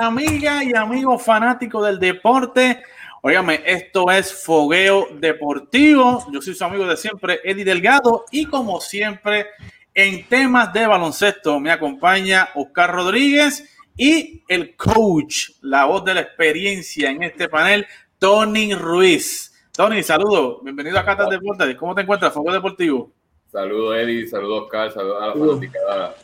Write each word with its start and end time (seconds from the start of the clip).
Amiga 0.00 0.64
y 0.64 0.74
amigos 0.74 1.22
fanáticos 1.22 1.86
del 1.86 2.00
deporte. 2.00 2.82
Óigame, 3.22 3.62
esto 3.64 4.10
es 4.10 4.44
Fogueo 4.44 5.08
Deportivo. 5.20 6.26
Yo 6.32 6.42
soy 6.42 6.54
su 6.54 6.64
amigo 6.64 6.84
de 6.86 6.96
siempre, 6.96 7.40
Eddie 7.44 7.64
Delgado, 7.64 8.24
y 8.32 8.46
como 8.46 8.80
siempre, 8.80 9.46
en 9.94 10.26
temas 10.26 10.72
de 10.72 10.86
baloncesto 10.86 11.60
me 11.60 11.70
acompaña 11.70 12.48
Oscar 12.54 12.92
Rodríguez 12.92 13.64
y 13.96 14.42
el 14.48 14.74
coach, 14.74 15.50
la 15.60 15.84
voz 15.84 16.04
de 16.04 16.14
la 16.14 16.20
experiencia 16.22 17.10
en 17.10 17.22
este 17.22 17.48
panel, 17.48 17.86
Tony 18.18 18.74
Ruiz. 18.74 19.52
Tony, 19.72 20.02
saludos, 20.02 20.58
bienvenido 20.62 20.98
a 20.98 21.04
Catas 21.04 21.30
Deportes. 21.30 21.76
¿Cómo 21.76 21.94
te 21.94 22.02
encuentras, 22.02 22.32
Fogueo 22.32 22.54
Deportivo? 22.54 23.12
Saludos, 23.50 23.96
Eddie, 23.96 24.26
saludos, 24.26 24.64
Oscar, 24.64 24.92
saludos 24.92 25.22
a 25.22 25.26
la 25.28 25.32
fanaticada 25.34 26.14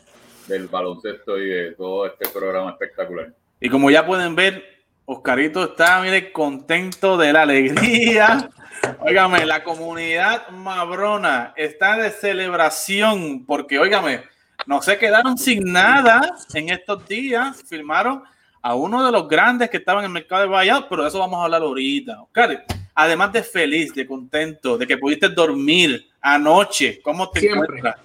del 0.47 0.67
baloncesto 0.67 1.37
y 1.37 1.47
de 1.47 1.71
todo 1.71 2.05
este 2.05 2.27
programa 2.29 2.71
espectacular. 2.71 3.33
Y 3.63 3.69
como 3.69 3.91
ya 3.91 4.03
pueden 4.03 4.35
ver, 4.35 4.83
Oscarito 5.05 5.63
está, 5.63 6.01
mire, 6.01 6.31
contento 6.31 7.15
de 7.15 7.31
la 7.31 7.43
alegría. 7.43 8.49
Óigame, 8.99 9.45
la 9.45 9.63
comunidad 9.63 10.49
mabrona 10.49 11.53
está 11.55 11.95
de 11.95 12.09
celebración 12.09 13.45
porque, 13.45 13.77
óigame, 13.77 14.23
no 14.65 14.81
se 14.81 14.97
quedaron 14.97 15.37
sin 15.37 15.71
nada 15.71 16.35
en 16.55 16.69
estos 16.69 17.07
días. 17.07 17.63
Firmaron 17.67 18.23
a 18.63 18.73
uno 18.73 19.05
de 19.05 19.11
los 19.11 19.27
grandes 19.27 19.69
que 19.69 19.77
estaban 19.77 20.03
en 20.03 20.09
el 20.09 20.13
mercado 20.13 20.41
de 20.41 20.47
Valladolid, 20.47 20.87
pero 20.89 21.03
de 21.03 21.09
eso 21.09 21.19
vamos 21.19 21.39
a 21.39 21.43
hablar 21.43 21.61
ahorita. 21.61 22.23
Oscar, 22.23 22.65
además 22.95 23.31
de 23.31 23.43
feliz, 23.43 23.93
de 23.93 24.07
contento, 24.07 24.75
de 24.75 24.87
que 24.87 24.97
pudiste 24.97 25.29
dormir 25.29 26.09
anoche, 26.19 26.99
¿cómo 27.03 27.29
te 27.29 27.47
encuentras? 27.47 27.97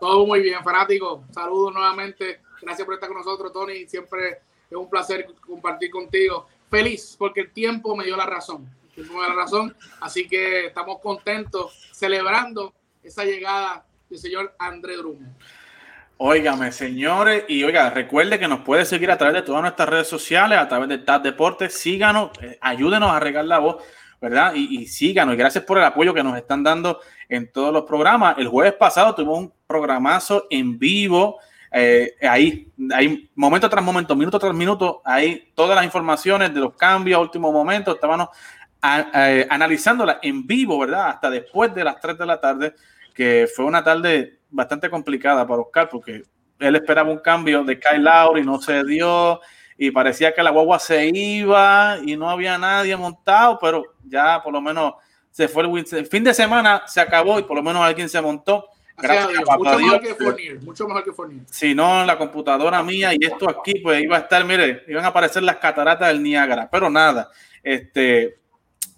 Todo 0.00 0.26
muy 0.26 0.40
bien, 0.40 0.64
fanático. 0.64 1.24
Saludos 1.30 1.74
nuevamente. 1.74 2.40
Gracias 2.62 2.86
por 2.86 2.94
estar 2.94 3.10
con 3.10 3.18
nosotros, 3.18 3.52
Tony. 3.52 3.86
Siempre 3.86 4.40
es 4.72 4.84
un 4.84 4.90
placer 4.90 5.26
compartir 5.46 5.90
contigo. 5.90 6.46
Feliz 6.70 7.16
porque 7.18 7.42
el 7.42 7.52
tiempo 7.52 7.96
me 7.96 8.04
dio 8.04 8.16
la 8.16 8.26
razón. 8.26 8.68
El 8.88 8.94
tiempo 8.94 9.14
me 9.14 9.20
dio 9.20 9.28
la 9.30 9.42
razón. 9.42 9.76
Así 10.00 10.28
que 10.28 10.66
estamos 10.66 11.00
contentos 11.00 11.90
celebrando 11.92 12.74
esa 13.02 13.24
llegada 13.24 13.84
del 14.08 14.18
señor 14.18 14.54
André 14.58 14.96
Drummond. 14.96 15.36
Óigame, 16.18 16.70
señores, 16.70 17.44
y 17.48 17.64
oiga, 17.64 17.90
recuerde 17.90 18.38
que 18.38 18.46
nos 18.46 18.60
puede 18.60 18.84
seguir 18.84 19.10
a 19.10 19.18
través 19.18 19.34
de 19.34 19.42
todas 19.42 19.60
nuestras 19.62 19.88
redes 19.88 20.06
sociales, 20.06 20.56
a 20.56 20.68
través 20.68 20.88
de 20.88 20.98
TAP 20.98 21.24
Deportes. 21.24 21.74
Síganos, 21.74 22.30
eh, 22.40 22.58
ayúdenos 22.60 23.10
a 23.10 23.18
regar 23.18 23.44
la 23.44 23.58
voz 23.58 23.82
¿verdad? 24.22 24.54
Y, 24.54 24.86
síganos 24.86 25.34
y 25.34 25.36
gracias 25.36 25.64
por 25.64 25.78
el 25.78 25.84
apoyo 25.84 26.14
que 26.14 26.22
nos 26.22 26.36
están 26.36 26.62
dando 26.62 27.00
en 27.28 27.50
todos 27.50 27.72
los 27.72 27.82
programas. 27.82 28.38
El 28.38 28.46
jueves 28.46 28.74
pasado 28.74 29.16
tuvimos 29.16 29.38
un 29.40 29.52
programazo 29.66 30.46
en 30.48 30.78
vivo. 30.78 31.40
Eh, 31.72 32.14
ahí, 32.22 32.70
ahí, 32.94 33.30
momento 33.34 33.68
tras 33.68 33.84
momento, 33.84 34.14
minuto 34.14 34.38
tras 34.38 34.54
minuto, 34.54 35.00
ahí 35.04 35.52
todas 35.54 35.74
las 35.74 35.84
informaciones 35.84 36.52
de 36.52 36.60
los 36.60 36.74
cambios 36.76 37.18
a 37.18 37.22
último 37.22 37.50
momento, 37.50 37.94
estábamos 37.94 38.28
analizándolas 38.80 40.18
en 40.22 40.46
vivo, 40.46 40.78
¿verdad? 40.78 41.10
Hasta 41.10 41.30
después 41.30 41.72
de 41.74 41.84
las 41.84 42.00
3 42.00 42.18
de 42.18 42.26
la 42.26 42.40
tarde, 42.40 42.74
que 43.14 43.48
fue 43.54 43.64
una 43.64 43.82
tarde 43.82 44.40
bastante 44.50 44.90
complicada 44.90 45.46
para 45.46 45.62
Oscar, 45.62 45.88
porque 45.88 46.24
él 46.58 46.76
esperaba 46.76 47.10
un 47.10 47.18
cambio 47.18 47.64
de 47.64 47.78
Kyle 47.78 48.02
Lowry, 48.02 48.44
no 48.44 48.60
se 48.60 48.84
dio, 48.84 49.40
y 49.78 49.90
parecía 49.90 50.34
que 50.34 50.42
la 50.42 50.50
guagua 50.50 50.78
se 50.78 51.08
iba 51.08 51.98
y 52.04 52.16
no 52.16 52.30
había 52.30 52.58
nadie 52.58 52.96
montado, 52.96 53.58
pero 53.60 53.82
ya 54.04 54.42
por 54.42 54.52
lo 54.52 54.60
menos 54.60 54.94
se 55.30 55.48
fue 55.48 55.64
el, 55.64 56.06
fin 56.06 56.22
de 56.22 56.34
semana, 56.34 56.82
se 56.86 57.00
acabó 57.00 57.38
y 57.38 57.42
por 57.42 57.56
lo 57.56 57.62
menos 57.62 57.82
alguien 57.82 58.08
se 58.08 58.20
montó. 58.20 58.68
Gracias 58.96 59.42
mucho, 59.58 59.78
mejor 59.78 60.00
que 60.00 60.14
Fournier, 60.14 60.62
mucho 60.62 60.86
mejor 60.86 61.04
que 61.04 61.12
Fournier. 61.12 61.44
Si 61.50 61.74
no, 61.74 62.04
la 62.04 62.18
computadora 62.18 62.82
mía 62.82 63.12
y 63.12 63.24
esto 63.24 63.48
aquí, 63.48 63.80
pues 63.80 64.02
iba 64.02 64.16
a 64.16 64.20
estar, 64.20 64.44
mire, 64.44 64.84
iban 64.88 65.04
a 65.04 65.08
aparecer 65.08 65.42
las 65.42 65.56
cataratas 65.56 66.08
del 66.08 66.22
Niágara, 66.22 66.68
pero 66.70 66.90
nada, 66.90 67.30
este, 67.62 68.38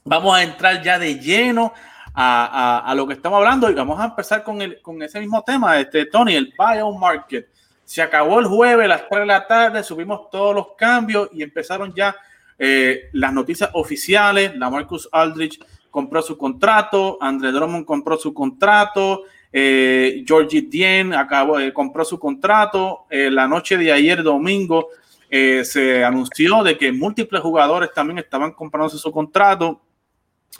vamos 0.04 0.36
a 0.36 0.42
entrar 0.42 0.82
ya 0.82 0.98
de 0.98 1.18
lleno 1.18 1.72
a, 2.12 2.44
a, 2.84 2.90
a, 2.90 2.94
lo 2.94 3.06
que 3.06 3.14
estamos 3.14 3.38
hablando 3.38 3.70
y 3.70 3.74
vamos 3.74 3.98
a 3.98 4.04
empezar 4.04 4.42
con, 4.42 4.62
el, 4.62 4.80
con 4.82 5.02
ese 5.02 5.20
mismo 5.20 5.42
tema, 5.42 5.78
este, 5.80 6.06
Tony, 6.06 6.34
el 6.34 6.52
bio 6.58 6.92
market. 6.92 7.48
Se 7.84 8.00
acabó 8.00 8.40
el 8.40 8.46
jueves 8.46 8.86
a 8.86 8.88
las 8.88 9.08
3 9.08 9.20
de 9.20 9.26
la 9.26 9.46
tarde, 9.46 9.82
subimos 9.82 10.30
todos 10.30 10.54
los 10.54 10.68
cambios 10.76 11.28
y 11.32 11.42
empezaron 11.42 11.92
ya 11.94 12.16
eh, 12.58 13.10
las 13.12 13.32
noticias 13.32 13.70
oficiales. 13.74 14.56
La 14.56 14.70
Marcus 14.70 15.08
Aldrich 15.12 15.60
compró 15.90 16.22
su 16.22 16.38
contrato, 16.38 17.18
Andre 17.20 17.52
Drummond 17.52 17.84
compró 17.84 18.16
su 18.16 18.32
contrato, 18.32 19.24
eh, 19.56 20.24
Georgie 20.26 20.62
Dien 20.62 21.14
acabó, 21.14 21.60
eh, 21.60 21.72
compró 21.72 22.04
su 22.04 22.18
contrato. 22.18 23.06
Eh, 23.08 23.30
la 23.30 23.46
noche 23.46 23.78
de 23.78 23.92
ayer, 23.92 24.22
domingo, 24.22 24.88
se 25.30 26.04
anunció 26.04 26.62
de 26.62 26.78
que 26.78 26.92
múltiples 26.92 27.42
jugadores 27.42 27.90
también 27.92 28.18
estaban 28.18 28.52
comprándose 28.52 28.98
su 28.98 29.10
contrato. 29.10 29.80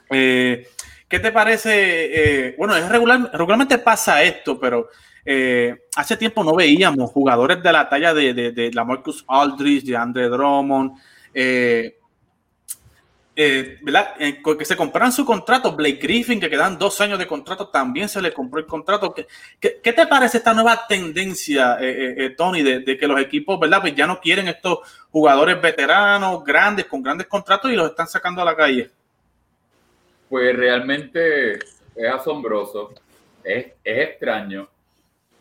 ¿Qué 0.09 0.67
te 1.09 1.31
parece? 1.31 2.57
bueno, 2.59 2.75
es 2.75 2.89
regular, 2.89 3.31
regularmente 3.33 3.79
pasa 3.79 4.21
esto, 4.25 4.59
pero 4.59 4.89
eh, 5.25 5.75
hace 5.97 6.17
tiempo 6.17 6.45
no 6.45 6.55
veíamos 6.55 7.11
jugadores 7.11 7.63
de 7.63 7.73
la 7.73 7.89
talla 7.89 8.13
de, 8.13 8.35
de, 8.35 8.71
la 8.73 8.85
Marcus 8.85 9.25
Aldridge, 9.27 9.85
de 9.85 9.97
Andre 9.97 10.29
Drummond, 10.29 10.99
eh, 11.33 11.99
eh, 13.37 13.79
¿verdad? 13.83 14.15
que 14.17 14.65
se 14.65 14.77
compraran 14.77 15.13
su 15.13 15.25
contrato. 15.25 15.75
Blake 15.75 15.99
Griffin, 16.01 16.41
que 16.41 16.51
quedan 16.51 16.79
dos 16.79 17.01
años 17.01 17.19
de 17.19 17.27
contrato, 17.27 17.69
también 17.69 18.09
se 18.09 18.23
le 18.23 18.33
compró 18.33 18.61
el 18.61 18.67
contrato. 18.67 19.15
¿Qué, 19.15 19.27
qué, 19.83 19.93
te 19.93 20.07
parece 20.07 20.39
esta 20.39 20.55
nueva 20.55 20.87
tendencia, 20.87 21.79
Tony, 22.37 22.63
de, 22.63 22.99
que 22.99 23.07
los 23.07 23.21
equipos, 23.21 23.59
¿verdad? 23.59 23.81
Pues 23.81 23.95
ya 23.95 24.07
no 24.07 24.21
quieren 24.21 24.49
estos 24.49 24.79
jugadores 25.11 25.61
veteranos, 25.61 26.45
grandes, 26.45 26.87
con 26.87 27.03
grandes 27.03 27.27
contratos 27.27 27.71
y 27.71 27.77
los 27.77 27.91
están 27.91 28.07
sacando 28.07 28.43
a 28.43 28.45
la 28.45 28.57
calle. 28.57 28.91
Pues 30.29 30.57
realmente 30.57 31.55
es 31.55 32.13
asombroso, 32.13 32.93
es, 33.43 33.67
es 33.85 34.09
extraño 34.09 34.69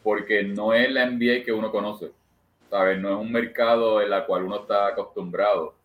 porque 0.04 0.44
no 0.44 0.74
es 0.74 0.92
la 0.92 1.06
NBA 1.06 1.44
que 1.44 1.54
uno 1.54 1.72
conoce, 1.72 2.12
¿sabes? 2.70 3.00
No 3.00 3.10
es 3.10 3.16
un 3.16 3.32
mercado 3.32 4.02
en 4.02 4.12
el 4.12 4.26
cual 4.26 4.44
uno 4.44 4.62
está 4.62 4.88
acostumbrado. 4.88 5.76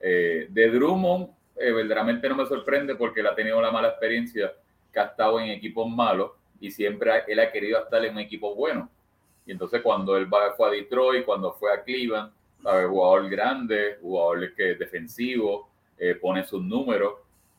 Eh, 0.00 0.46
de 0.48 0.70
Drummond, 0.70 1.28
eh, 1.58 1.72
verdaderamente 1.72 2.28
no 2.28 2.36
me 2.36 2.46
sorprende 2.46 2.94
porque 2.94 3.20
él 3.20 3.26
ha 3.26 3.34
tenido 3.34 3.60
la 3.60 3.70
mala 3.70 3.88
experiencia 3.88 4.52
que 4.92 5.00
ha 5.00 5.04
estado 5.04 5.40
en 5.40 5.50
equipos 5.50 5.88
malos 5.88 6.32
y 6.60 6.70
siempre 6.70 7.24
él 7.26 7.40
ha 7.40 7.50
querido 7.50 7.82
estar 7.82 8.04
en 8.04 8.14
un 8.14 8.20
equipo 8.20 8.54
bueno. 8.54 8.90
Y 9.44 9.52
entonces 9.52 9.80
cuando 9.82 10.16
él 10.16 10.32
va, 10.32 10.54
fue 10.56 10.68
a 10.68 10.70
Detroit, 10.72 11.24
cuando 11.24 11.52
fue 11.52 11.72
a 11.72 11.82
Cleveland, 11.82 12.32
¿sabes? 12.62 12.88
Jugador 12.88 13.28
grande, 13.28 13.98
jugador 14.00 14.54
que 14.54 14.72
es 14.72 14.78
defensivo, 14.78 15.68
eh, 15.98 16.14
pone 16.14 16.44
sus 16.44 16.62
números 16.62 17.14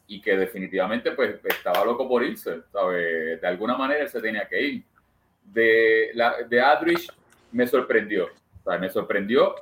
y 0.07 0.21
que 0.21 0.37
definitivamente 0.37 1.11
pues 1.11 1.39
estaba 1.43 1.85
loco 1.85 2.07
por 2.07 2.23
irse, 2.23 2.61
¿sabes? 2.71 3.41
De 3.41 3.47
alguna 3.47 3.77
manera 3.77 4.01
él 4.01 4.09
se 4.09 4.21
tenía 4.21 4.47
que 4.47 4.61
ir 4.61 4.83
de, 5.53 6.11
la, 6.13 6.43
de 6.43 6.61
Adrich 6.61 7.11
me 7.51 7.67
sorprendió. 7.67 8.27
Sea, 8.63 8.77
me 8.77 8.89
sorprendió 8.89 9.55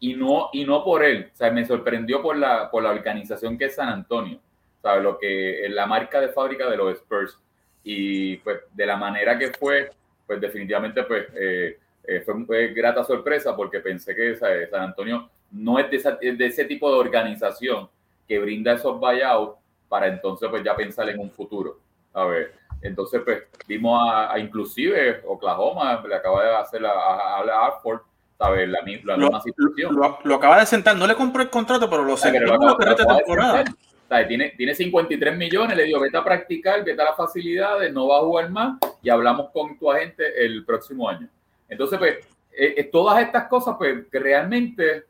y 0.00 0.14
no, 0.14 0.50
y 0.52 0.64
no 0.64 0.84
por 0.84 1.04
él. 1.04 1.30
O 1.32 1.36
sea, 1.36 1.50
me 1.50 1.64
sorprendió 1.64 2.22
por 2.22 2.36
la, 2.36 2.70
por 2.70 2.82
la 2.82 2.90
organización 2.90 3.56
que 3.56 3.66
es 3.66 3.74
San 3.74 3.88
Antonio. 3.88 4.38
¿Sabes? 4.82 5.02
Lo 5.02 5.18
que 5.18 5.66
la 5.70 5.86
marca 5.86 6.20
de 6.20 6.28
fábrica 6.28 6.68
de 6.70 6.76
los 6.76 6.96
Spurs. 6.98 7.38
Y 7.82 8.36
pues 8.38 8.60
de 8.72 8.86
la 8.86 8.96
manera 8.96 9.38
que 9.38 9.52
fue, 9.52 9.90
pues 10.26 10.40
definitivamente 10.40 11.04
pues 11.04 11.26
eh, 11.34 11.78
eh, 12.04 12.20
fue, 12.20 12.44
fue, 12.44 12.68
grata 12.68 13.04
sorpresa 13.04 13.54
porque 13.54 13.80
pensé 13.80 14.14
que 14.14 14.34
San 14.34 14.82
Antonio 14.82 15.30
no 15.52 15.78
es 15.78 15.90
de, 15.90 16.32
de, 16.32 16.46
ese 16.46 16.64
tipo 16.64 16.90
de 16.90 16.98
organización 16.98 17.88
que 18.26 18.40
brinda 18.40 18.72
esos 18.72 18.98
buyouts 18.98 19.56
para 19.88 20.08
entonces 20.08 20.48
pues 20.50 20.64
ya 20.64 20.74
pensar 20.74 21.08
en 21.08 21.20
un 21.20 21.30
futuro. 21.30 21.78
A 22.12 22.24
ver, 22.24 22.54
entonces, 22.80 23.20
pues, 23.24 23.44
vimos 23.66 24.00
a, 24.10 24.38
inclusive 24.38 25.22
Oklahoma, 25.26 26.02
le 26.06 26.14
acaba 26.14 26.44
de 26.44 26.56
hacer 26.56 26.84
a, 26.84 26.90
a, 26.90 27.40
a 27.40 27.66
Hartford, 27.66 28.00
¿sabes? 28.38 28.68
La, 28.68 28.80
la 28.80 29.16
lo, 29.16 29.24
misma 29.24 29.40
situación. 29.42 29.96
Lo, 30.24 30.34
acaba 30.34 30.60
de 30.60 30.66
sentar, 30.66 30.96
no 30.96 31.06
le 31.06 31.14
compró 31.14 31.42
el 31.42 31.50
contrato, 31.50 31.88
pero 31.88 32.04
lo 32.04 32.16
sentó 32.16 32.56
la 32.56 32.96
temporada. 32.96 33.64
Tiene, 34.28 34.50
tiene 34.56 34.74
53 34.74 35.36
millones, 35.36 35.76
le 35.76 35.84
digo, 35.84 35.98
vete 35.98 36.16
a 36.16 36.22
practicar, 36.22 36.84
vete 36.84 37.02
a 37.02 37.06
las 37.06 37.16
facilidades, 37.16 37.92
no 37.92 38.06
va 38.06 38.18
a 38.18 38.20
jugar 38.20 38.50
más 38.50 38.78
y 39.02 39.10
hablamos 39.10 39.50
con 39.52 39.76
tu 39.78 39.90
agente 39.90 40.44
el 40.44 40.64
próximo 40.64 41.08
año. 41.08 41.28
Entonces, 41.68 41.98
pues, 41.98 42.18
eh, 42.56 42.74
eh, 42.76 42.84
todas 42.84 43.20
estas 43.20 43.48
cosas, 43.48 43.74
pues, 43.76 44.06
que 44.10 44.18
realmente 44.20 45.04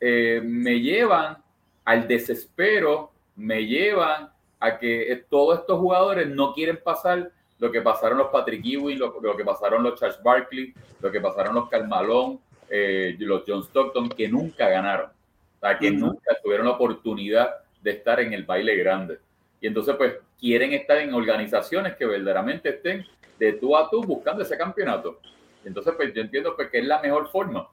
eh, 0.00 0.40
me 0.42 0.80
llevan 0.80 1.36
al 1.84 2.08
desespero, 2.08 3.12
me 3.36 3.66
llevan 3.66 4.30
a 4.60 4.78
que 4.78 5.24
todos 5.28 5.60
estos 5.60 5.78
jugadores 5.78 6.26
no 6.28 6.52
quieren 6.54 6.80
pasar 6.82 7.30
lo 7.58 7.72
que 7.72 7.82
pasaron 7.82 8.18
los 8.18 8.28
Patrick 8.28 8.64
Ewing, 8.64 8.98
lo, 8.98 9.36
que 9.36 9.44
pasaron 9.44 9.82
los 9.82 9.98
Charles 9.98 10.22
Barkley, 10.22 10.72
lo 11.00 11.10
que 11.10 11.20
pasaron 11.20 11.54
los 11.54 11.68
Carmalón, 11.68 12.40
eh, 12.70 13.16
los 13.18 13.42
John 13.46 13.62
Stockton, 13.62 14.08
que 14.08 14.28
nunca 14.28 14.68
ganaron, 14.68 15.10
o 15.10 15.60
sea, 15.60 15.78
que 15.78 15.90
nunca 15.90 16.36
tuvieron 16.42 16.66
la 16.66 16.72
oportunidad 16.72 17.54
de 17.82 17.90
estar 17.92 18.20
en 18.20 18.32
el 18.32 18.44
baile 18.44 18.76
grande. 18.76 19.18
Y 19.60 19.66
entonces, 19.66 19.96
pues, 19.96 20.14
quieren 20.38 20.72
estar 20.72 20.98
en 20.98 21.12
organizaciones 21.14 21.96
que 21.96 22.06
verdaderamente 22.06 22.70
estén 22.70 23.04
de 23.38 23.54
tú 23.54 23.76
a 23.76 23.88
tú 23.90 24.02
buscando 24.02 24.42
ese 24.42 24.56
campeonato. 24.56 25.20
Entonces, 25.64 25.94
pues, 25.96 26.12
yo 26.14 26.22
entiendo 26.22 26.54
pues, 26.54 26.70
que 26.70 26.78
es 26.78 26.84
la 26.84 27.00
mejor 27.00 27.28
forma. 27.28 27.68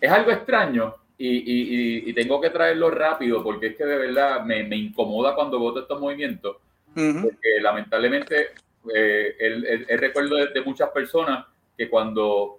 es 0.00 0.10
algo 0.10 0.30
extraño 0.30 0.94
y, 1.18 2.12
tengo 2.12 2.40
que 2.40 2.50
traerlo 2.50 2.90
rápido 2.90 3.42
porque 3.42 3.68
es 3.68 3.76
que 3.76 3.84
de 3.84 3.98
verdad 3.98 4.44
me, 4.44 4.60
incomoda 4.76 5.34
cuando 5.34 5.58
voto 5.58 5.80
estos 5.80 6.00
movimientos. 6.00 6.56
Porque 6.94 7.60
lamentablemente 7.60 8.48
eh, 8.94 9.36
el, 9.38 9.98
recuerdo 9.98 10.36
de, 10.36 10.60
muchas 10.62 10.90
personas 10.90 11.46
que 11.76 11.88
cuando 11.88 12.57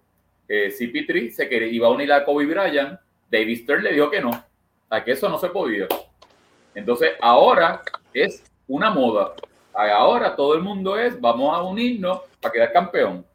eh, 0.49 0.73
CP3 0.77 1.31
se 1.31 1.47
quería, 1.47 1.67
iba 1.69 1.87
a 1.87 1.91
unir 1.91 2.11
a 2.11 2.25
Kobe 2.25 2.45
Bryant, 2.45 2.99
David 3.31 3.63
Stern 3.63 3.83
le 3.83 3.93
dijo 3.93 4.09
que 4.09 4.19
no, 4.19 4.31
a 4.89 5.03
que 5.03 5.11
eso 5.11 5.29
no 5.29 5.37
se 5.37 5.49
podía. 5.49 5.87
Entonces 6.75 7.11
ahora 7.21 7.81
es 8.13 8.43
una 8.67 8.89
moda. 8.89 9.33
Ahora 9.73 10.35
todo 10.35 10.55
el 10.55 10.61
mundo 10.61 10.97
es, 10.97 11.19
vamos 11.21 11.55
a 11.55 11.61
unirnos 11.61 12.21
para 12.41 12.51
quedar 12.51 12.73
campeón. 12.73 13.25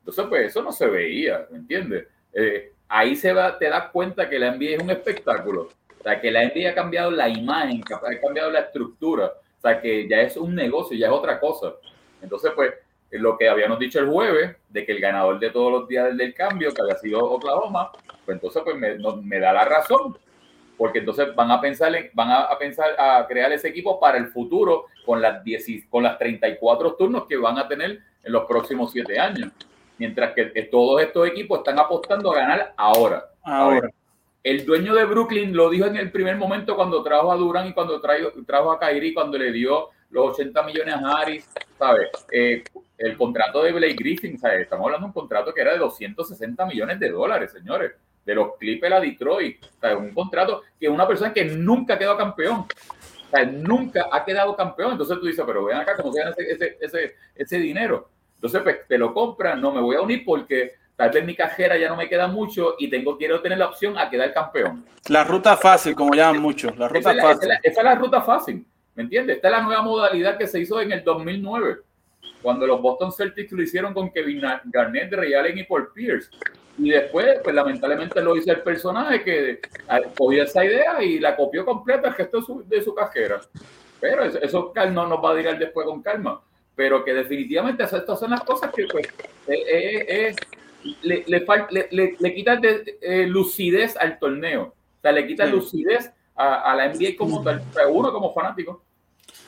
Entonces, 0.00 0.26
pues 0.28 0.46
eso 0.48 0.62
no 0.62 0.72
se 0.72 0.86
veía, 0.86 1.46
¿me 1.50 1.58
entiendes? 1.58 2.06
Eh, 2.32 2.72
ahí 2.88 3.16
se 3.16 3.32
va, 3.32 3.58
te 3.58 3.68
das 3.68 3.90
cuenta 3.90 4.28
que 4.28 4.38
la 4.38 4.50
NBA 4.54 4.76
es 4.76 4.82
un 4.82 4.90
espectáculo. 4.90 5.70
O 5.98 6.02
sea, 6.02 6.20
que 6.20 6.30
la 6.30 6.44
NBA 6.44 6.70
ha 6.70 6.74
cambiado 6.74 7.10
la 7.10 7.28
imagen, 7.28 7.82
ha 7.90 8.20
cambiado 8.20 8.50
la 8.50 8.60
estructura. 8.60 9.32
O 9.58 9.60
sea, 9.62 9.80
que 9.80 10.06
ya 10.06 10.20
es 10.20 10.36
un 10.36 10.54
negocio, 10.54 10.96
ya 10.96 11.06
es 11.06 11.12
otra 11.12 11.40
cosa. 11.40 11.72
Entonces, 12.20 12.52
pues, 12.54 12.74
lo 13.20 13.36
que 13.38 13.48
habíamos 13.48 13.78
dicho 13.78 14.00
el 14.00 14.08
jueves, 14.08 14.56
de 14.68 14.84
que 14.84 14.92
el 14.92 15.00
ganador 15.00 15.38
de 15.38 15.50
todos 15.50 15.70
los 15.70 15.88
días 15.88 16.16
del 16.16 16.34
cambio, 16.34 16.72
que 16.72 16.82
había 16.82 16.96
sido 16.96 17.24
Oklahoma, 17.24 17.90
pues 18.24 18.36
entonces 18.36 18.62
pues 18.64 18.76
me, 18.76 18.96
me 19.22 19.38
da 19.38 19.52
la 19.52 19.64
razón. 19.64 20.18
Porque 20.76 20.98
entonces 20.98 21.32
van 21.36 21.50
a 21.52 21.60
pensar, 21.60 21.92
van 22.14 22.30
a, 22.30 22.58
pensar 22.58 22.88
a 22.98 23.24
crear 23.28 23.52
ese 23.52 23.68
equipo 23.68 24.00
para 24.00 24.18
el 24.18 24.26
futuro 24.26 24.86
con 25.06 25.22
las, 25.22 25.44
10, 25.44 25.86
con 25.88 26.02
las 26.02 26.18
34 26.18 26.94
turnos 26.94 27.26
que 27.26 27.36
van 27.36 27.58
a 27.58 27.68
tener 27.68 28.00
en 28.24 28.32
los 28.32 28.44
próximos 28.46 28.90
7 28.90 29.20
años. 29.20 29.52
Mientras 29.98 30.34
que, 30.34 30.44
todos 30.64 31.00
estos 31.00 31.28
equipos 31.28 31.58
están 31.58 31.78
apostando 31.78 32.32
a 32.32 32.36
ganar 32.36 32.74
ahora. 32.76 33.26
Ahora. 33.44 33.88
El 34.42 34.66
dueño 34.66 34.94
de 34.94 35.04
Brooklyn 35.04 35.56
lo 35.56 35.70
dijo 35.70 35.86
en 35.86 35.96
el 35.96 36.10
primer 36.10 36.36
momento 36.36 36.74
cuando 36.74 37.02
trajo 37.04 37.30
a 37.30 37.36
Durán 37.36 37.68
y 37.68 37.72
cuando 37.72 38.00
trajo, 38.00 38.32
trajo 38.44 38.72
a 38.72 38.80
Kyrie, 38.80 39.14
cuando 39.14 39.38
le 39.38 39.52
dio 39.52 39.90
los 40.14 40.30
80 40.30 40.62
millones 40.62 40.94
a 40.94 40.98
Harris, 40.98 41.50
¿sabes? 41.78 42.08
Eh, 42.30 42.62
el 42.96 43.16
contrato 43.16 43.62
de 43.62 43.72
Blake 43.72 43.94
Griffin, 43.94 44.38
¿sabes? 44.38 44.62
Estamos 44.62 44.86
hablando 44.86 45.06
de 45.06 45.08
un 45.08 45.12
contrato 45.12 45.52
que 45.52 45.60
era 45.60 45.72
de 45.72 45.78
260 45.78 46.64
millones 46.66 47.00
de 47.00 47.10
dólares, 47.10 47.52
señores, 47.52 47.92
de 48.24 48.34
los 48.34 48.56
Clippers 48.56 48.94
a 48.94 49.00
Detroit, 49.00 49.64
¿sabes? 49.80 49.98
Un 49.98 50.14
contrato 50.14 50.62
que 50.78 50.88
una 50.88 51.06
persona 51.06 51.32
que 51.32 51.44
nunca 51.44 51.98
quedó 51.98 52.16
campeón, 52.16 52.66
¿sabes? 53.30 53.52
Nunca 53.52 54.08
ha 54.10 54.24
quedado 54.24 54.56
campeón. 54.56 54.92
Entonces 54.92 55.18
tú 55.18 55.26
dices, 55.26 55.44
pero 55.44 55.64
ven 55.64 55.78
acá, 55.78 55.96
¿cómo 55.96 56.12
se 56.12 56.20
gana 56.20 56.34
ese, 56.36 56.78
ese, 56.80 57.16
ese 57.34 57.58
dinero? 57.58 58.08
Entonces, 58.36 58.62
pues, 58.62 58.86
te 58.86 58.96
lo 58.96 59.12
compran, 59.12 59.60
no 59.60 59.72
me 59.72 59.80
voy 59.80 59.96
a 59.96 60.00
unir 60.00 60.22
porque 60.24 60.74
tal 60.96 61.10
vez 61.10 61.24
mi 61.24 61.34
cajera 61.34 61.76
ya 61.76 61.88
no 61.88 61.96
me 61.96 62.08
queda 62.08 62.28
mucho 62.28 62.76
y 62.78 62.88
tengo 62.88 63.16
quiero 63.16 63.40
tener 63.40 63.58
la 63.58 63.66
opción 63.66 63.98
a 63.98 64.08
quedar 64.08 64.32
campeón. 64.32 64.84
La 65.08 65.24
ruta 65.24 65.56
fácil, 65.56 65.94
como 65.94 66.14
llaman 66.14 66.40
muchos, 66.40 66.76
la 66.76 66.88
ruta 66.88 67.12
esa, 67.12 67.22
fácil. 67.22 67.50
Esa, 67.62 67.80
es 67.80 67.84
la 67.84 67.94
ruta 67.94 68.22
fácil, 68.22 68.66
¿me 68.94 69.04
entiendes? 69.04 69.36
Esta 69.36 69.48
es 69.48 69.52
la 69.52 69.62
nueva 69.62 69.82
modalidad 69.82 70.38
que 70.38 70.46
se 70.46 70.60
hizo 70.60 70.80
en 70.80 70.92
el 70.92 71.04
2009, 71.04 71.78
cuando 72.42 72.66
los 72.66 72.80
Boston 72.80 73.12
Celtics 73.12 73.52
lo 73.52 73.62
hicieron 73.62 73.94
con 73.94 74.10
Kevin 74.10 74.42
Garnett, 74.64 75.12
Ray 75.12 75.34
Allen 75.34 75.58
y 75.58 75.64
Paul 75.64 75.92
Pierce. 75.94 76.30
Y 76.76 76.90
después, 76.90 77.38
pues 77.42 77.54
lamentablemente 77.54 78.20
lo 78.20 78.36
hizo 78.36 78.50
el 78.50 78.60
personaje 78.62 79.22
que 79.22 79.60
cogió 80.18 80.42
esa 80.42 80.64
idea 80.64 81.02
y 81.02 81.20
la 81.20 81.36
copió 81.36 81.64
completa 81.64 82.08
el 82.08 82.14
gesto 82.14 82.38
de 82.38 82.42
su, 82.44 82.64
de 82.66 82.82
su 82.82 82.94
cajera. 82.94 83.40
Pero 84.00 84.24
eso, 84.24 84.42
eso 84.42 84.72
no 84.90 85.06
nos 85.06 85.24
va 85.24 85.30
a 85.30 85.34
decir 85.34 85.56
después 85.56 85.86
con 85.86 86.02
calma 86.02 86.40
pero 86.74 87.04
que 87.04 87.14
definitivamente 87.14 87.84
estas 87.84 88.18
son 88.18 88.30
las 88.30 88.42
cosas 88.42 88.72
que 88.72 88.86
pues, 88.90 89.06
eh, 89.46 89.54
eh, 89.54 90.06
eh, 90.08 90.34
le, 91.02 91.24
le, 91.26 91.46
le, 91.90 92.16
le, 92.18 92.34
quitan 92.34 92.60
de, 92.60 93.26
lucidez 93.28 93.96
al 93.96 94.18
torneo, 94.18 94.62
o 94.62 95.00
sea, 95.00 95.12
le 95.12 95.26
quitan 95.26 95.50
lucidez 95.50 96.12
a, 96.34 96.72
a, 96.72 96.76
la 96.76 96.88
NBA 96.88 97.16
como 97.16 97.42
tal, 97.42 97.62
uno 97.90 98.12
como 98.12 98.32
fanático. 98.34 98.83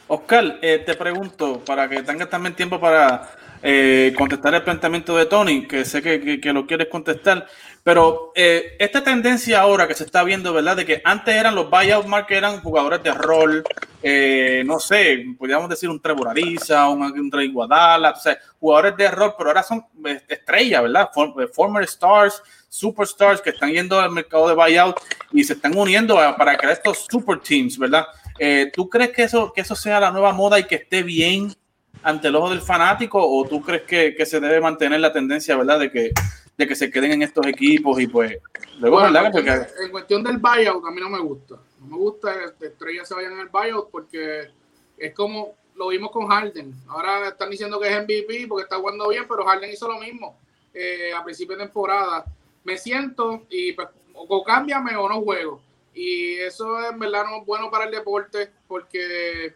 Oscar, 0.09 0.59
te 0.61 0.95
pregunto, 0.95 1.61
para 1.65 1.89
que 1.89 2.03
tengas 2.03 2.31
también 2.31 2.55
tiempo 2.55 2.79
para 2.81 3.29
contestar 4.17 4.55
el 4.55 4.63
planteamiento 4.63 5.17
de 5.17 5.27
Tony, 5.27 5.67
que 5.67 5.85
sé 5.85 6.01
que, 6.03 6.21
que, 6.21 6.41
que 6.41 6.53
lo 6.53 6.67
quieres 6.67 6.89
contestar, 6.89 7.47
pero 7.87 8.33
eh, 8.35 8.75
esta 8.81 9.05
tendencia 9.05 9.61
ahora 9.61 9.87
que 9.87 9.95
se 9.95 10.03
está 10.03 10.25
viendo, 10.25 10.53
¿verdad? 10.53 10.75
De 10.75 10.85
que 10.85 11.01
antes 11.05 11.33
eran 11.33 11.55
los 11.55 11.71
buyout 11.71 12.05
market, 12.07 12.39
eran 12.39 12.61
jugadores 12.61 13.01
de 13.05 13.15
rol, 13.15 13.63
eh, 14.03 14.65
no 14.67 14.81
sé, 14.81 15.25
podríamos 15.39 15.69
decir 15.69 15.89
un 15.89 16.01
Trevor 16.01 16.31
Ariza, 16.31 16.89
un, 16.89 17.03
un 17.03 17.31
Trey 17.31 17.55
o 17.55 18.17
sea, 18.17 18.39
jugadores 18.59 18.97
de 18.97 19.09
rol, 19.09 19.35
pero 19.39 19.51
ahora 19.51 19.63
son 19.63 19.87
eh, 20.05 20.21
estrellas, 20.27 20.83
¿verdad? 20.83 21.11
Former 21.53 21.85
stars, 21.85 22.43
superstars 22.69 23.41
que 23.41 23.51
están 23.51 23.71
yendo 23.71 24.01
al 24.01 24.11
mercado 24.11 24.49
de 24.49 24.57
buyout 24.57 24.97
y 25.31 25.45
se 25.45 25.53
están 25.53 25.79
uniendo 25.79 26.17
para 26.37 26.57
crear 26.57 26.73
estos 26.73 27.07
super 27.09 27.39
teams, 27.39 27.79
¿verdad? 27.79 28.05
¿Tú 28.75 28.89
crees 28.89 29.11
que 29.11 29.25
eso, 29.25 29.53
que 29.53 29.61
eso 29.63 29.75
sea 29.75 30.01
la 30.01 30.11
nueva 30.11 30.33
moda 30.33 30.59
y 30.59 30.65
que 30.65 30.77
esté 30.77 31.03
bien 31.03 31.55
ante 32.03 32.29
el 32.29 32.37
ojo 32.37 32.51
del 32.51 32.61
fanático 32.61 33.19
o 33.21 33.45
tú 33.47 33.63
crees 33.63 33.83
que, 33.83 34.15
que 34.15 34.27
se 34.27 34.41
debe 34.41 34.61
mantener 34.61 35.01
la 35.01 35.13
tendencia, 35.13 35.57
¿verdad? 35.57 35.81
De 35.81 35.91
que 35.91 36.13
de 36.57 36.67
que 36.67 36.75
se 36.75 36.91
queden 36.91 37.13
en 37.13 37.23
estos 37.23 37.47
equipos 37.47 38.01
y 38.01 38.07
pues 38.07 38.39
luego, 38.79 38.99
¿verdad? 39.03 39.31
En 39.83 39.91
cuestión 39.91 40.23
del 40.23 40.39
buyout, 40.39 40.85
a 40.85 40.91
mí 40.91 41.01
no 41.01 41.11
me 41.11 41.21
gusta. 41.21 41.57
No 41.81 41.87
me 41.87 41.97
gusta 41.97 42.33
que 42.59 42.67
estrellas 42.67 43.07
se 43.07 43.15
vayan 43.15 43.33
en 43.33 43.41
el 43.41 43.49
buyout 43.49 43.91
porque 43.91 44.49
es 44.97 45.15
como 45.15 45.55
lo 45.75 45.89
vimos 45.89 46.11
con 46.11 46.27
Harden. 46.27 46.73
Ahora 46.89 47.29
están 47.29 47.51
diciendo 47.51 47.79
que 47.79 47.89
es 47.89 48.03
MVP 48.03 48.47
porque 48.49 48.65
está 48.65 48.77
jugando 48.77 49.09
bien, 49.09 49.27
pero 49.29 49.45
Harden 49.45 49.71
hizo 49.71 49.87
lo 49.87 49.99
mismo 50.01 50.39
eh, 50.73 51.13
a 51.15 51.23
principio 51.23 51.57
de 51.57 51.65
temporada. 51.65 52.25
Me 52.65 52.79
siento 52.79 53.43
y 53.51 53.73
pues, 53.73 53.89
o 54.15 54.43
cámbiame 54.43 54.97
o 54.97 55.09
no 55.09 55.21
juego. 55.21 55.61
Y 55.97 56.35
eso 56.35 56.79
es 56.79 56.93
en 56.93 56.99
verdad 56.99 57.25
no 57.25 57.41
es 57.41 57.47
bueno 57.47 57.71
para 57.71 57.87
el 57.87 57.91
deporte 57.91 58.53
porque 58.69 59.55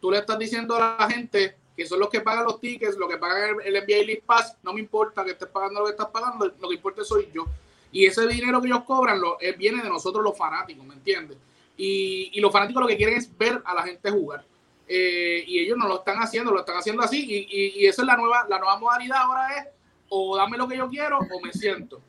tú 0.00 0.10
le 0.10 0.18
estás 0.18 0.38
diciendo 0.38 0.76
a 0.76 0.96
la 0.98 1.10
gente 1.10 1.56
que 1.76 1.86
son 1.86 2.00
los 2.00 2.08
que 2.08 2.20
pagan 2.20 2.44
los 2.44 2.60
tickets, 2.60 2.96
lo 2.96 3.08
que 3.08 3.18
pagan 3.18 3.56
el, 3.64 3.76
el 3.76 3.84
NBA 3.84 4.04
League 4.04 4.22
Pass, 4.24 4.56
no 4.62 4.72
me 4.72 4.80
importa 4.80 5.24
que 5.24 5.32
estés 5.32 5.48
pagando 5.48 5.80
lo 5.80 5.86
que 5.86 5.92
estás 5.92 6.08
pagando, 6.08 6.46
lo 6.46 6.68
que 6.68 6.74
importa 6.74 7.04
soy 7.04 7.28
yo. 7.32 7.46
Y 7.90 8.06
ese 8.06 8.26
dinero 8.26 8.60
que 8.60 8.68
ellos 8.68 8.84
cobran 8.84 9.20
lo, 9.20 9.40
eh, 9.40 9.54
viene 9.56 9.82
de 9.82 9.88
nosotros 9.88 10.22
los 10.22 10.36
fanáticos, 10.36 10.84
¿me 10.84 10.94
entiendes? 10.94 11.38
Y, 11.76 12.30
y, 12.32 12.40
los 12.40 12.52
fanáticos 12.52 12.82
lo 12.82 12.88
que 12.88 12.96
quieren 12.96 13.16
es 13.16 13.36
ver 13.38 13.62
a 13.64 13.74
la 13.74 13.82
gente 13.82 14.10
jugar. 14.10 14.44
Eh, 14.88 15.44
y 15.46 15.60
ellos 15.60 15.78
no 15.78 15.86
lo 15.86 15.98
están 15.98 16.18
haciendo, 16.18 16.50
lo 16.50 16.60
están 16.60 16.76
haciendo 16.76 17.02
así. 17.02 17.24
Y, 17.24 17.36
y, 17.48 17.84
y, 17.84 17.86
es 17.86 17.96
la 17.98 18.16
nueva, 18.16 18.46
la 18.48 18.58
nueva 18.58 18.78
modalidad 18.78 19.18
ahora 19.18 19.56
es 19.56 19.66
o 20.08 20.36
dame 20.36 20.58
lo 20.58 20.66
que 20.66 20.76
yo 20.76 20.88
quiero 20.88 21.18
o 21.18 21.40
me 21.40 21.52
siento. 21.52 22.00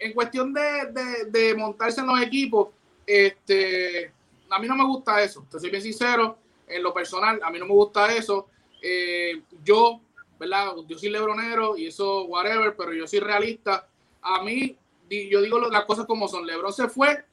En 0.00 0.12
cuestión 0.12 0.52
de, 0.52 1.28
de 1.28 1.54
montarse 1.54 2.00
en 2.00 2.08
los 2.08 2.20
equipos, 2.20 2.68
este, 3.06 4.12
a 4.50 4.58
mí 4.58 4.66
no 4.66 4.76
me 4.76 4.84
gusta 4.84 5.22
eso, 5.22 5.46
te 5.50 5.58
soy 5.58 5.70
bien 5.70 5.82
sincero, 5.82 6.38
en 6.66 6.82
lo 6.82 6.92
personal, 6.92 7.40
a 7.42 7.50
mí 7.50 7.58
no 7.58 7.66
me 7.66 7.72
gusta 7.72 8.12
eso. 8.14 8.48
Eh, 8.82 9.42
yo, 9.62 10.00
¿verdad? 10.38 10.72
Yo 10.86 10.98
soy 10.98 11.10
lebronero 11.10 11.76
y 11.76 11.86
eso, 11.86 12.24
whatever, 12.24 12.74
pero 12.76 12.92
yo 12.92 13.06
soy 13.06 13.20
realista. 13.20 13.88
A 14.22 14.42
mí, 14.42 14.76
yo 15.10 15.40
digo 15.42 15.58
las 15.58 15.84
cosas 15.84 16.06
como 16.06 16.28
son. 16.28 16.46
Lebron 16.46 16.72
se 16.72 16.88
fue 16.88 17.24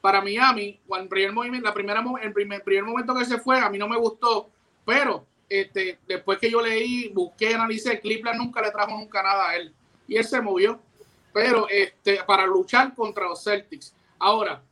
para 0.00 0.20
Miami, 0.20 0.78
cuando 0.86 1.08
primer 1.08 1.32
movimiento, 1.32 1.68
la 1.68 1.74
primera, 1.74 2.04
el 2.22 2.32
primer, 2.32 2.62
primer 2.62 2.84
momento 2.84 3.14
que 3.14 3.24
se 3.24 3.38
fue, 3.38 3.58
a 3.60 3.68
mí 3.68 3.78
no 3.78 3.88
me 3.88 3.96
gustó, 3.96 4.48
pero 4.84 5.26
este, 5.48 5.98
después 6.06 6.38
que 6.38 6.50
yo 6.50 6.60
leí, 6.60 7.08
busqué, 7.08 7.54
analicé, 7.54 8.00
Cleveland 8.00 8.38
nunca 8.38 8.62
le 8.62 8.70
trajo 8.70 8.96
nunca 8.96 9.22
nada 9.22 9.48
a 9.48 9.56
él. 9.56 9.74
Y 10.06 10.16
él 10.16 10.24
se 10.24 10.40
movió, 10.40 10.80
pero 11.32 11.68
este, 11.68 12.22
para 12.24 12.46
luchar 12.46 12.94
contra 12.94 13.26
los 13.26 13.42
Celtics. 13.42 13.92
Ahora, 14.18 14.62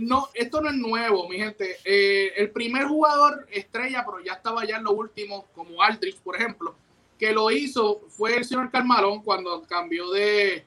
no, 0.00 0.28
esto 0.34 0.60
no 0.60 0.70
es 0.70 0.76
nuevo, 0.76 1.28
mi 1.28 1.36
gente. 1.38 1.76
Eh, 1.84 2.32
el 2.36 2.50
primer 2.50 2.84
jugador 2.86 3.46
estrella, 3.50 4.04
pero 4.04 4.22
ya 4.22 4.34
estaba 4.34 4.64
ya 4.64 4.76
en 4.76 4.84
lo 4.84 4.92
último, 4.92 5.46
como 5.54 5.82
Aldrich, 5.82 6.18
por 6.18 6.36
ejemplo, 6.36 6.74
que 7.18 7.32
lo 7.32 7.50
hizo 7.50 8.02
fue 8.08 8.36
el 8.36 8.44
señor 8.44 8.70
Carmalón 8.70 9.22
cuando 9.22 9.62
cambió 9.62 10.10
de, 10.10 10.64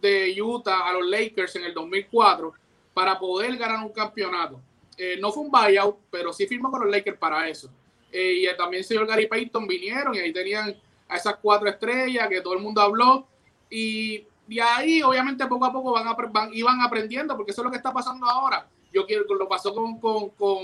de 0.00 0.42
Utah 0.42 0.88
a 0.88 0.92
los 0.92 1.06
Lakers 1.08 1.56
en 1.56 1.64
el 1.64 1.74
2004 1.74 2.52
para 2.92 3.18
poder 3.18 3.56
ganar 3.56 3.84
un 3.84 3.92
campeonato. 3.92 4.60
Eh, 4.96 5.18
no 5.20 5.32
fue 5.32 5.44
un 5.44 5.50
buyout, 5.50 5.96
pero 6.10 6.32
sí 6.32 6.46
firmó 6.46 6.70
con 6.70 6.82
los 6.82 6.90
Lakers 6.90 7.18
para 7.18 7.48
eso. 7.48 7.68
Eh, 8.12 8.44
y 8.44 8.56
también 8.56 8.80
el 8.80 8.84
señor 8.84 9.06
Gary 9.06 9.26
Payton 9.26 9.66
vinieron 9.66 10.14
y 10.14 10.18
ahí 10.18 10.32
tenían 10.32 10.76
a 11.08 11.16
esas 11.16 11.36
cuatro 11.42 11.68
estrellas 11.68 12.28
que 12.28 12.40
todo 12.40 12.54
el 12.54 12.60
mundo 12.60 12.80
habló. 12.80 13.26
Y 13.68 14.24
y 14.48 14.58
ahí, 14.58 15.02
obviamente, 15.02 15.46
poco 15.46 15.64
a 15.64 15.72
poco 15.72 15.92
van, 15.92 16.06
a, 16.08 16.14
van 16.14 16.52
iban 16.52 16.80
aprendiendo, 16.80 17.36
porque 17.36 17.52
eso 17.52 17.62
es 17.62 17.64
lo 17.64 17.70
que 17.70 17.78
está 17.78 17.92
pasando 17.92 18.28
ahora. 18.28 18.66
Yo 18.92 19.06
quiero, 19.06 19.24
lo 19.34 19.48
pasó 19.48 19.74
con, 19.74 19.98
con, 19.98 20.30
con 20.30 20.58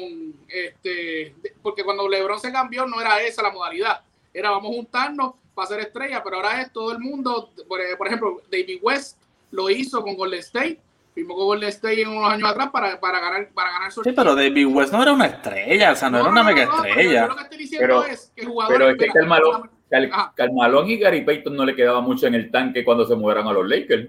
este, 0.48 1.34
porque 1.62 1.82
cuando 1.82 2.08
LeBron 2.08 2.38
se 2.38 2.52
cambió 2.52 2.86
no 2.86 3.00
era 3.00 3.20
esa 3.22 3.42
la 3.42 3.50
modalidad, 3.50 4.02
era 4.32 4.50
vamos 4.50 4.70
a 4.70 4.74
juntarnos 4.74 5.32
para 5.54 5.68
ser 5.68 5.80
estrella, 5.80 6.22
pero 6.22 6.36
ahora 6.36 6.60
es 6.62 6.72
todo 6.72 6.92
el 6.92 7.00
mundo, 7.00 7.50
por, 7.66 7.80
por 7.98 8.06
ejemplo, 8.06 8.40
David 8.50 8.78
West 8.82 9.18
lo 9.50 9.68
hizo 9.68 10.02
con 10.02 10.14
Golden 10.14 10.40
State, 10.40 10.80
firmó 11.12 11.34
con 11.34 11.46
Golden 11.46 11.70
State 11.70 12.02
en 12.02 12.08
unos 12.08 12.30
años 12.30 12.48
atrás 12.48 12.70
para, 12.70 13.00
para 13.00 13.18
ganar 13.18 13.48
para 13.48 13.72
ganar 13.72 13.92
Sí, 13.92 14.12
pero 14.12 14.36
David 14.36 14.66
West 14.66 14.92
no 14.92 15.02
era 15.02 15.12
una 15.12 15.26
estrella, 15.26 15.92
o 15.92 15.96
sea, 15.96 16.08
no, 16.08 16.20
era 16.20 16.28
una 16.28 16.44
mega 16.44 16.62
estrella. 16.62 17.22
Pero, 17.22 17.28
lo 17.28 17.36
que 17.36 17.42
estoy 17.42 17.58
diciendo 17.58 18.04
es 18.04 18.32
que 18.36 18.46
jugadores, 18.46 18.78
pero 18.78 18.90
es 18.90 19.12
que 19.12 19.18
el 19.18 19.26
malo 19.26 19.68
Cal, 19.90 20.10
Carmalón 20.36 20.88
y 20.88 20.96
Gary 20.98 21.22
Payton 21.22 21.56
no 21.56 21.64
le 21.64 21.74
quedaba 21.74 22.00
mucho 22.00 22.28
en 22.28 22.34
el 22.34 22.50
tanque 22.50 22.84
cuando 22.84 23.04
se 23.04 23.16
mudaron 23.16 23.48
a 23.48 23.52
los 23.52 23.68
Lakers. 23.68 24.08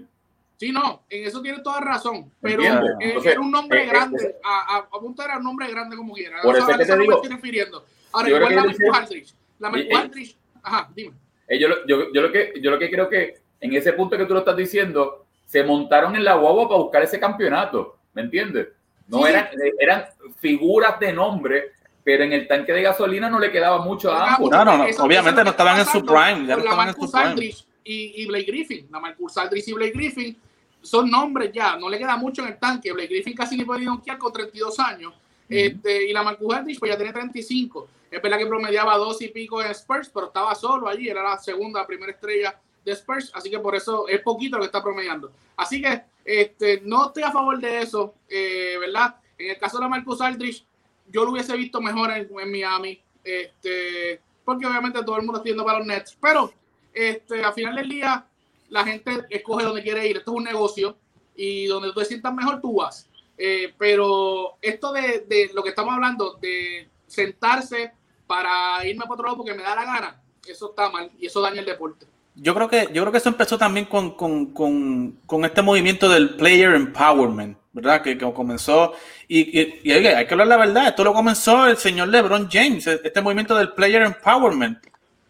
Sí, 0.56 0.70
no, 0.70 1.02
en 1.10 1.26
eso 1.26 1.42
tiene 1.42 1.58
toda 1.58 1.80
razón. 1.80 2.30
Pero 2.40 2.62
eh, 2.62 3.16
era 3.24 3.40
un 3.40 3.50
nombre 3.50 3.82
eh, 3.82 3.86
grande. 3.86 4.36
a, 4.44 4.76
a, 4.76 5.00
punto 5.00 5.24
era 5.24 5.38
un 5.38 5.42
nombre 5.42 5.68
grande 5.68 5.96
como 5.96 6.14
quiera. 6.14 6.40
Por 6.40 6.56
eso, 6.56 6.70
es 6.70 6.78
que 6.78 6.84
te 6.84 6.98
digo. 6.98 7.10
Me 7.10 7.14
estoy 7.16 7.30
refiriendo. 7.32 7.84
Ahora, 8.12 8.28
igual 8.28 8.54
la 8.54 8.98
Aldrich. 8.98 9.34
La 9.58 9.68
Aldrich. 9.68 10.36
Ajá, 10.62 10.88
dime. 10.94 11.16
Yo, 11.48 11.68
yo, 11.88 12.12
yo, 12.12 12.22
lo 12.22 12.30
que, 12.30 12.52
yo 12.62 12.70
lo 12.70 12.78
que 12.78 12.90
creo 12.90 13.08
que 13.08 13.38
en 13.60 13.74
ese 13.74 13.92
punto 13.94 14.16
que 14.16 14.24
tú 14.24 14.34
lo 14.34 14.40
estás 14.40 14.56
diciendo, 14.56 15.26
se 15.46 15.64
montaron 15.64 16.14
en 16.14 16.24
la 16.24 16.34
guagua 16.34 16.68
para 16.68 16.80
buscar 16.80 17.02
ese 17.02 17.18
campeonato. 17.18 17.98
¿Me 18.14 18.22
entiendes? 18.22 18.68
No 19.08 19.26
eran, 19.26 19.48
eran 19.80 20.04
figuras 20.38 20.98
de 21.00 21.12
nombre 21.12 21.72
pero 22.04 22.24
en 22.24 22.32
el 22.32 22.48
tanque 22.48 22.72
de 22.72 22.82
gasolina 22.82 23.30
no 23.30 23.38
le 23.38 23.50
quedaba 23.50 23.78
mucho 23.84 24.12
a 24.12 24.34
ambos. 24.34 24.50
No, 24.50 24.64
no, 24.64 24.78
no. 24.78 24.84
obviamente 25.04 25.44
no 25.44 25.50
estaban 25.50 25.78
en 25.78 25.86
su 25.86 26.04
prime. 26.04 26.46
Ya 26.46 26.56
no 26.56 26.62
estaban 26.62 26.88
en 26.88 26.94
su 26.94 27.10
prime 27.10 27.54
y, 27.84 28.26
Blake 28.26 28.44
Griffin. 28.44 28.88
La 28.90 29.00
Marcus 29.00 29.36
Aldridge 29.36 29.68
y 29.68 29.72
Blake 29.72 29.92
Griffin 29.92 30.36
son 30.80 31.10
nombres 31.10 31.52
ya, 31.52 31.76
no 31.76 31.88
le 31.88 31.98
queda 31.98 32.16
mucho 32.16 32.42
en 32.42 32.48
el 32.48 32.58
tanque. 32.58 32.92
Blake 32.92 33.08
Griffin 33.08 33.34
casi 33.34 33.56
ni 33.56 33.64
puede 33.64 33.84
donkear 33.84 34.18
con 34.18 34.32
32 34.32 34.78
años. 34.80 35.14
este, 35.48 36.08
y 36.08 36.12
la 36.12 36.22
Marcus 36.22 36.54
Aldridge 36.54 36.78
pues 36.78 36.90
ya 36.90 36.96
tiene 36.96 37.12
35. 37.12 37.88
Es 38.10 38.20
verdad 38.20 38.38
que 38.38 38.46
promediaba 38.46 38.96
dos 38.96 39.22
y 39.22 39.28
pico 39.28 39.62
en 39.62 39.70
Spurs, 39.70 40.10
pero 40.12 40.26
estaba 40.26 40.54
solo 40.54 40.88
allí, 40.88 41.08
era 41.08 41.22
la 41.22 41.38
segunda, 41.38 41.86
primera 41.86 42.12
estrella 42.12 42.58
de 42.84 42.92
Spurs, 42.92 43.30
así 43.34 43.48
que 43.48 43.58
por 43.58 43.74
eso 43.74 44.08
es 44.08 44.20
poquito 44.20 44.56
lo 44.56 44.62
que 44.62 44.66
está 44.66 44.82
promediando. 44.82 45.30
Así 45.56 45.80
que 45.80 46.02
este, 46.24 46.82
no 46.84 47.06
estoy 47.06 47.22
a 47.22 47.32
favor 47.32 47.58
de 47.58 47.80
eso, 47.80 48.14
eh, 48.28 48.76
¿verdad? 48.78 49.16
En 49.38 49.50
el 49.50 49.58
caso 49.58 49.78
de 49.78 49.84
la 49.84 49.88
Marcus 49.88 50.20
Aldridge, 50.20 50.64
yo 51.12 51.24
lo 51.24 51.32
hubiese 51.32 51.56
visto 51.56 51.80
mejor 51.80 52.10
en, 52.10 52.28
Miami, 52.50 53.00
este, 53.22 54.20
porque 54.44 54.66
obviamente 54.66 55.02
todo 55.04 55.16
el 55.16 55.22
mundo 55.22 55.38
está 55.38 55.48
yendo 55.48 55.64
para 55.64 55.78
los 55.78 55.86
Nets, 55.86 56.16
pero 56.20 56.52
este, 56.92 57.44
al 57.44 57.52
final 57.52 57.76
del 57.76 57.88
día, 57.88 58.26
la 58.68 58.84
gente 58.84 59.26
escoge 59.30 59.64
donde 59.64 59.82
quiere 59.82 60.08
ir. 60.08 60.16
Esto 60.18 60.32
es 60.32 60.36
un 60.38 60.44
negocio 60.44 60.96
y 61.36 61.66
donde 61.66 61.92
tú 61.92 62.00
te 62.00 62.06
sientas 62.06 62.34
mejor, 62.34 62.60
tú 62.60 62.76
vas. 62.76 63.08
Eh, 63.38 63.72
pero 63.78 64.56
esto 64.60 64.92
de, 64.92 65.24
de, 65.28 65.50
lo 65.54 65.62
que 65.62 65.70
estamos 65.70 65.94
hablando, 65.94 66.38
de 66.40 66.88
sentarse 67.06 67.92
para 68.26 68.86
irme 68.86 69.02
para 69.02 69.14
otro 69.14 69.26
lado 69.26 69.36
porque 69.36 69.54
me 69.54 69.62
da 69.62 69.74
la 69.74 69.84
gana, 69.84 70.22
eso 70.46 70.70
está 70.70 70.90
mal 70.90 71.10
y 71.18 71.26
eso 71.26 71.40
daña 71.40 71.60
el 71.60 71.66
deporte. 71.66 72.06
Yo 72.34 72.54
creo 72.54 72.68
que, 72.68 72.88
yo 72.92 73.02
creo 73.02 73.12
que 73.12 73.18
eso 73.18 73.28
empezó 73.28 73.58
también 73.58 73.86
con, 73.86 74.12
con, 74.12 74.46
con, 74.52 75.18
con 75.26 75.44
este 75.44 75.60
movimiento 75.60 76.08
del 76.08 76.36
player 76.36 76.74
empowerment, 76.74 77.58
¿verdad? 77.72 78.02
Que, 78.02 78.16
que 78.18 78.32
comenzó, 78.32 78.92
y, 79.26 79.60
y, 79.60 79.80
y, 79.82 79.92
hay 79.92 80.26
que 80.26 80.34
hablar 80.34 80.46
la 80.46 80.56
verdad, 80.56 80.88
esto 80.88 81.04
lo 81.04 81.14
comenzó 81.14 81.66
el 81.66 81.76
señor 81.76 82.08
LeBron 82.08 82.48
James, 82.50 82.86
este 82.86 83.20
movimiento 83.20 83.56
del 83.56 83.72
player 83.72 84.02
empowerment. 84.02 84.78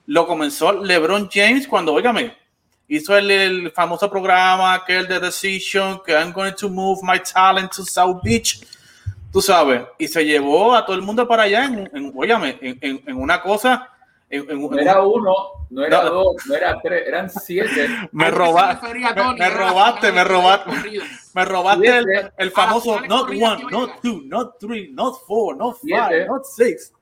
Lo 0.07 0.27
comenzó 0.27 0.73
LeBron 0.73 1.29
James 1.33 1.69
cuando, 1.69 1.95
óigame, 1.95 2.37
hizo 2.89 3.17
el, 3.17 3.31
el, 3.31 3.71
famoso 3.71 4.11
programa 4.11 4.85
que 4.85 4.97
el 4.97 5.07
de 5.07 5.21
Decision, 5.21 6.01
que 6.05 6.13
I'm 6.13 6.33
going 6.33 6.53
to 6.53 6.69
move 6.69 7.01
my 7.03 7.21
talent 7.21 7.73
to 7.73 7.85
South 7.85 8.21
Beach, 8.23 8.61
tú 9.33 9.41
sabes, 9.41 9.83
y 9.99 10.09
se 10.09 10.25
llevó 10.25 10.75
a 10.75 10.85
todo 10.85 10.97
el 10.97 11.03
mundo 11.03 11.27
para 11.29 11.45
allá, 11.45 11.65
en, 11.67 11.91
en 11.95 12.13
óigame, 12.15 12.59
en, 12.61 13.03
en, 13.07 13.17
una 13.17 13.41
cosa... 13.41 13.89
no 14.33 14.79
era 14.79 15.03
uno, 15.03 15.35
no 15.71 15.85
era 15.85 16.05
dos, 16.05 16.37
no 16.47 16.55
era 16.55 16.81
tres, 16.81 17.07
eran 17.07 17.29
siete. 17.29 17.89
Me, 18.13 18.31
roba, 18.31 18.81
me, 18.83 18.95
me, 19.35 19.51
robaste, 19.51 20.13
me 20.13 20.25
robaste, 20.25 20.71
me 21.35 21.45
robaste 21.45 21.99
el, 21.99 22.33
el 22.37 22.51
famoso 22.51 23.01
not 23.03 23.29
one, 23.29 23.65
not 23.71 24.01
two, 24.01 24.23
not 24.25 24.59
three, 24.59 24.91
not 24.93 25.17
four, 25.27 25.57
not 25.57 25.77
five, 25.77 26.27
not 26.27 26.45
six. 26.45 26.93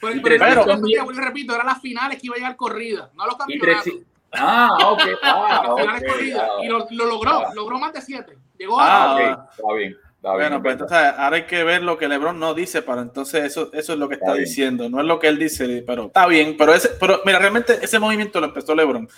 Pero, 0.00 0.22
pero, 0.22 0.64
pero 0.64 1.10
repito, 1.12 1.54
eran 1.54 1.66
las 1.66 1.80
finales 1.80 2.20
que 2.20 2.26
iba 2.26 2.36
a 2.36 2.38
llegar 2.38 2.56
corrida, 2.56 3.10
no 3.14 3.26
los 3.26 3.36
campeonatos. 3.36 3.94
Ah, 4.32 4.76
ok. 4.92 5.02
Ah, 5.22 5.62
las 5.64 5.74
finales 5.74 6.02
okay, 6.02 6.08
corridas. 6.08 6.48
Y 6.62 6.68
lo, 6.68 6.86
lo 6.90 7.06
logró, 7.06 7.30
ah. 7.30 7.52
logró 7.54 7.78
más 7.78 7.92
de 7.92 8.02
siete. 8.02 8.38
Llegó 8.58 8.78
ah, 8.80 9.10
a. 9.10 9.14
Okay. 9.14 9.26
Está 9.56 9.72
bien. 9.74 9.96
Bueno, 10.20 10.60
pues 10.60 10.72
entonces 10.72 10.98
ahora 10.98 11.36
hay 11.36 11.44
que 11.44 11.62
ver 11.62 11.82
lo 11.82 11.96
que 11.96 12.08
LeBron 12.08 12.38
no 12.38 12.52
dice 12.52 12.82
para 12.82 13.02
entonces 13.02 13.44
eso, 13.44 13.70
eso 13.72 13.92
es 13.92 13.98
lo 13.98 14.08
que 14.08 14.14
está, 14.14 14.26
está 14.26 14.38
diciendo, 14.38 14.88
no 14.90 15.00
es 15.00 15.06
lo 15.06 15.18
que 15.18 15.28
él 15.28 15.38
dice, 15.38 15.84
pero 15.86 16.06
está 16.06 16.26
bien, 16.26 16.56
pero 16.58 16.74
ese, 16.74 16.90
pero 17.00 17.20
mira, 17.24 17.38
realmente 17.38 17.78
ese 17.80 18.00
movimiento 18.00 18.40
lo 18.40 18.46
empezó 18.46 18.74
LeBron, 18.74 19.08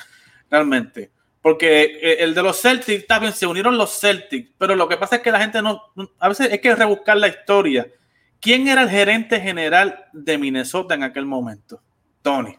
realmente, 0.51 1.11
porque 1.41 2.17
el 2.21 2.35
de 2.35 2.43
los 2.43 2.61
Celtics, 2.61 3.01
está 3.01 3.19
bien, 3.19 3.33
se 3.33 3.47
unieron 3.47 3.79
los 3.79 3.99
Celtics, 3.99 4.51
pero 4.59 4.77
lo 4.77 4.87
que 4.89 4.99
pasa 4.99 5.17
es 5.17 5.23
que 5.23 5.33
la 5.33 5.41
gente 5.41 5.63
no, 5.63 5.83
a 6.19 6.29
veces 6.29 6.53
hay 6.53 6.59
que 6.59 6.75
rebuscar 6.75 7.17
la 7.17 7.29
historia. 7.29 7.89
¿Quién 8.41 8.69
era 8.69 8.83
el 8.83 8.91
gerente 8.91 9.41
general 9.41 10.07
de 10.13 10.39
Minnesota 10.39 10.95
en 10.95 11.03
aquel 11.03 11.27
momento? 11.27 11.83
Tony. 12.23 12.57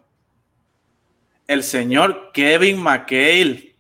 El 1.48 1.64
señor 1.64 2.32
Kevin 2.34 2.82
McHale. 2.82 3.76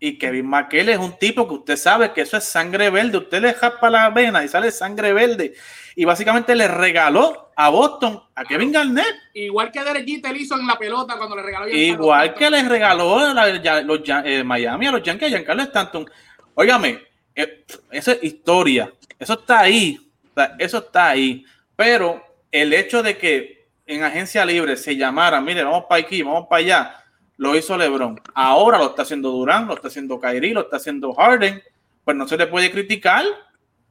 Y 0.00 0.18
Kevin 0.18 0.46
McHale 0.48 0.92
es 0.92 0.98
un 0.98 1.18
tipo 1.18 1.46
que 1.46 1.54
usted 1.54 1.76
sabe 1.76 2.12
que 2.12 2.22
eso 2.22 2.36
es 2.36 2.44
sangre 2.44 2.90
verde. 2.90 3.18
Usted 3.18 3.40
le 3.40 3.54
japa 3.54 3.90
la 3.90 4.10
vena 4.10 4.42
y 4.42 4.48
sale 4.48 4.70
sangre 4.70 5.12
verde. 5.12 5.54
Y 5.94 6.04
básicamente 6.06 6.56
le 6.56 6.66
regaló 6.66 7.52
a 7.54 7.68
Boston 7.68 8.20
a 8.34 8.44
Kevin 8.44 8.72
Garnett. 8.72 9.14
Igual 9.34 9.70
que 9.70 9.84
Derek 9.84 10.06
Jeter 10.06 10.36
hizo 10.36 10.58
en 10.58 10.66
la 10.66 10.78
pelota 10.78 11.16
cuando 11.18 11.36
le 11.36 11.42
regaló. 11.42 11.68
Igual 11.68 12.34
que 12.34 12.50
le 12.50 12.66
regaló 12.66 13.18
a 13.18 13.46
los, 13.82 14.00
eh, 14.24 14.42
Miami 14.42 14.86
a 14.86 14.92
los 14.92 15.02
Yankees 15.02 15.26
a 15.26 15.30
Giancarlo 15.30 15.62
Stanton. 15.64 16.10
Óigame, 16.54 16.98
eh, 17.34 17.64
esa 17.90 18.12
es 18.12 18.24
historia. 18.24 18.90
Eso 19.18 19.34
está 19.34 19.60
ahí 19.60 20.10
eso 20.58 20.78
está 20.78 21.08
ahí. 21.08 21.44
Pero 21.76 22.22
el 22.50 22.72
hecho 22.72 23.02
de 23.02 23.16
que 23.16 23.68
en 23.86 24.02
agencia 24.02 24.44
libre 24.44 24.76
se 24.76 24.96
llamara, 24.96 25.40
mire, 25.40 25.64
vamos 25.64 25.84
para 25.88 26.00
aquí, 26.00 26.22
vamos 26.22 26.46
para 26.48 26.60
allá, 26.60 26.99
lo 27.40 27.56
hizo 27.56 27.74
LeBron. 27.74 28.20
Ahora 28.34 28.76
lo 28.76 28.90
está 28.90 29.00
haciendo 29.00 29.30
Durán, 29.30 29.66
lo 29.66 29.72
está 29.74 29.88
haciendo 29.88 30.20
Kyrie, 30.20 30.52
lo 30.52 30.60
está 30.60 30.76
haciendo 30.76 31.14
Harden. 31.14 31.62
Pues 32.04 32.14
no 32.14 32.28
se 32.28 32.36
le 32.36 32.46
puede 32.46 32.70
criticar. 32.70 33.24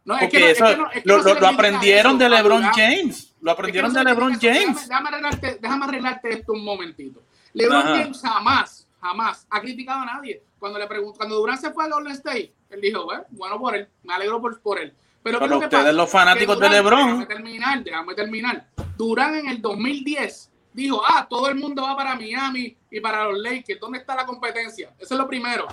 No, 0.05 0.17
porque 0.19 0.51
eso 0.51 0.65
lo, 1.03 1.47
aprendieron 1.47 2.19
de 2.19 2.29
LeBron 2.29 2.61
James. 2.75 3.33
Lo 3.41 3.49
aprendieron 3.49 3.91
de 3.91 4.03
LeBron 4.03 4.39
James. 4.39 4.87
Déjame, 4.87 5.85
arreglarte, 5.85 6.29
esto 6.29 6.53
un 6.53 6.63
momentito. 6.63 7.23
LeBron 7.53 7.81
James 7.81 8.21
jamás, 8.21 8.87
jamás 9.01 9.47
ha 9.49 9.59
criticado 9.61 10.01
a 10.01 10.05
nadie. 10.05 10.43
Cuando 10.59 10.77
le 10.77 10.87
cuando 10.87 11.35
Durán 11.37 11.57
se 11.57 11.71
fue 11.71 11.85
a 11.85 11.89
Golden 11.89 12.13
State, 12.13 12.53
él 12.69 12.81
dijo, 12.81 13.07
bueno, 13.31 13.57
por 13.57 13.75
él, 13.75 13.87
me 14.03 14.13
alegro 14.13 14.39
por, 14.39 14.61
por 14.61 14.79
él. 14.79 14.93
Pero, 15.23 15.39
Pero 15.39 15.57
ustedes 15.57 15.95
los 15.95 16.09
fanáticos 16.09 16.59
de 16.59 16.69
LeBron. 16.69 17.07
Déjame 17.07 17.25
terminar, 17.25 17.83
déjame 17.83 18.13
terminar. 18.13 18.67
Durán 18.95 19.33
en 19.37 19.49
el 19.49 19.59
2010 19.59 20.48
dijo, 20.73 21.01
ah, 21.05 21.27
todo 21.29 21.49
el 21.49 21.55
mundo 21.55 21.83
va 21.83 21.95
para 21.95 22.15
Miami 22.15 22.75
y 22.89 22.99
para 22.99 23.25
los 23.25 23.39
Lakers. 23.39 23.79
¿Dónde 23.79 23.99
está 23.99 24.15
la 24.15 24.25
competencia? 24.25 24.93
Eso 24.97 25.13
es 25.13 25.19
lo 25.19 25.27
primero. 25.27 25.67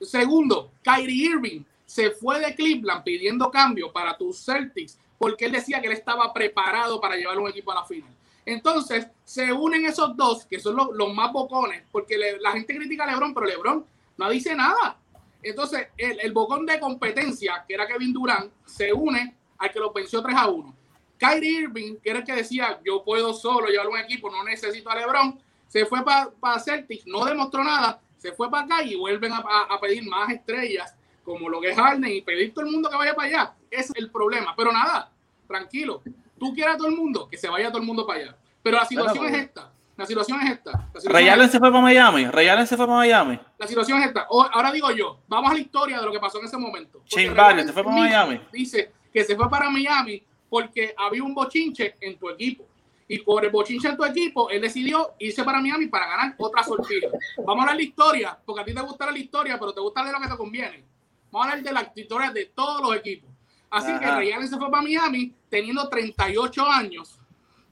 Segundo, 0.00 0.72
Kyrie 0.82 1.30
Irving 1.30 1.62
se 1.86 2.10
fue 2.10 2.40
de 2.40 2.54
Cleveland 2.54 3.04
pidiendo 3.04 3.50
cambio 3.50 3.92
para 3.92 4.16
tus 4.16 4.44
Celtics 4.44 4.98
porque 5.18 5.46
él 5.46 5.52
decía 5.52 5.80
que 5.80 5.86
él 5.86 5.92
estaba 5.92 6.32
preparado 6.32 7.00
para 7.00 7.16
llevar 7.16 7.38
un 7.38 7.48
equipo 7.48 7.72
a 7.72 7.76
la 7.76 7.84
final. 7.84 8.10
Entonces, 8.44 9.06
se 9.24 9.52
unen 9.52 9.86
esos 9.86 10.16
dos, 10.16 10.44
que 10.44 10.60
son 10.60 10.76
los, 10.76 10.88
los 10.92 11.14
más 11.14 11.32
bocones, 11.32 11.82
porque 11.90 12.18
la 12.40 12.52
gente 12.52 12.76
critica 12.76 13.04
a 13.04 13.06
LeBron, 13.06 13.32
pero 13.32 13.46
LeBron 13.46 13.86
no 14.18 14.30
dice 14.30 14.54
nada. 14.54 14.98
Entonces, 15.42 15.88
el, 15.96 16.20
el, 16.20 16.32
bocón 16.32 16.66
de 16.66 16.78
competencia, 16.78 17.64
que 17.66 17.74
era 17.74 17.86
Kevin 17.86 18.12
Durant, 18.12 18.52
se 18.66 18.92
une 18.92 19.34
al 19.58 19.70
que 19.70 19.78
lo 19.78 19.92
venció 19.92 20.22
3 20.22 20.36
a 20.36 20.48
1. 20.48 20.76
Kyrie 21.24 21.60
Irving, 21.62 21.96
que 22.02 22.10
era 22.10 22.18
el 22.20 22.24
que 22.24 22.34
decía, 22.34 22.80
yo 22.84 23.02
puedo 23.04 23.32
solo 23.34 23.68
llevar 23.68 23.88
un 23.88 23.98
equipo, 23.98 24.30
no 24.30 24.44
necesito 24.44 24.90
a 24.90 24.96
LeBron, 24.96 25.38
se 25.68 25.86
fue 25.86 26.04
para 26.04 26.30
pa 26.30 26.58
Celtics, 26.60 27.06
no 27.06 27.24
demostró 27.24 27.64
nada, 27.64 28.00
se 28.18 28.32
fue 28.32 28.50
para 28.50 28.64
acá 28.64 28.82
y 28.82 28.94
vuelven 28.94 29.32
a, 29.32 29.38
a, 29.38 29.74
a, 29.74 29.80
pedir 29.80 30.04
más 30.08 30.30
estrellas, 30.30 30.94
como 31.24 31.48
lo 31.48 31.60
que 31.60 31.70
es 31.70 31.76
Harden, 31.76 32.10
y 32.10 32.22
pedir 32.22 32.52
todo 32.52 32.64
el 32.64 32.72
mundo 32.72 32.88
que 32.88 32.96
vaya 32.96 33.14
para 33.14 33.28
allá. 33.28 33.54
Ese 33.70 33.92
es 33.94 33.96
el 33.96 34.10
problema. 34.10 34.54
Pero 34.56 34.72
nada, 34.72 35.10
tranquilo. 35.46 36.02
Tú 36.38 36.54
quieres 36.54 36.74
a 36.74 36.76
todo 36.78 36.88
el 36.88 36.96
mundo, 36.96 37.28
que 37.28 37.36
se 37.36 37.48
vaya 37.48 37.68
todo 37.68 37.78
el 37.78 37.86
mundo 37.86 38.06
para 38.06 38.20
allá. 38.20 38.36
Pero 38.62 38.76
la 38.76 38.84
situación 38.84 39.26
es 39.26 39.34
esta. 39.34 39.70
La 39.96 40.06
situación 40.06 40.40
es 40.42 40.50
esta. 40.52 40.88
Ray 41.04 41.28
Allen 41.28 41.48
se 41.48 41.58
fue 41.58 41.70
para 41.70 41.82
Miami. 41.82 42.26
Ray 42.26 42.48
Allen 42.48 42.66
se 42.66 42.76
fue 42.76 42.86
para 42.86 42.98
Miami. 42.98 43.38
La 43.58 43.66
situación 43.66 44.00
es 44.00 44.08
esta. 44.08 44.26
O, 44.30 44.42
ahora 44.42 44.72
digo 44.72 44.90
yo, 44.90 45.20
vamos 45.28 45.50
a 45.50 45.54
la 45.54 45.60
historia 45.60 46.00
de 46.00 46.06
lo 46.06 46.12
que 46.12 46.18
pasó 46.18 46.40
en 46.40 46.46
ese 46.46 46.56
momento. 46.56 47.02
Shane 47.06 47.64
se 47.64 47.72
fue 47.72 47.84
para 47.84 47.96
Miami. 47.96 48.40
Dice 48.52 48.92
que 49.12 49.22
se 49.22 49.36
fue 49.36 49.48
para 49.48 49.70
Miami 49.70 50.22
porque 50.54 50.94
había 50.96 51.24
un 51.24 51.34
bochinche 51.34 51.96
en 52.00 52.16
tu 52.16 52.30
equipo. 52.30 52.64
Y 53.08 53.18
por 53.18 53.44
el 53.44 53.50
bochinche 53.50 53.88
en 53.88 53.96
tu 53.96 54.04
equipo, 54.04 54.48
él 54.50 54.60
decidió 54.60 55.14
irse 55.18 55.42
para 55.42 55.60
Miami 55.60 55.88
para 55.88 56.06
ganar 56.06 56.36
otra 56.38 56.62
sortija. 56.62 57.08
Vamos 57.38 57.48
a 57.48 57.62
hablar 57.62 57.76
de 57.76 57.82
la 57.82 57.88
historia, 57.88 58.38
porque 58.46 58.62
a 58.62 58.64
ti 58.64 58.72
te 58.72 58.80
gusta 58.80 59.10
la 59.10 59.18
historia, 59.18 59.58
pero 59.58 59.72
te 59.72 59.80
gusta 59.80 60.04
de 60.04 60.12
lo 60.12 60.20
que 60.20 60.28
te 60.28 60.36
conviene. 60.36 60.84
Vamos 61.32 61.48
a 61.48 61.50
hablar 61.50 61.64
de 61.64 61.72
la 61.72 61.92
historia 61.96 62.30
de 62.30 62.46
todos 62.54 62.80
los 62.82 62.96
equipos. 62.96 63.28
Así 63.68 63.90
Ajá. 63.90 63.98
que 63.98 64.06
Ray 64.06 64.30
Allen 64.30 64.48
se 64.48 64.56
fue 64.56 64.70
para 64.70 64.80
Miami 64.80 65.34
teniendo 65.48 65.88
38 65.88 66.70
años 66.70 67.18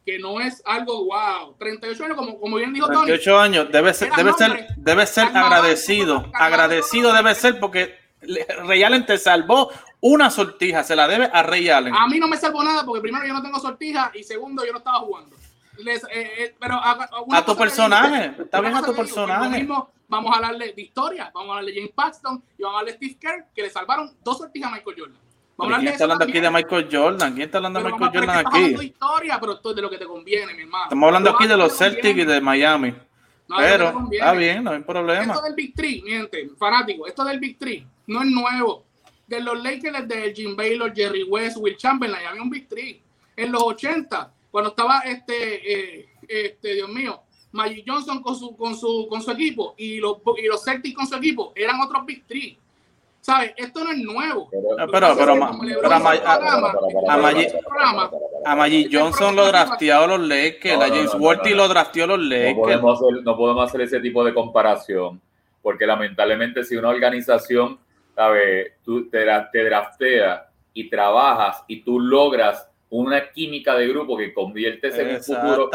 que 0.04 0.18
no 0.18 0.40
es 0.40 0.60
algo 0.66 1.04
wow. 1.04 1.54
38 1.60 2.04
años, 2.04 2.16
como, 2.16 2.40
como 2.40 2.56
bien 2.56 2.72
dijo 2.72 2.88
38 2.88 3.30
Tony. 3.30 3.44
años, 3.44 3.70
debe 3.70 3.94
ser, 3.94 4.10
debe 4.16 4.32
ser, 4.32 4.66
debe 4.76 5.06
ser 5.06 5.26
agradecido. 5.26 6.28
Agradecido 6.34 7.12
debe 7.12 7.32
ser 7.36 7.60
porque 7.60 8.01
Rey 8.66 8.82
Allen 8.82 9.06
te 9.06 9.18
salvó 9.18 9.70
una 10.00 10.30
sortija, 10.30 10.82
se 10.82 10.96
la 10.96 11.06
debe 11.06 11.30
a 11.32 11.42
Rey 11.42 11.68
Allen. 11.68 11.94
A 11.94 12.06
mí 12.06 12.18
no 12.18 12.28
me 12.28 12.36
salvó 12.36 12.62
nada 12.62 12.84
porque 12.84 13.00
primero 13.00 13.26
yo 13.26 13.32
no 13.32 13.42
tengo 13.42 13.58
sortija 13.60 14.10
y 14.14 14.22
segundo 14.22 14.64
yo 14.64 14.72
no 14.72 14.78
estaba 14.78 14.98
jugando. 15.00 15.36
Les, 15.78 16.02
eh, 16.04 16.08
eh, 16.12 16.54
pero 16.60 16.74
a, 16.74 17.08
a 17.32 17.44
tu 17.44 17.56
personaje, 17.56 18.30
digo, 18.30 18.42
está 18.44 18.60
bien 18.60 18.76
a 18.76 18.82
tu 18.82 18.94
personaje. 18.94 19.58
Mismo, 19.60 19.90
vamos 20.06 20.32
a 20.32 20.36
hablarle 20.36 20.72
de 20.72 20.82
historia, 20.82 21.30
vamos 21.34 21.48
a 21.48 21.52
hablarle 21.52 21.72
de 21.72 21.78
James 21.78 21.94
Paxton 21.94 22.42
y 22.58 22.62
vamos 22.62 22.76
a 22.76 22.80
hablarle 22.80 22.98
de 22.98 23.06
Steve 23.06 23.18
Kerr, 23.20 23.46
que 23.54 23.62
le 23.62 23.70
salvaron 23.70 24.14
dos 24.22 24.38
sortijas 24.38 24.70
a 24.70 24.74
Michael 24.76 24.96
Jordan. 24.98 25.18
Vamos 25.56 25.78
¿Quién 25.78 25.92
está 25.92 26.04
hablando 26.04 26.24
aquí 26.24 26.40
de 26.40 26.50
Michael 26.50 26.88
Jordan? 26.90 27.32
¿Quién 27.34 27.46
está 27.46 27.58
hablando 27.58 27.80
de 27.80 27.92
Michael 27.92 28.10
Jordan 28.12 28.30
aquí? 28.30 28.58
Estamos 28.58 28.80
de 28.80 28.84
historia, 28.84 29.40
pero 29.40 29.52
esto 29.52 29.70
es 29.70 29.76
de 29.76 29.82
lo 29.82 29.90
que 29.90 29.98
te 29.98 30.06
conviene, 30.06 30.54
mi 30.54 30.62
hermano. 30.62 30.84
Estamos 30.84 31.06
hablando 31.06 31.30
aquí 31.30 31.46
de 31.46 31.56
los 31.56 31.76
Celtics 31.76 32.18
y 32.18 32.24
de 32.24 32.40
Miami. 32.40 32.94
Pero 33.56 34.09
está 34.11 34.32
bien, 34.32 34.64
no 34.64 34.71
hay 34.73 34.82
problema. 34.82 35.32
Esto 35.35 35.44
del 35.44 35.54
Big 35.54 35.75
Three, 35.75 36.02
miente, 36.02 36.50
fanático, 36.59 37.06
esto 37.06 37.25
del 37.25 37.38
Big 37.38 37.59
Three 37.59 37.87
no 38.06 38.23
es 38.23 38.30
nuevo. 38.30 38.85
De 39.26 39.40
los 39.40 39.62
Lakers, 39.62 40.06
de 40.06 40.32
Jim 40.35 40.54
Baylor, 40.56 40.92
Jerry 40.94 41.23
West, 41.23 41.56
Will 41.59 41.76
Chamberlain, 41.76 42.26
había 42.26 42.42
un 42.42 42.50
Big 42.50 42.68
Three. 42.68 43.00
En 43.37 43.50
los 43.50 43.62
80, 43.62 44.32
cuando 44.50 44.71
estaba 44.71 45.00
este, 45.00 46.00
eh, 46.00 46.09
este 46.28 46.75
Dios 46.75 46.88
mío, 46.90 47.23
Magic 47.52 47.85
Johnson 47.87 48.23
con 48.23 48.37
su, 48.37 48.56
con 48.56 48.76
su, 48.76 49.06
con 49.09 49.23
su 49.23 49.30
equipo 49.30 49.75
y 49.76 49.99
los, 49.99 50.18
y 50.37 50.47
los 50.47 50.62
Celtics 50.64 50.97
con 50.97 51.06
su 51.06 51.16
equipo, 51.16 51.52
eran 51.54 51.80
otros 51.80 52.04
Big 52.04 52.26
Three. 52.26 52.59
¿Sabes? 53.21 53.52
Esto 53.56 53.85
no 53.85 53.92
es 53.92 53.99
nuevo. 53.99 54.49
Pero, 54.50 54.90
pero, 54.90 55.16
pero, 55.16 55.37
a 58.44 58.56
Magic 58.56 58.88
Johnson 58.92 59.37
lo 59.37 59.46
drafteó 59.46 60.06
los 60.06 60.20
Lakers, 60.20 60.80
a 60.80 60.88
James 60.88 61.14
Worthy 61.14 61.54
lo 61.54 61.68
drafteó 61.68 62.06
los 62.06 62.20
Lakers. 62.20 62.56
No 62.56 62.62
podemos, 62.62 63.00
hacer, 63.00 63.22
no 63.25 63.37
podemos 63.37 63.68
hacer 63.68 63.80
ese 63.82 64.00
tipo 64.00 64.25
de 64.25 64.34
comparación, 64.34 65.20
porque 65.62 65.87
lamentablemente 65.87 66.64
si 66.64 66.76
una 66.76 66.88
organización, 66.88 67.78
¿sabes? 68.14 68.72
Tú 68.84 69.08
te, 69.08 69.25
te 69.52 69.64
draftea 69.64 70.49
y 70.75 70.88
trabajas 70.88 71.64
y 71.66 71.82
tú 71.82 72.00
logras 72.00 72.68
una 72.90 73.30
química 73.30 73.75
de 73.75 73.88
grupo 73.88 74.18
que 74.18 74.34
conviertes 74.34 74.99
en 74.99 75.16
un 75.16 75.22
futuro 75.22 75.70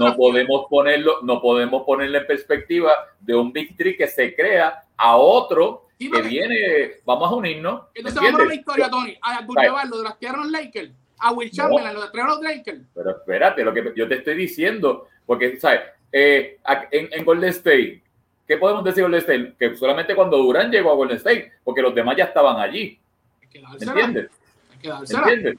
no 0.00 0.16
podemos 0.16 0.66
ponerlo 0.68 1.22
no 1.22 1.40
podemos 1.40 1.84
ponerle 1.84 2.18
en 2.18 2.26
perspectiva 2.26 2.90
de 3.20 3.36
un 3.36 3.52
Big 3.52 3.76
Tree 3.76 3.96
que 3.96 4.08
se 4.08 4.34
crea 4.34 4.82
a 4.96 5.16
otro 5.16 5.86
que 5.96 6.22
viene 6.22 6.94
vamos 7.04 7.30
a 7.30 7.34
unirnos 7.36 7.82
entonces 7.94 8.20
vamos 8.20 8.40
a 8.40 8.44
la 8.46 8.54
historia 8.54 8.90
Tony. 8.90 9.16
A 9.22 9.36
Abdul 9.38 9.56
lo 9.90 9.98
draftearon 9.98 10.50
Lakers 10.50 10.90
a 11.20 11.32
Will 11.32 11.50
Chamberlain 11.50 11.94
lo 11.94 12.00
draftearon 12.00 12.30
los 12.30 12.42
Lakers 12.42 12.80
pero 12.94 13.10
espérate 13.10 13.64
lo 13.64 13.72
que 13.72 13.92
yo 13.94 14.08
te 14.08 14.16
estoy 14.16 14.34
diciendo 14.34 15.08
porque 15.26 15.58
sabes 15.58 15.82
eh, 16.12 16.58
en, 16.90 17.08
en 17.12 17.24
Golden 17.24 17.50
State 17.50 18.02
¿qué 18.46 18.56
podemos 18.56 18.82
decir 18.84 19.02
Golden 19.02 19.20
State? 19.20 19.54
que 19.58 19.76
solamente 19.76 20.14
cuando 20.14 20.38
Durán 20.38 20.70
llegó 20.70 20.90
a 20.90 20.94
Golden 20.94 21.16
State 21.18 21.52
porque 21.62 21.82
los 21.82 21.94
demás 21.94 22.16
ya 22.16 22.24
estaban 22.24 22.58
allí 22.58 22.98
¿entiendes? 23.80 24.30
¿Entiendes? 24.82 25.58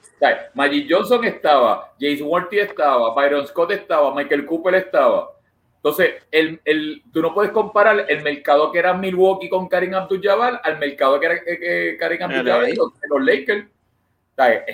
Magic 0.54 0.86
Johnson 0.90 1.24
estaba, 1.24 1.92
James 2.00 2.22
Worthy 2.22 2.58
estaba, 2.58 3.14
Byron 3.14 3.46
Scott 3.46 3.70
estaba, 3.72 4.14
Michael 4.14 4.46
Cooper 4.46 4.74
estaba. 4.74 5.30
Entonces, 5.76 6.14
el, 6.30 6.60
el, 6.64 7.02
tú 7.12 7.20
no 7.22 7.34
puedes 7.34 7.50
comparar 7.50 8.06
el 8.08 8.22
mercado 8.22 8.70
que 8.70 8.78
era 8.78 8.94
Milwaukee 8.94 9.48
con 9.48 9.68
Karim 9.68 9.94
Abdul-Jabbar 9.94 10.60
al 10.62 10.78
mercado 10.78 11.18
que 11.18 11.26
era 11.26 11.34
eh, 11.44 11.96
Karim 11.98 12.22
Abdul-Jabbar 12.22 12.68
en 12.68 12.76
los, 12.76 12.92
los, 13.08 13.24
Lakers. 13.24 13.66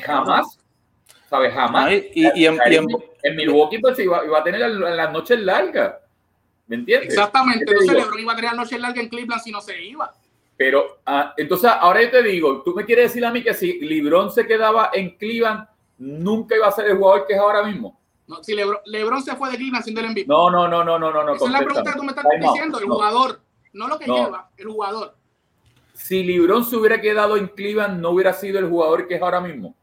Jamás. 0.03 0.59
¿Sabes? 1.29 1.53
Jamás. 1.53 1.93
y, 2.15 2.47
en, 2.47 2.59
en, 3.23 3.37
Milwaukee 3.37 3.79
pues 3.79 3.99
iba, 3.99 4.25
iba 4.25 4.39
a 4.39 4.45
tener 4.45 4.61
las 4.71 5.13
noches 5.13 5.39
largas. 5.41 5.95
¿Me 6.67 6.77
entiendes? 6.77 7.11
Exactamente. 7.11 7.65
Entonces, 7.67 7.97
LeBron 7.97 8.21
iba 8.21 8.33
a 8.33 8.37
tener 8.37 8.51
las 8.51 8.61
noches 8.61 8.81
largas 8.81 9.05
en 9.05 9.09
Cleveland 9.09 9.43
si 9.43 9.51
no 9.51 9.61
se 9.61 9.83
iba. 9.83 10.13
Pero 10.59 10.99
ah, 11.07 11.35
entonces 11.37 11.71
ahora 11.71 12.03
yo 12.03 12.11
te 12.11 12.23
digo, 12.23 12.63
tú 12.63 12.75
me 12.75 12.85
quieres 12.85 13.11
decir 13.11 13.25
a 13.25 13.31
mí 13.31 13.45
que 13.45 13.55
si 13.55 13.79
Lebron 13.79 14.33
se 14.33 14.45
quedaba 14.45 14.91
en 14.93 15.17
Cleveland, 15.17 15.69
nunca 15.99 16.57
iba 16.57 16.67
a 16.67 16.73
ser 16.73 16.87
el 16.87 16.97
jugador 16.97 17.27
que 17.29 17.35
es 17.35 17.39
ahora 17.39 17.63
mismo. 17.63 17.97
No, 18.27 18.43
si 18.43 18.55
Lebron, 18.55 19.23
se 19.23 19.37
fue 19.37 19.51
de 19.51 19.57
Cleveland 19.57 19.85
siendo 19.85 20.01
el 20.01 20.11
MVP. 20.11 20.27
No, 20.27 20.51
no, 20.51 20.67
no, 20.67 20.85
no, 20.85 20.99
no, 20.99 21.13
no. 21.13 21.35
Esa 21.35 21.45
es 21.45 21.51
la 21.51 21.59
pregunta 21.61 21.93
que 21.93 21.99
tú 21.99 22.05
me 22.05 22.11
estás 22.11 22.25
diciendo, 22.41 22.79
el 22.81 22.87
jugador. 22.87 23.41
No 23.73 23.87
lo 23.87 23.99
que 23.99 24.07
lleva, 24.07 24.51
el 24.57 24.67
jugador. 24.67 25.15
Si 25.95 26.25
Lebron 26.25 26.65
se 26.65 26.77
hubiera 26.77 27.01
quedado 27.01 27.37
en 27.37 27.47
Cleveland, 27.47 28.01
no 28.01 28.11
hubiera 28.11 28.33
sido 28.33 28.59
el 28.59 28.69
jugador 28.69 29.07
que 29.07 29.15
es 29.15 29.23
ahora 29.23 29.41
mismo. 29.41 29.77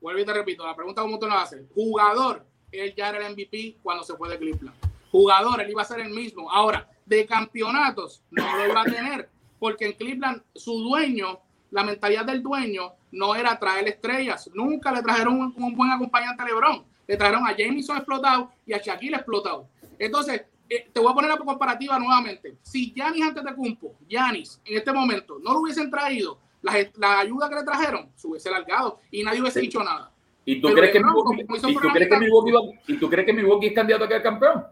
Vuelvo 0.00 0.20
y 0.20 0.24
te 0.24 0.32
repito, 0.32 0.66
la 0.66 0.76
pregunta 0.76 1.02
como 1.02 1.18
tú 1.18 1.26
nos 1.26 1.42
haces. 1.42 1.66
Jugador, 1.74 2.44
él 2.70 2.94
ya 2.96 3.08
era 3.08 3.26
el 3.26 3.32
MVP 3.32 3.78
cuando 3.82 4.04
se 4.04 4.14
fue 4.14 4.28
de 4.28 4.38
Cleveland. 4.38 4.76
Jugador, 5.10 5.60
él 5.60 5.70
iba 5.70 5.82
a 5.82 5.86
ser 5.86 6.00
el 6.00 6.10
mismo. 6.10 6.50
Ahora, 6.50 6.88
de 7.04 7.26
campeonatos, 7.26 8.22
no 8.30 8.56
lo 8.56 8.66
iba 8.66 8.82
a 8.82 8.84
tener 8.84 9.28
porque 9.58 9.86
en 9.86 9.92
Cleveland 9.94 10.42
su 10.54 10.78
dueño, 10.82 11.40
la 11.70 11.82
mentalidad 11.82 12.24
del 12.24 12.42
dueño 12.42 12.92
no 13.12 13.34
era 13.34 13.58
traer 13.58 13.88
estrellas. 13.88 14.48
Nunca 14.54 14.92
le 14.92 15.02
trajeron 15.02 15.52
un, 15.56 15.76
buen 15.76 15.90
acompañante 15.90 16.42
a 16.42 16.46
LeBron. 16.46 16.84
Le 17.06 17.16
trajeron 17.16 17.46
a 17.46 17.56
Jameson 17.56 17.96
explotado 17.96 18.50
y 18.66 18.72
a 18.72 18.78
Shaquille 18.78 19.16
explotado. 19.16 19.68
Entonces, 19.98 20.42
eh, 20.68 20.88
te 20.92 21.00
voy 21.00 21.10
a 21.10 21.14
poner 21.14 21.30
la 21.30 21.38
comparativa 21.38 21.98
nuevamente. 21.98 22.58
Si 22.62 22.92
Yanis 22.92 23.22
antes 23.22 23.42
de 23.42 23.54
Cumpo, 23.54 23.94
Yanis, 24.08 24.60
en 24.64 24.76
este 24.76 24.92
momento, 24.92 25.38
no 25.42 25.54
lo 25.54 25.60
hubiesen 25.60 25.90
traído, 25.90 26.38
la, 26.62 27.20
ayuda 27.20 27.48
que 27.48 27.54
le 27.54 27.62
trajeron 27.62 28.10
se 28.14 28.26
hubiese 28.26 28.50
largado 28.50 29.00
y 29.10 29.22
nadie 29.22 29.40
hubiese 29.40 29.60
dicho 29.60 29.82
nada. 29.82 30.10
¿Y 30.44 30.60
tú, 30.60 30.72
crees 30.72 30.92
que, 30.92 31.00
Milwaukee, 31.00 31.42
¿y, 31.42 31.74
tú 31.74 31.90
crees 31.90 32.08
que 32.08 32.18
Milwaukee, 32.18 32.78
¿Y 32.86 32.96
tú 32.96 33.10
crees 33.10 33.26
que 33.26 33.32
Milwaukee 33.34 33.66
es 33.66 33.74
candidato 33.74 34.04
a 34.04 34.08
quedar 34.08 34.22
campeón? 34.22 34.64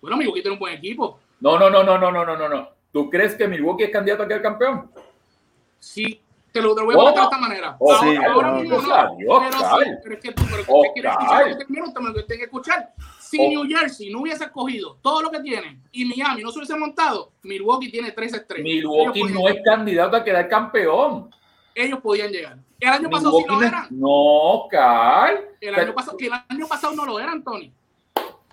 Bueno, 0.00 0.16
Milwaukee 0.16 0.40
tiene 0.40 0.54
un 0.54 0.58
buen 0.60 0.74
equipo. 0.74 1.20
No, 1.40 1.58
no, 1.58 1.68
no, 1.68 1.84
no, 1.84 1.98
no, 1.98 2.10
no, 2.10 2.24
no, 2.24 2.48
no. 2.48 2.68
¿Tú 2.90 3.10
crees 3.10 3.34
que 3.34 3.46
Milwaukee 3.46 3.84
es 3.84 3.90
candidato 3.90 4.22
a 4.22 4.28
quedar 4.28 4.42
campeón? 4.42 4.90
Sí, 5.78 6.22
te 6.60 6.82
lo, 6.82 6.84
voy 6.84 6.94
a 6.94 6.96
poner 6.96 7.14
de 7.14 7.22
esta 7.22 7.38
manera. 7.38 7.76
Oh, 7.78 7.92
ahora, 7.92 8.10
sí, 8.10 8.16
ahora 8.16 8.52
mismo 8.52 8.80
no. 8.80 9.18
Pero, 9.18 9.58
sí, 9.58 9.90
pero 10.02 10.14
es 10.14 10.20
que 10.20 10.32
tú, 10.32 10.42
pero 10.50 10.62
oh, 10.68 10.82
quieres 10.92 11.12
escuchar, 11.12 11.58
que 11.58 12.00
me 12.00 12.08
lo 12.08 12.26
que 12.26 12.34
escuchar. 12.34 12.94
Si 13.20 13.38
oh. 13.38 13.48
New 13.48 13.64
Jersey 13.68 14.10
no 14.10 14.20
hubiese 14.20 14.44
escogido 14.44 14.98
todo 15.02 15.22
lo 15.22 15.30
que 15.30 15.40
tiene 15.40 15.80
y 15.92 16.04
Miami 16.04 16.42
no 16.42 16.50
se 16.50 16.58
hubiese 16.58 16.76
montado, 16.76 17.32
Milwaukee 17.42 17.90
tiene 17.90 18.12
tres 18.12 18.34
estrellas. 18.34 18.64
Milwaukee 18.64 19.24
no 19.24 19.48
es 19.48 19.56
candidato 19.64 20.16
a 20.16 20.24
quedar 20.24 20.48
campeón. 20.48 21.30
Ellos 21.74 22.00
podían 22.00 22.30
llegar. 22.30 22.58
El 22.80 22.88
año 22.88 23.10
pasado 23.10 23.38
sí 23.38 23.44
lo 23.48 23.62
eran. 23.62 23.86
No, 23.90 24.66
Carl. 24.70 25.38
El 25.60 25.74
año 25.74 25.94
pasado, 25.94 26.16
que 26.16 26.26
el 26.26 26.32
año 26.48 26.66
pasado 26.66 26.94
no 26.94 27.04
lo 27.06 27.20
eran, 27.20 27.42
Tony. 27.42 27.72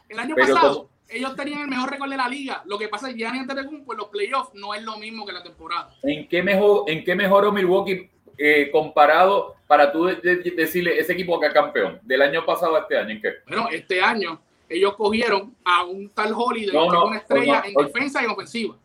El 0.09 0.19
año 0.19 0.35
pasado 0.35 0.89
ellos 1.09 1.35
tenían 1.35 1.61
el 1.61 1.67
mejor 1.67 1.91
récord 1.91 2.09
de 2.09 2.17
la 2.17 2.27
liga. 2.27 2.63
Lo 2.65 2.77
que 2.77 2.87
pasa 2.87 3.07
es 3.09 3.13
que 3.13 3.21
ya 3.21 3.29
antes 3.29 3.55
de 3.55 3.63
pues 3.85 3.97
los 3.97 4.09
playoffs 4.09 4.53
no 4.53 4.73
es 4.73 4.83
lo 4.83 4.97
mismo 4.97 5.25
que 5.25 5.33
la 5.33 5.43
temporada. 5.43 5.93
¿En 6.03 6.27
qué, 6.27 6.41
mejor, 6.41 6.89
en 6.89 7.03
qué 7.03 7.15
mejoró 7.15 7.51
Milwaukee 7.51 8.09
eh, 8.37 8.69
comparado 8.71 9.55
para 9.67 9.91
tú 9.91 10.05
decirle 10.05 10.99
ese 10.99 11.13
equipo 11.13 11.39
que 11.39 11.47
es 11.47 11.53
campeón 11.53 11.99
del 12.03 12.21
año 12.21 12.45
pasado 12.45 12.75
a 12.75 12.79
este 12.79 12.97
año? 12.97 13.09
¿En 13.11 13.21
qué? 13.21 13.33
Bueno, 13.47 13.69
este 13.71 14.01
año 14.01 14.41
ellos 14.67 14.95
cogieron 14.95 15.55
a 15.63 15.83
un 15.83 16.09
tal 16.09 16.33
Holiday, 16.35 16.73
no, 16.73 16.91
no, 16.91 17.05
una 17.07 17.17
estrella 17.17 17.63
en 17.65 17.73
defensa 17.73 18.23
y 18.23 18.25
ofensiva. 18.25 18.75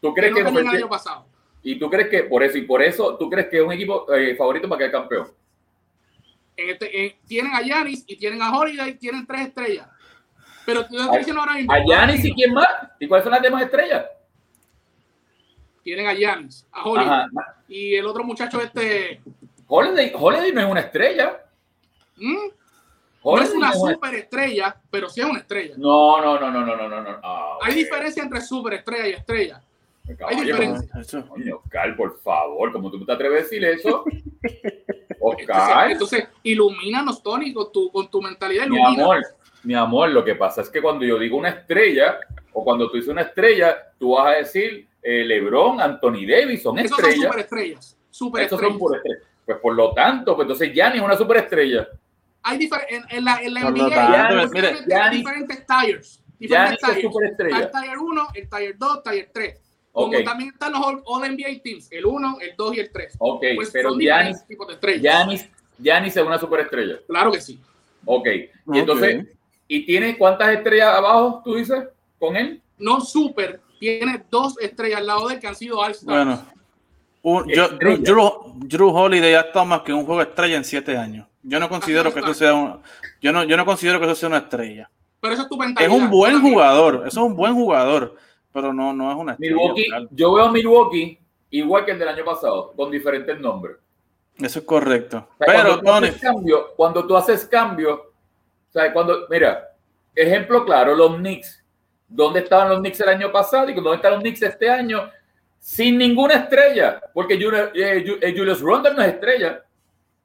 ¿Tú 0.00 0.12
crees 0.14 0.34
que, 0.34 0.40
el 0.40 0.68
año 0.68 0.88
pasado? 0.88 1.26
Y 1.62 1.78
tú 1.78 1.88
crees 1.90 2.08
que 2.08 2.24
por 2.24 2.42
eso 2.42 2.58
y 2.58 2.62
por 2.62 2.82
eso 2.82 3.16
tú 3.16 3.28
crees 3.28 3.48
que 3.48 3.58
es 3.58 3.62
un 3.62 3.72
equipo 3.72 4.12
eh, 4.14 4.34
favorito 4.36 4.68
para 4.68 4.84
que 4.84 4.92
campeón? 4.92 5.28
este, 6.56 7.16
tienen 7.26 7.54
a 7.54 7.62
Yanis 7.62 8.04
y 8.06 8.16
tienen 8.16 8.42
a 8.42 8.56
Holiday, 8.56 8.94
tienen 8.94 9.24
tres 9.26 9.48
estrellas 9.48 9.88
pero 10.68 10.84
tú 10.84 10.98
estás 10.98 11.16
diciendo 11.16 11.40
ahora 11.40 11.54
mismo. 11.54 11.72
¿A 11.72 11.82
Yanis 11.82 12.22
y 12.26 12.34
quién 12.34 12.52
más? 12.52 12.68
¿Y 13.00 13.08
cuáles 13.08 13.24
son 13.24 13.32
las 13.32 13.40
demás 13.40 13.62
estrellas? 13.62 14.04
Tienen 15.82 16.06
a 16.06 16.12
Yanis, 16.12 16.66
a 16.70 16.84
Holiday. 16.84 17.26
Y 17.68 17.94
el 17.94 18.04
otro 18.04 18.22
muchacho, 18.22 18.60
este. 18.60 19.22
Holiday, 19.66 20.12
Holiday 20.14 20.52
no 20.52 20.60
es 20.60 20.66
una 20.70 20.80
estrella. 20.80 21.42
¿Mm? 22.16 22.48
No 23.24 23.40
es 23.40 23.50
una 23.52 23.72
superestrella, 23.72 24.76
pero 24.90 25.08
sí 25.08 25.22
es 25.22 25.26
una 25.26 25.38
estrella. 25.38 25.74
No, 25.78 26.20
no, 26.20 26.38
no, 26.38 26.50
no, 26.50 26.66
no, 26.66 26.76
no, 26.76 26.86
no. 26.86 27.00
no. 27.00 27.18
Ah, 27.22 27.56
Hay 27.62 27.74
diferencia 27.74 28.22
entre 28.22 28.42
superestrella 28.42 29.08
y 29.08 29.12
estrella. 29.12 29.62
Hay 30.26 30.40
diferencia. 30.42 31.24
Coño, 31.26 31.56
Oscar, 31.64 31.96
por 31.96 32.20
favor, 32.20 32.72
¿cómo 32.72 32.90
tú 32.90 33.02
te 33.06 33.12
atreves 33.12 33.40
a 33.40 33.42
decir 33.44 33.64
eso? 33.64 34.04
Oscar. 35.20 35.90
Entonces, 35.90 36.20
entonces 36.20 36.40
ilumínanos, 36.42 37.22
Tony, 37.22 37.54
con 37.54 37.72
tu, 37.72 37.90
con 37.90 38.10
tu 38.10 38.20
mentalidad. 38.20 38.66
Mi 38.66 38.84
amor, 38.84 39.22
mi 39.64 39.74
amor, 39.74 40.10
lo 40.10 40.24
que 40.24 40.34
pasa 40.34 40.62
es 40.62 40.70
que 40.70 40.80
cuando 40.80 41.04
yo 41.04 41.18
digo 41.18 41.36
una 41.36 41.50
estrella, 41.50 42.18
o 42.52 42.64
cuando 42.64 42.88
tú 42.90 42.96
dices 42.96 43.10
una 43.10 43.22
estrella, 43.22 43.76
tú 43.98 44.12
vas 44.12 44.34
a 44.34 44.38
decir 44.38 44.86
eh, 45.02 45.24
LeBron, 45.24 45.80
Anthony 45.80 46.26
Davis, 46.26 46.62
son 46.62 46.78
Esos 46.78 46.98
estrellas. 46.98 47.16
Son 47.16 47.30
superestrellas. 47.30 47.96
Superestrellas. 48.10 48.70
Son 48.70 48.78
superestrellas. 48.78 49.22
Pues 49.44 49.58
por 49.58 49.74
lo 49.74 49.92
tanto, 49.94 50.36
pues 50.36 50.44
entonces 50.44 50.72
Gianni 50.72 50.98
es 50.98 51.04
una 51.04 51.16
superestrella. 51.16 51.88
Hay 52.42 52.58
diferentes, 52.58 52.98
en, 53.10 53.24
la, 53.24 53.40
en 53.42 53.54
la 53.54 53.70
NBA 53.70 54.38
hay 54.38 54.46
diferentes, 54.46 55.66
tires. 55.66 56.22
Diferentes 56.38 56.78
tires. 56.80 56.96
Es 56.96 57.02
superestrella. 57.02 57.58
El 57.58 57.70
Tier 57.70 57.98
1, 57.98 58.28
el 58.34 58.48
Tier 58.48 58.78
2, 58.78 59.02
Tier 59.02 59.30
3. 59.32 59.60
Como 59.92 60.22
también 60.22 60.50
están 60.50 60.72
los 60.72 60.82
All, 61.06 61.32
NBA 61.32 61.62
Teams, 61.62 61.90
el 61.90 62.06
1, 62.06 62.38
el 62.40 62.56
2 62.56 62.76
y 62.76 62.80
el 62.80 62.92
3. 62.92 63.16
Ok, 63.18 63.44
pues 63.56 63.70
pero 63.72 63.96
Giannis, 63.96 64.44
Giannis, 65.00 65.48
Giannis 65.78 66.16
es 66.16 66.22
una 66.22 66.38
superestrella. 66.38 67.00
Claro 67.06 67.32
que 67.32 67.40
sí. 67.40 67.60
Ok, 68.04 68.26
y 68.26 68.78
entonces, 68.78 69.26
¿Y 69.68 69.84
tiene 69.84 70.16
cuántas 70.16 70.48
estrellas 70.54 70.96
abajo, 70.96 71.42
tú 71.44 71.54
dices, 71.54 71.84
con 72.18 72.36
él? 72.36 72.62
No 72.78 73.00
super, 73.00 73.60
tiene 73.78 74.24
dos 74.30 74.58
estrellas 74.60 75.00
al 75.00 75.06
lado 75.06 75.28
de 75.28 75.34
él 75.34 75.40
que 75.40 75.46
han 75.46 75.54
sido 75.54 75.78
all 75.78 75.94
Bueno, 76.02 76.42
yo, 77.46 77.68
Drew, 78.60 78.88
Holiday 78.88 79.34
ha 79.34 79.40
estado 79.40 79.66
más 79.66 79.82
que 79.82 79.92
un 79.92 80.06
juego 80.06 80.22
estrella 80.22 80.56
en 80.56 80.64
siete 80.64 80.96
años. 80.96 81.26
Yo 81.42 81.60
no 81.60 81.68
considero 81.68 82.12
que 82.12 82.20
eso 82.20 82.34
sea 82.34 82.54
un, 82.54 82.80
yo 83.20 83.32
no, 83.32 83.44
yo 83.44 83.56
no 83.56 83.66
considero 83.66 83.98
que 83.98 84.06
eso 84.06 84.14
sea 84.14 84.28
una 84.28 84.38
estrella. 84.38 84.90
Pero 85.20 85.34
eso 85.34 85.42
es 85.42 85.48
tu 85.48 85.58
Es 85.62 85.88
un 85.88 86.08
buen 86.10 86.40
jugador, 86.40 87.04
eso 87.06 87.20
es 87.20 87.26
un 87.26 87.36
buen 87.36 87.54
jugador. 87.54 88.16
pero 88.52 88.72
no, 88.72 88.92
no 88.92 89.10
es 89.10 89.16
una 89.16 89.32
estrella. 89.32 89.54
Milwaukee, 89.54 89.86
yo 90.12 90.32
veo 90.32 90.44
a 90.44 90.52
Milwaukee 90.52 91.18
igual 91.50 91.84
que 91.84 91.92
el 91.92 91.98
del 91.98 92.08
año 92.08 92.24
pasado, 92.24 92.72
con 92.76 92.90
diferentes 92.90 93.38
nombres. 93.38 93.76
Eso 94.38 94.60
es 94.60 94.64
correcto. 94.64 95.28
O 95.38 95.44
sea, 95.44 95.46
Pero, 95.46 95.62
cuando, 95.62 95.78
tú 95.78 95.84
Tony, 95.84 96.06
haces 96.08 96.20
cambio, 96.20 96.66
cuando 96.76 97.06
tú 97.06 97.16
haces 97.16 97.46
cambio, 97.46 98.07
sea, 98.70 98.92
cuando, 98.92 99.26
mira, 99.28 99.68
ejemplo 100.14 100.64
claro, 100.64 100.94
los 100.94 101.16
Knicks. 101.16 101.64
¿Dónde 102.08 102.40
estaban 102.40 102.70
los 102.70 102.78
Knicks 102.78 103.00
el 103.00 103.08
año 103.08 103.30
pasado 103.30 103.68
y 103.68 103.74
dónde 103.74 103.96
están 103.96 104.12
los 104.12 104.20
Knicks 104.20 104.42
este 104.42 104.70
año? 104.70 105.10
Sin 105.58 105.98
ninguna 105.98 106.34
estrella, 106.34 107.00
porque 107.12 107.34
Julius, 107.34 107.70
eh, 107.74 108.18
eh, 108.20 108.34
Julius 108.36 108.60
Randle 108.60 108.94
no 108.94 109.02
es 109.02 109.14
estrella. 109.14 109.62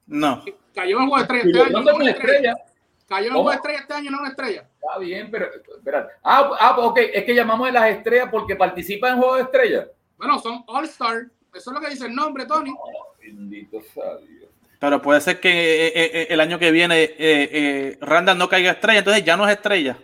no. 0.08 0.44
Cayó 0.74 1.00
en 1.00 1.08
juego 1.08 1.18
de 1.18 1.22
estrella 1.22 1.44
este 1.46 1.62
año. 1.62 1.84
No 1.84 1.90
es 1.90 1.96
una 1.96 2.12
estrella. 2.12 2.52
estrella. 2.52 2.74
Cayó 3.08 3.28
en 3.28 3.34
juego 3.34 3.50
de 3.50 3.56
estrella 3.56 3.80
este 3.80 3.94
año, 3.94 4.12
no 4.12 4.20
una 4.20 4.30
estrella. 4.30 4.70
Está 4.82 4.98
bien, 5.00 5.32
pero 5.32 5.50
espera. 5.54 6.10
Ah, 6.24 6.52
ah, 6.60 6.76
ok, 6.80 7.00
es 7.14 7.24
que 7.26 7.36
llamamos 7.36 7.68
de 7.68 7.74
las 7.74 7.90
estrellas 7.92 8.30
porque 8.32 8.56
participan 8.56 9.14
en 9.14 9.18
juegos 9.20 9.38
de 9.38 9.44
estrellas. 9.44 9.88
Bueno, 10.18 10.40
son 10.40 10.64
All-Star. 10.68 11.28
Eso 11.54 11.70
es 11.70 11.74
lo 11.76 11.80
que 11.80 11.90
dice 11.92 12.08
el 12.08 12.16
nombre, 12.16 12.46
Tony. 12.46 12.74
Oh, 12.76 13.14
bendito 13.20 13.80
sea 13.94 14.18
Pero 14.84 15.02
puede 15.02 15.22
ser 15.22 15.40
que 15.40 15.50
eh, 15.50 15.88
eh, 15.96 16.12
eh, 16.14 16.28
el 16.30 16.42
año 16.42 16.60
que 16.60 16.70
viene 16.70 17.04
eh, 17.04 17.16
eh, 17.18 17.98
Randall 18.02 18.38
no 18.38 18.50
caiga 18.50 18.72
estrella, 18.72 19.00
entonces 19.00 19.24
ya 19.24 19.38
no 19.38 19.48
es 19.48 19.56
estrella. 19.56 19.98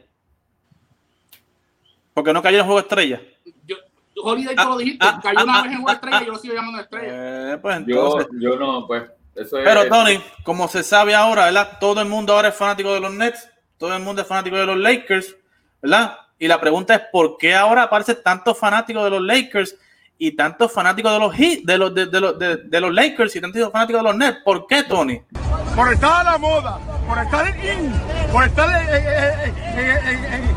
Porque 2.14 2.32
no 2.32 2.42
cayó 2.42 2.60
en 2.60 2.64
juego 2.64 2.80
estrella. 2.80 3.22
Yo, 3.66 3.76
Holiday 4.24 4.56
Ah, 4.58 4.64
tú 4.64 4.70
lo 4.70 4.78
dijiste. 4.78 5.06
ah, 5.06 5.20
Cayó 5.22 5.44
una 5.44 5.60
ah, 5.60 5.64
vez 5.64 5.72
en 5.74 5.74
ah, 5.74 5.82
juego 5.82 5.90
ah, 5.90 5.94
estrella 5.96 6.18
ah. 6.18 6.22
y 6.22 6.26
yo 6.28 6.32
lo 6.32 6.38
sigo 6.38 6.54
llamando 6.54 6.80
estrella. 6.80 7.08
Eh, 7.12 7.58
pues 7.58 7.78
Yo, 7.88 8.06
entonces. 8.20 8.28
yo 8.40 8.56
no, 8.56 8.88
pues, 8.88 9.04
eso 9.36 9.58
es. 9.58 9.66
Pero 9.66 9.90
Tony, 9.90 10.22
como 10.46 10.70
se 10.70 10.82
sabe 10.82 11.14
ahora, 11.14 11.44
¿verdad? 11.44 11.78
Todo 11.82 12.00
el 12.00 12.08
mundo 12.08 12.32
ahora 12.32 12.48
es 12.48 12.56
fanático 12.56 12.94
de 12.94 13.02
los 13.02 13.12
Nets, 13.14 13.50
todo 13.78 13.94
el 13.94 14.02
mundo 14.02 14.22
es 14.22 14.30
fanático 14.30 14.56
de 14.56 14.66
los 14.66 14.78
Lakers, 14.78 15.36
¿verdad? 15.82 16.20
Y 16.40 16.48
la 16.48 16.62
pregunta 16.62 16.96
es 16.96 17.02
¿por 17.12 17.38
qué 17.38 17.54
ahora 17.54 17.84
aparecen 17.84 18.20
tantos 18.24 18.58
fanáticos 18.58 19.04
de 19.04 19.10
los 19.10 19.22
Lakers 19.24 19.76
y 20.22 20.36
tantos 20.36 20.72
fanáticos 20.72 21.12
de 21.14 21.20
los 21.20 21.34
Heat, 21.34 21.60
de 21.64 21.78
los 21.78 21.96
de, 21.96 22.06
de 22.06 22.20
los 22.20 22.38
de, 22.38 22.58
de 22.58 22.82
los 22.82 22.94
Lakers 22.94 23.36
y 23.38 23.42
tantos 23.42 23.72
fanáticos 23.72 24.02
de 24.04 24.08
los 24.10 24.16
Nets? 24.18 24.40
¿Por 24.44 24.68
qué, 24.68 24.84
Tony? 24.84 25.22
por 25.76 25.94
estar 25.94 26.22
a 26.28 26.32
la 26.32 26.38
moda, 26.38 26.78
por 27.08 27.18
estar 27.18 27.48
in, 27.48 27.92
por 28.34 28.44
estar 28.44 28.70
en, 28.70 28.90
en- 28.90 29.80
en- 29.80 30.08
en- 30.08 30.34
en- 30.34 30.50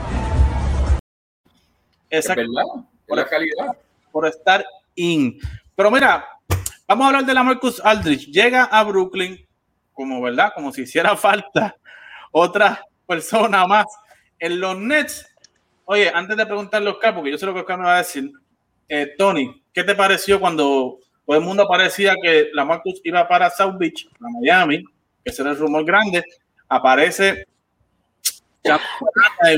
Es 2.10 2.26
Exacto, 2.26 2.42
verdad, 2.42 2.84
es 3.06 3.16
la 3.16 3.28
calidad. 3.28 3.76
por 4.10 4.26
estar 4.26 4.64
in. 4.96 5.38
Pero 5.76 5.90
mira, 5.90 6.26
vamos 6.88 7.04
a 7.04 7.06
hablar 7.08 7.24
de 7.24 7.34
la 7.34 7.42
Marcus 7.42 7.80
Aldrich. 7.84 8.26
Llega 8.32 8.64
a 8.64 8.82
Brooklyn 8.84 9.38
como, 9.92 10.20
¿verdad? 10.20 10.52
Como 10.54 10.72
si 10.72 10.82
hiciera 10.82 11.16
falta 11.16 11.76
otra 12.32 12.84
persona 13.06 13.66
más 13.66 13.86
en 14.38 14.58
los 14.60 14.76
Nets. 14.76 15.26
Oye, 15.84 16.10
antes 16.12 16.36
de 16.36 16.46
preguntarle 16.46 16.88
a 16.90 16.92
Oscar, 16.94 17.14
porque 17.14 17.30
yo 17.30 17.38
sé 17.38 17.46
lo 17.46 17.54
que 17.54 17.60
Oscar 17.60 17.78
me 17.78 17.84
va 17.84 17.94
a 17.94 17.98
decir, 17.98 18.30
eh, 18.94 19.14
Tony, 19.16 19.62
¿qué 19.72 19.84
te 19.84 19.94
pareció 19.94 20.38
cuando 20.38 20.98
todo 21.24 21.36
el 21.38 21.42
mundo 21.42 21.66
parecía 21.66 22.14
que 22.22 22.50
la 22.52 22.66
Marcus 22.66 23.00
iba 23.04 23.26
para 23.26 23.48
South 23.48 23.78
Beach, 23.78 24.06
a 24.20 24.26
Miami, 24.38 24.84
ese 25.24 25.40
era 25.40 25.52
el 25.52 25.56
rumor 25.56 25.82
grande? 25.82 26.22
Aparece 26.68 27.46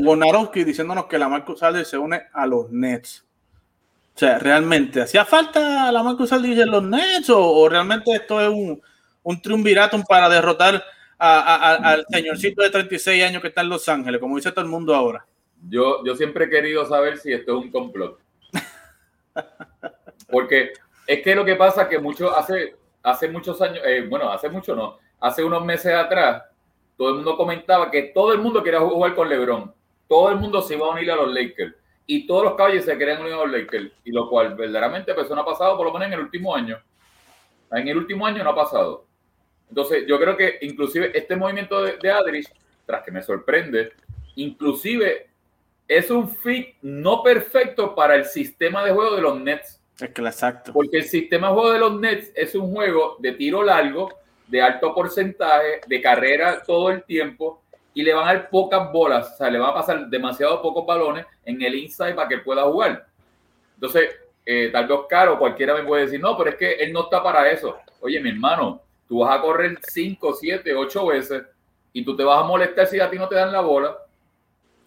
Wonarowski 0.04 0.62
diciéndonos 0.62 1.06
que 1.06 1.18
la 1.18 1.28
Marcus 1.28 1.64
Aldrich 1.64 1.86
se 1.86 1.98
une 1.98 2.22
a 2.32 2.46
los 2.46 2.70
Nets. 2.70 3.24
O 4.14 4.18
sea, 4.20 4.38
¿realmente 4.38 5.00
hacía 5.02 5.24
falta 5.24 5.90
la 5.90 6.02
Marcus 6.04 6.32
Aldridge 6.32 6.60
en 6.60 6.70
los 6.70 6.84
Nets 6.84 7.28
o, 7.30 7.68
realmente 7.68 8.12
esto 8.12 8.40
es 8.40 8.48
un, 8.48 8.80
un 9.24 9.42
triunviratum 9.42 10.04
para 10.04 10.28
derrotar 10.28 10.80
al 11.18 12.06
señorcito 12.08 12.62
de 12.62 12.70
36 12.70 13.24
años 13.24 13.42
que 13.42 13.48
está 13.48 13.62
en 13.62 13.70
Los 13.70 13.88
Ángeles, 13.88 14.20
como 14.20 14.36
dice 14.36 14.52
todo 14.52 14.64
el 14.64 14.70
mundo 14.70 14.94
ahora? 14.94 15.26
Yo, 15.68 16.04
yo 16.04 16.14
siempre 16.14 16.44
he 16.44 16.50
querido 16.50 16.86
saber 16.86 17.18
si 17.18 17.32
esto 17.32 17.58
es 17.58 17.64
un 17.64 17.72
complot. 17.72 18.23
Porque 20.30 20.72
es 21.06 21.22
que 21.22 21.34
lo 21.34 21.44
que 21.44 21.56
pasa 21.56 21.82
es 21.82 21.88
que 21.88 21.98
mucho, 21.98 22.34
hace, 22.36 22.76
hace 23.02 23.28
muchos 23.28 23.60
años, 23.60 23.80
eh, 23.84 24.06
bueno, 24.08 24.30
hace 24.30 24.48
mucho 24.48 24.74
no, 24.74 24.98
hace 25.20 25.44
unos 25.44 25.64
meses 25.64 25.94
atrás, 25.94 26.44
todo 26.96 27.10
el 27.10 27.14
mundo 27.16 27.36
comentaba 27.36 27.90
que 27.90 28.02
todo 28.14 28.32
el 28.32 28.38
mundo 28.38 28.62
quería 28.62 28.80
jugar 28.80 29.14
con 29.14 29.28
LeBron. 29.28 29.74
Todo 30.08 30.30
el 30.30 30.36
mundo 30.36 30.62
se 30.62 30.74
iba 30.74 30.86
a 30.86 30.90
unir 30.90 31.10
a 31.10 31.16
los 31.16 31.32
Lakers. 31.32 31.74
Y 32.06 32.26
todos 32.26 32.44
los 32.44 32.54
caballos 32.54 32.84
se 32.84 32.96
querían 32.96 33.22
unir 33.22 33.32
a 33.32 33.38
los 33.38 33.50
Lakers. 33.50 33.90
Y 34.04 34.12
lo 34.12 34.28
cual 34.28 34.54
verdaderamente 34.54 35.14
pues, 35.14 35.28
no 35.30 35.40
ha 35.40 35.44
pasado, 35.44 35.76
por 35.76 35.86
lo 35.86 35.92
menos 35.92 36.08
en 36.08 36.14
el 36.14 36.20
último 36.20 36.54
año. 36.54 36.78
En 37.72 37.88
el 37.88 37.96
último 37.96 38.26
año 38.26 38.44
no 38.44 38.50
ha 38.50 38.54
pasado. 38.54 39.06
Entonces, 39.68 40.04
yo 40.06 40.20
creo 40.20 40.36
que 40.36 40.58
inclusive 40.60 41.10
este 41.18 41.34
movimiento 41.34 41.82
de, 41.82 41.96
de 41.96 42.10
Adrich, 42.10 42.48
tras 42.86 43.02
que 43.02 43.10
me 43.10 43.22
sorprende, 43.22 43.92
inclusive 44.36 45.30
es 45.88 46.10
un 46.10 46.28
fit 46.28 46.74
no 46.82 47.22
perfecto 47.22 47.94
para 47.94 48.14
el 48.14 48.24
sistema 48.24 48.84
de 48.84 48.92
juego 48.92 49.16
de 49.16 49.22
los 49.22 49.40
Nets. 49.40 49.80
Exacto. 50.00 50.72
Porque 50.72 50.98
el 50.98 51.04
sistema 51.04 51.48
de 51.48 51.54
juego 51.54 51.72
de 51.72 51.78
los 51.78 52.00
Nets 52.00 52.32
es 52.34 52.54
un 52.54 52.72
juego 52.72 53.16
de 53.18 53.32
tiro 53.32 53.62
largo, 53.62 54.12
de 54.46 54.60
alto 54.60 54.94
porcentaje, 54.94 55.80
de 55.86 56.00
carrera 56.00 56.62
todo 56.62 56.90
el 56.90 57.04
tiempo, 57.04 57.62
y 57.94 58.02
le 58.02 58.12
van 58.12 58.28
a 58.28 58.34
dar 58.34 58.50
pocas 58.50 58.90
bolas, 58.92 59.32
o 59.32 59.36
sea, 59.36 59.50
le 59.50 59.58
van 59.58 59.70
a 59.70 59.74
pasar 59.74 60.08
demasiado 60.08 60.60
pocos 60.60 60.84
balones 60.84 61.24
en 61.44 61.62
el 61.62 61.76
inside 61.76 62.14
para 62.14 62.28
que 62.28 62.38
pueda 62.38 62.64
jugar. 62.64 63.06
Entonces, 63.74 64.10
eh, 64.44 64.68
tal 64.72 64.86
vez 64.86 64.98
Caro, 65.08 65.38
cualquiera 65.38 65.74
me 65.74 65.84
puede 65.84 66.04
decir, 66.04 66.20
no, 66.20 66.36
pero 66.36 66.50
es 66.50 66.56
que 66.56 66.72
él 66.72 66.92
no 66.92 67.02
está 67.04 67.22
para 67.22 67.48
eso. 67.50 67.78
Oye, 68.00 68.20
mi 68.20 68.30
hermano, 68.30 68.82
tú 69.08 69.20
vas 69.20 69.38
a 69.38 69.40
correr 69.40 69.78
5, 69.80 70.34
7, 70.34 70.74
8 70.74 71.06
veces 71.06 71.42
y 71.92 72.04
tú 72.04 72.16
te 72.16 72.24
vas 72.24 72.40
a 72.40 72.46
molestar 72.46 72.86
si 72.86 72.98
a 72.98 73.08
ti 73.08 73.16
no 73.16 73.28
te 73.28 73.36
dan 73.36 73.52
la 73.52 73.60
bola. 73.60 73.96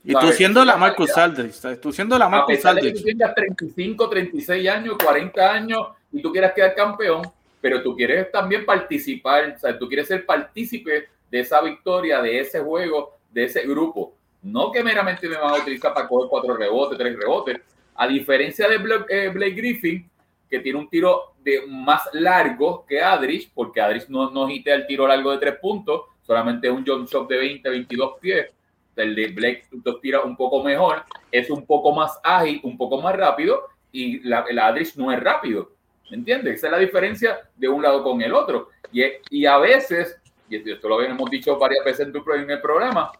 Y 0.07 0.13
tú 0.13 0.31
siendo 0.31 0.63
la 0.63 0.77
Marcus. 0.77 1.17
Aldridge, 1.17 1.81
tú 1.81 1.91
siendo 1.91 2.17
la 2.17 2.25
A 2.25 2.29
Marcus 2.29 2.55
que 2.55 2.61
tú 2.61 2.67
Aldridge. 2.69 3.03
tengas 3.03 3.35
35, 3.35 4.09
36 4.09 4.69
años, 4.69 4.95
40 5.03 5.51
años 5.51 5.87
y 6.13 6.21
tú 6.21 6.31
quieras 6.31 6.53
quedar 6.53 6.73
campeón, 6.75 7.23
pero 7.59 7.83
tú 7.83 7.93
quieres 7.93 8.31
también 8.31 8.65
participar, 8.65 9.53
o 9.57 9.59
sea, 9.59 9.77
tú 9.77 9.85
quieres 9.89 10.07
ser 10.07 10.25
partícipe 10.25 11.09
de 11.29 11.39
esa 11.41 11.61
victoria, 11.61 12.21
de 12.21 12.39
ese 12.39 12.61
juego, 12.61 13.17
de 13.31 13.43
ese 13.43 13.67
grupo. 13.67 14.13
No 14.43 14.71
que 14.71 14.81
meramente 14.81 15.27
me 15.27 15.35
van 15.35 15.55
a 15.55 15.57
utilizar 15.57 15.93
para 15.93 16.07
coger 16.07 16.29
cuatro 16.29 16.55
rebotes, 16.55 16.97
tres 16.97 17.17
rebotes. 17.17 17.59
A 17.95 18.07
diferencia 18.07 18.69
de 18.69 18.77
Blake, 18.77 19.05
eh, 19.09 19.27
Blake 19.27 19.55
Griffin, 19.55 20.09
que 20.49 20.59
tiene 20.59 20.79
un 20.79 20.89
tiro 20.89 21.33
de 21.43 21.63
más 21.67 22.03
largo 22.13 22.85
que 22.87 23.01
Adrich, 23.01 23.51
porque 23.53 23.81
Adrich 23.81 24.07
no, 24.07 24.31
no 24.31 24.49
hitea 24.49 24.75
el 24.75 24.87
tiro 24.87 25.05
largo 25.05 25.31
de 25.31 25.39
tres 25.39 25.55
puntos, 25.59 26.03
solamente 26.21 26.67
es 26.67 26.73
un 26.73 26.85
jump 26.85 27.09
shot 27.09 27.27
de 27.27 27.37
20, 27.37 27.69
22 27.69 28.13
pies. 28.21 28.53
El 28.97 29.15
de 29.15 29.27
Blake 29.27 29.65
lo 29.83 29.99
tira 29.99 30.21
un 30.21 30.35
poco 30.35 30.63
mejor, 30.63 31.03
es 31.31 31.49
un 31.49 31.65
poco 31.65 31.93
más 31.93 32.19
ágil, 32.23 32.59
un 32.63 32.77
poco 32.77 33.01
más 33.01 33.15
rápido, 33.15 33.63
y 33.91 34.19
la, 34.27 34.45
el 34.49 34.59
Adrich 34.59 34.95
no 34.95 35.11
es 35.11 35.19
rápido. 35.19 35.71
¿Me 36.09 36.17
entiendes? 36.17 36.55
Esa 36.55 36.67
es 36.67 36.71
la 36.71 36.79
diferencia 36.79 37.39
de 37.55 37.67
un 37.67 37.81
lado 37.81 38.03
con 38.03 38.21
el 38.21 38.33
otro. 38.33 38.69
Y, 38.91 39.03
y 39.29 39.45
a 39.45 39.57
veces, 39.57 40.17
y 40.49 40.71
esto 40.71 40.87
lo 40.87 41.01
hemos 41.01 41.29
dicho 41.29 41.57
varias 41.57 41.83
veces 41.83 42.07
en, 42.07 42.13
tu, 42.13 42.23
en 42.33 42.49
el 42.49 42.61
programa, 42.61 43.11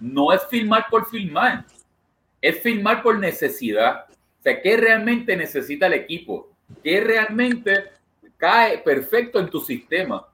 no 0.00 0.32
es 0.32 0.44
filmar 0.46 0.86
por 0.90 1.08
filmar, 1.08 1.64
es 2.40 2.58
filmar 2.60 3.02
por 3.02 3.18
necesidad. 3.18 4.06
O 4.08 4.42
sea, 4.42 4.60
¿qué 4.60 4.76
realmente 4.76 5.36
necesita 5.36 5.86
el 5.86 5.92
equipo? 5.92 6.50
¿Qué 6.82 7.00
realmente 7.00 7.84
cae 8.36 8.78
perfecto 8.78 9.38
en 9.38 9.48
tu 9.48 9.60
sistema? 9.60 10.26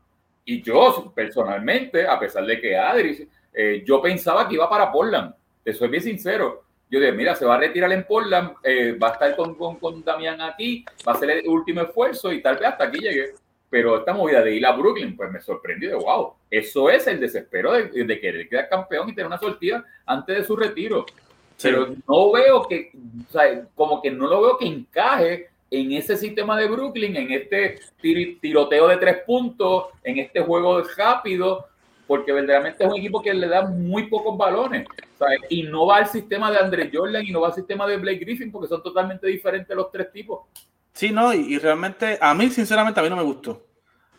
Y 0.47 0.63
yo, 0.63 1.13
personalmente, 1.15 2.07
a 2.07 2.19
pesar 2.19 2.47
de 2.47 2.59
que 2.59 2.75
Adri, 2.75 3.29
eh, 3.53 3.83
yo 3.87 4.01
pensaba 4.01 4.49
que 4.49 4.55
iba 4.55 4.69
para 4.69 4.91
Portland. 4.91 5.35
Te 5.65 5.73
soy 5.75 5.89
bien 5.89 6.03
sincero. 6.03 6.65
Yo 6.91 6.99
dije, 7.01 7.13
mira, 7.13 7.35
se 7.35 7.45
va 7.45 7.57
a 7.57 7.59
retirar 7.59 7.93
en 7.93 8.05
Portland, 8.05 8.53
eh, 8.63 8.93
va 8.93 9.09
a 9.09 9.13
estar 9.13 9.37
con, 9.37 9.55
con, 9.57 9.77
con 9.77 10.03
Damián 10.03 10.41
aquí, 10.41 10.85
va 11.07 11.13
a 11.13 11.15
hacer 11.17 11.31
el 11.31 11.49
último 11.49 11.83
esfuerzo 11.83 12.33
y 12.33 12.41
tal 12.41 12.57
vez 12.57 12.69
hasta 12.69 12.85
aquí 12.85 12.99
llegue. 13.01 13.35
Pero 13.71 13.99
esta 13.99 14.15
movida 14.15 14.41
de 14.41 14.55
ir 14.55 14.65
a 14.65 14.73
Brooklyn, 14.73 15.15
pues 15.15 15.31
me 15.31 15.41
sorprendió 15.43 15.91
de 15.91 15.97
wow. 15.97 16.33
Eso 16.51 16.89
es 16.89 17.07
el 17.07 17.21
desespero 17.21 17.73
de, 17.73 18.05
de 18.05 18.21
querer 18.21 18.49
quedar 18.49 18.71
campeón 18.71 19.11
y 19.11 19.15
tener 19.15 19.27
una 19.27 19.37
sortida 19.37 19.85
antes 20.07 20.39
de 20.39 20.45
su 20.45 20.57
retiro. 20.57 21.05
Sí. 21.59 21.69
Pero 21.69 21.89
no 22.09 22.33
veo 22.33 22.67
que, 22.67 22.91
o 23.29 23.31
sea, 23.31 23.67
como 23.75 24.01
que 24.01 24.11
no 24.11 24.27
lo 24.27 24.41
veo 24.41 24.57
que 24.57 24.67
encaje 24.67 25.49
en 25.71 25.93
ese 25.93 26.17
sistema 26.17 26.59
de 26.59 26.67
Brooklyn, 26.67 27.15
en 27.17 27.31
este 27.31 27.81
tir- 28.01 28.41
tiroteo 28.41 28.89
de 28.89 28.97
tres 28.97 29.19
puntos, 29.27 29.89
en 30.03 30.19
este 30.21 30.41
juego 30.41 30.83
rápido, 30.97 31.67
porque 32.09 32.33
verdaderamente 32.33 32.83
es 32.83 32.91
un 32.91 32.97
equipo 32.97 33.23
que 33.23 33.33
le 33.33 33.47
da 33.47 33.67
muy 33.67 34.09
pocos 34.09 34.37
balones. 34.37 34.87
¿sabes? 35.17 35.41
Y 35.51 35.65
no 35.65 35.87
va 35.87 35.99
al 35.99 36.09
sistema 36.09 36.51
de 36.51 36.59
Andre 36.59 36.91
Jordan 36.93 37.25
y 37.25 37.31
no 37.31 37.43
va 37.43 37.49
al 37.49 37.55
sistema 37.55 37.87
de 37.87 37.99
Blake 37.99 38.19
Griffin, 38.19 38.51
porque 38.51 38.69
son 38.69 38.83
totalmente 38.83 39.27
diferentes 39.27 39.77
los 39.77 39.93
tres 39.93 40.11
tipos. 40.11 40.41
Sí, 40.93 41.11
no, 41.11 41.33
y, 41.33 41.55
y 41.55 41.59
realmente, 41.59 42.19
a 42.21 42.35
mí, 42.35 42.49
sinceramente, 42.51 42.99
a 42.99 43.03
mí 43.03 43.11
no 43.11 43.17
me 43.17 43.23
gustó. 43.23 43.63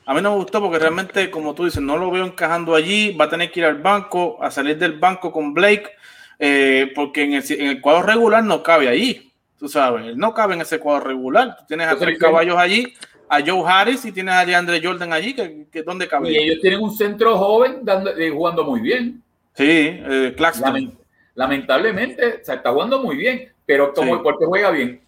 A 0.06 0.14
mí 0.14 0.22
no 0.22 0.32
me 0.32 0.38
gustó 0.38 0.62
porque 0.62 0.80
realmente, 0.80 1.30
como 1.30 1.54
tú 1.54 1.66
dices, 1.66 1.82
no 1.82 1.98
lo 1.98 2.10
veo 2.10 2.26
encajando 2.26 2.74
allí. 2.74 3.16
Va 3.16 3.26
a 3.26 3.30
tener 3.30 3.52
que 3.52 3.60
ir 3.60 3.66
al 3.66 3.82
banco, 3.82 4.42
a 4.42 4.50
salir 4.50 4.78
del 4.78 4.98
banco 4.98 5.32
con 5.32 5.54
Blake, 5.54 5.92
eh, 6.40 6.92
porque 6.96 7.24
en 7.24 7.34
el, 7.34 7.44
en 7.52 7.68
el 7.68 7.82
cuadro 7.82 8.04
regular 8.04 8.44
no 8.44 8.64
cabe 8.64 8.88
allí. 8.88 9.32
Tú 9.60 9.68
sabes, 9.68 10.16
no 10.16 10.34
cabe 10.34 10.56
en 10.56 10.62
ese 10.62 10.80
cuadro 10.80 11.06
regular. 11.06 11.58
Tú 11.58 11.66
tienes 11.68 11.88
a 11.88 11.98
tres 11.98 12.18
caballos 12.18 12.58
allí, 12.58 12.94
a 13.30 13.40
Joe 13.46 13.64
Harris 13.66 14.04
y 14.06 14.12
tienes 14.12 14.34
a 14.34 14.46
DeAndre 14.46 14.82
Jordan 14.84 15.14
allí, 15.14 15.34
que, 15.34 15.68
que 15.72 15.84
¿dónde 15.84 16.08
cabe? 16.08 16.32
Y 16.32 16.38
ellos 16.38 16.60
tienen 16.62 16.82
un 16.82 16.92
centro 16.96 17.38
joven 17.38 17.80
dando, 17.84 18.10
eh, 18.18 18.30
jugando 18.32 18.64
muy 18.64 18.82
bien. 18.82 19.22
Sí, 19.54 19.66
eh. 19.68 20.36
Lament- 20.38 20.98
lamentablemente, 21.36 22.40
o 22.42 22.46
sea, 22.46 22.56
está 22.56 22.72
jugando 22.72 23.02
muy 23.04 23.16
bien, 23.18 23.50
pero 23.66 23.94
como 23.94 24.16
Sí. 24.18 24.24
¿por 24.24 24.38
qué 24.40 24.46
juega 24.46 24.72
bien? 24.72 25.02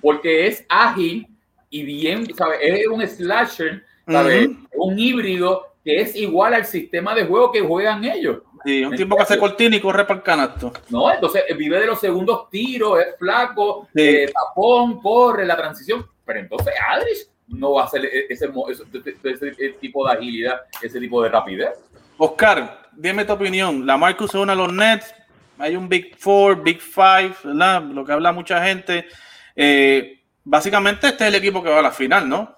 Porque 0.00 0.46
es 0.46 0.64
ágil 0.68 1.26
y 1.70 1.82
bien, 1.82 2.26
¿sabes? 2.36 2.58
Es 2.62 2.86
un 2.86 3.06
slasher, 3.06 3.82
¿sabes? 4.06 4.48
Un 4.74 4.98
híbrido 4.98 5.74
que 5.84 6.00
es 6.00 6.14
igual 6.16 6.54
al 6.54 6.64
sistema 6.66 7.14
de 7.14 7.24
juego 7.24 7.50
que 7.52 7.60
juegan 7.60 8.04
ellos. 8.04 8.38
Sí, 8.66 8.84
un 8.84 8.96
tipo 8.96 9.16
que 9.16 9.22
hace 9.22 9.38
cortina 9.38 9.76
y 9.76 9.80
corre 9.80 10.04
para 10.04 10.18
el 10.18 10.24
canasto. 10.24 10.72
¿no? 10.90 11.12
Entonces 11.12 11.44
eh, 11.48 11.54
vive 11.54 11.78
de 11.78 11.86
los 11.86 12.00
segundos 12.00 12.50
tiros, 12.50 12.98
es 13.00 13.16
flaco, 13.18 13.88
Sí. 13.94 14.02
eh, 14.02 14.32
tapón, 14.32 15.00
corre, 15.00 15.46
la 15.46 15.56
transición. 15.56 16.04
Pero 16.24 16.40
entonces 16.40 16.74
Adrich 16.88 17.28
no 17.48 17.74
va 17.74 17.82
a 17.82 17.84
hacer 17.84 18.04
e- 18.04 18.26
ese, 18.28 18.48
mo- 18.48 18.68
ese- 18.68 18.82
ese- 18.92 19.48
ese 19.50 19.68
tipo 19.80 20.04
de 20.06 20.14
agilidad, 20.14 20.62
ese 20.82 20.98
tipo 20.98 21.22
de 21.22 21.28
rapidez. 21.28 21.70
Oscar, 22.18 22.88
dime 22.92 23.24
tu 23.24 23.34
opinión. 23.34 23.86
La 23.86 23.96
Marcus 23.96 24.32
se 24.32 24.38
une 24.38 24.50
a 24.50 24.56
los 24.56 24.72
Nets. 24.72 25.14
Hay 25.58 25.76
un 25.76 25.88
Big 25.88 26.16
Four, 26.18 26.62
Big 26.62 26.80
Five, 26.80 27.34
¿verdad? 27.44 27.82
Lo 27.82 28.04
que 28.04 28.12
habla 28.12 28.32
mucha 28.32 28.62
gente. 28.64 29.06
Eh, 29.54 30.22
básicamente, 30.44 31.06
este 31.06 31.24
es 31.24 31.28
el 31.28 31.34
equipo 31.36 31.62
que 31.62 31.70
va 31.70 31.78
a 31.78 31.82
la 31.82 31.92
final, 31.92 32.28
¿no? 32.28 32.54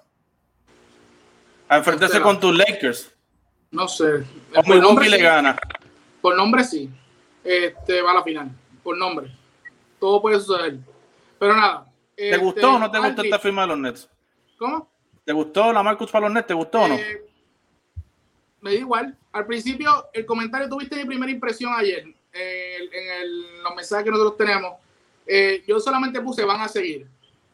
A 1.69 1.77
enfrentarse 1.77 2.15
Espera. 2.17 2.23
con 2.23 2.39
tus 2.39 2.57
Lakers. 2.57 3.11
No 3.71 3.87
sé. 3.87 4.23
O 4.55 4.63
Milwaukee 4.65 5.07
le 5.09 5.19
gana. 5.19 5.55
Por 6.21 6.35
nombre 6.35 6.63
sí. 6.63 6.89
Este 7.43 8.01
va 8.01 8.11
a 8.11 8.15
la 8.15 8.23
final. 8.23 8.51
Por 8.83 8.97
nombre. 8.97 9.31
Todo 9.99 10.21
puede 10.21 10.39
suceder. 10.39 10.77
Pero 11.37 11.55
nada. 11.55 11.85
¿Te 12.15 12.31
este, 12.31 12.43
gustó 12.43 12.75
o 12.75 12.79
no 12.79 12.91
te 12.91 12.99
gustó 12.99 13.21
esta 13.21 13.39
firma 13.39 13.61
de 13.61 13.67
los 13.69 13.77
Nets? 13.77 14.09
¿Cómo? 14.57 14.89
¿Te 15.23 15.33
gustó 15.33 15.71
la 15.71 15.83
Marcus 15.83 16.11
para 16.11 16.25
los 16.25 16.33
Nets? 16.33 16.47
¿Te 16.47 16.53
gustó 16.53 16.81
o 16.81 16.87
no? 16.89 16.95
Eh, 16.95 17.25
me 18.61 18.71
da 18.71 18.77
igual. 18.77 19.17
Al 19.31 19.45
principio, 19.45 20.07
el 20.13 20.25
comentario, 20.25 20.67
tuviste 20.67 20.97
mi 20.97 21.05
primera 21.05 21.31
impresión 21.31 21.71
ayer 21.73 22.07
eh, 22.33 22.77
en 22.91 23.21
el- 23.21 23.63
los 23.63 23.75
mensajes 23.75 24.03
que 24.05 24.11
nosotros 24.11 24.37
tenemos. 24.37 24.73
Eh, 25.25 25.63
yo 25.67 25.79
solamente 25.79 26.19
puse 26.21 26.43
van 26.43 26.61
a 26.61 26.67
seguir. 26.67 27.07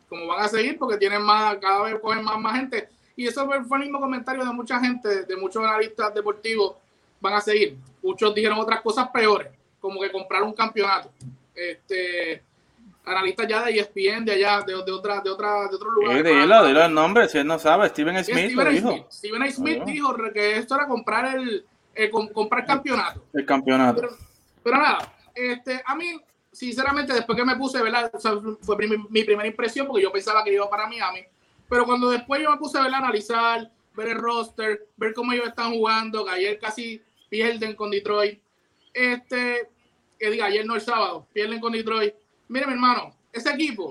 Como 0.10 0.28
van 0.28 0.44
a 0.44 0.48
seguir, 0.48 0.78
porque 0.78 0.98
tienen 0.98 1.22
más, 1.22 1.58
cada 1.58 1.84
vez 1.84 2.00
cogen 2.00 2.24
más, 2.24 2.40
más 2.40 2.56
gente. 2.56 2.90
Y 3.16 3.28
eso 3.28 3.46
fue 3.46 3.64
fue 3.64 3.78
el 3.78 3.84
mismo 3.84 4.00
comentario 4.00 4.44
de 4.44 4.52
mucha 4.52 4.80
gente, 4.80 5.26
de 5.26 5.36
muchos 5.38 5.64
analistas 5.64 6.14
deportivos. 6.14 6.76
Van 7.26 7.34
a 7.34 7.42
seguir. 7.42 7.76
Muchos 8.04 8.36
dijeron 8.36 8.60
otras 8.60 8.82
cosas 8.82 9.10
peores, 9.10 9.48
como 9.80 10.00
que 10.00 10.12
comprar 10.12 10.44
un 10.44 10.54
campeonato. 10.54 11.10
Este, 11.56 12.44
analistas 13.04 13.48
ya 13.48 13.64
de 13.64 13.80
ESPN, 13.80 14.26
de 14.26 14.34
allá, 14.34 14.62
de, 14.62 14.74
de, 14.84 14.92
otra, 14.92 15.22
de, 15.22 15.30
otra, 15.32 15.68
de 15.68 15.76
otros 15.76 15.92
Eh, 15.92 16.02
lugares. 16.02 16.24
dilo, 16.24 16.66
dilo 16.68 16.86
el 16.86 16.94
nombre, 16.94 17.28
si 17.28 17.40
él 17.40 17.48
no 17.48 17.58
sabe. 17.58 17.90
Steven 17.90 18.24
Smith 18.24 18.52
dijo. 18.70 18.92
Smith. 18.92 19.06
Stephen 19.12 19.42
A. 19.44 19.52
Smith 19.52 19.84
dijo 19.86 20.16
que 20.34 20.58
esto 20.58 20.76
era 20.76 20.88
comprar 20.88 21.36
el, 21.36 21.66
el 21.96 22.10
com- 22.12 22.28
comprar 22.30 22.66
campeonato. 22.66 23.24
El 23.34 23.46
campeonato. 23.46 24.02
Pero, 24.02 24.14
pero 24.64 24.78
nada, 24.78 25.14
este, 25.34 25.82
a 25.84 25.96
mí, 25.96 26.20
sinceramente, 26.52 27.12
después 27.14 27.36
que 27.38 27.46
me 27.46 27.56
puse, 27.56 27.82
¿verdad? 27.82 28.12
O 28.14 28.20
sea, 28.20 28.34
fue 28.62 28.78
mi, 28.88 28.98
mi 29.10 29.24
primera 29.24 29.48
impresión 29.48 29.88
porque 29.88 30.04
yo 30.04 30.12
pensaba 30.12 30.44
que 30.44 30.54
iba 30.54 30.70
para 30.70 30.88
Miami. 30.88 31.22
Pero 31.68 31.86
cuando 31.86 32.12
después 32.12 32.42
yo 32.44 32.52
me 32.52 32.58
puse 32.58 32.78
¿verdad? 32.78 32.96
a 32.96 32.98
analizar, 33.00 33.72
ver 33.96 34.10
el 34.10 34.18
roster, 34.18 34.88
ver 34.98 35.14
cómo 35.14 35.32
ellos 35.32 35.48
están 35.48 35.72
jugando, 35.74 36.24
que 36.26 36.32
ayer 36.32 36.60
casi 36.60 37.02
pierden 37.30 37.76
con 37.76 37.92
Detroit. 37.92 38.40
Este, 38.94 39.70
que 40.18 40.30
diga, 40.30 40.46
ayer 40.46 40.66
no 40.66 40.76
el 40.76 40.82
sábado, 40.82 41.28
pierden 41.34 41.60
con 41.60 41.74
Detroit. 41.74 42.14
Mire, 42.48 42.68
mi 42.68 42.74
hermano, 42.74 43.16
ese 43.34 43.50
equipo, 43.52 43.90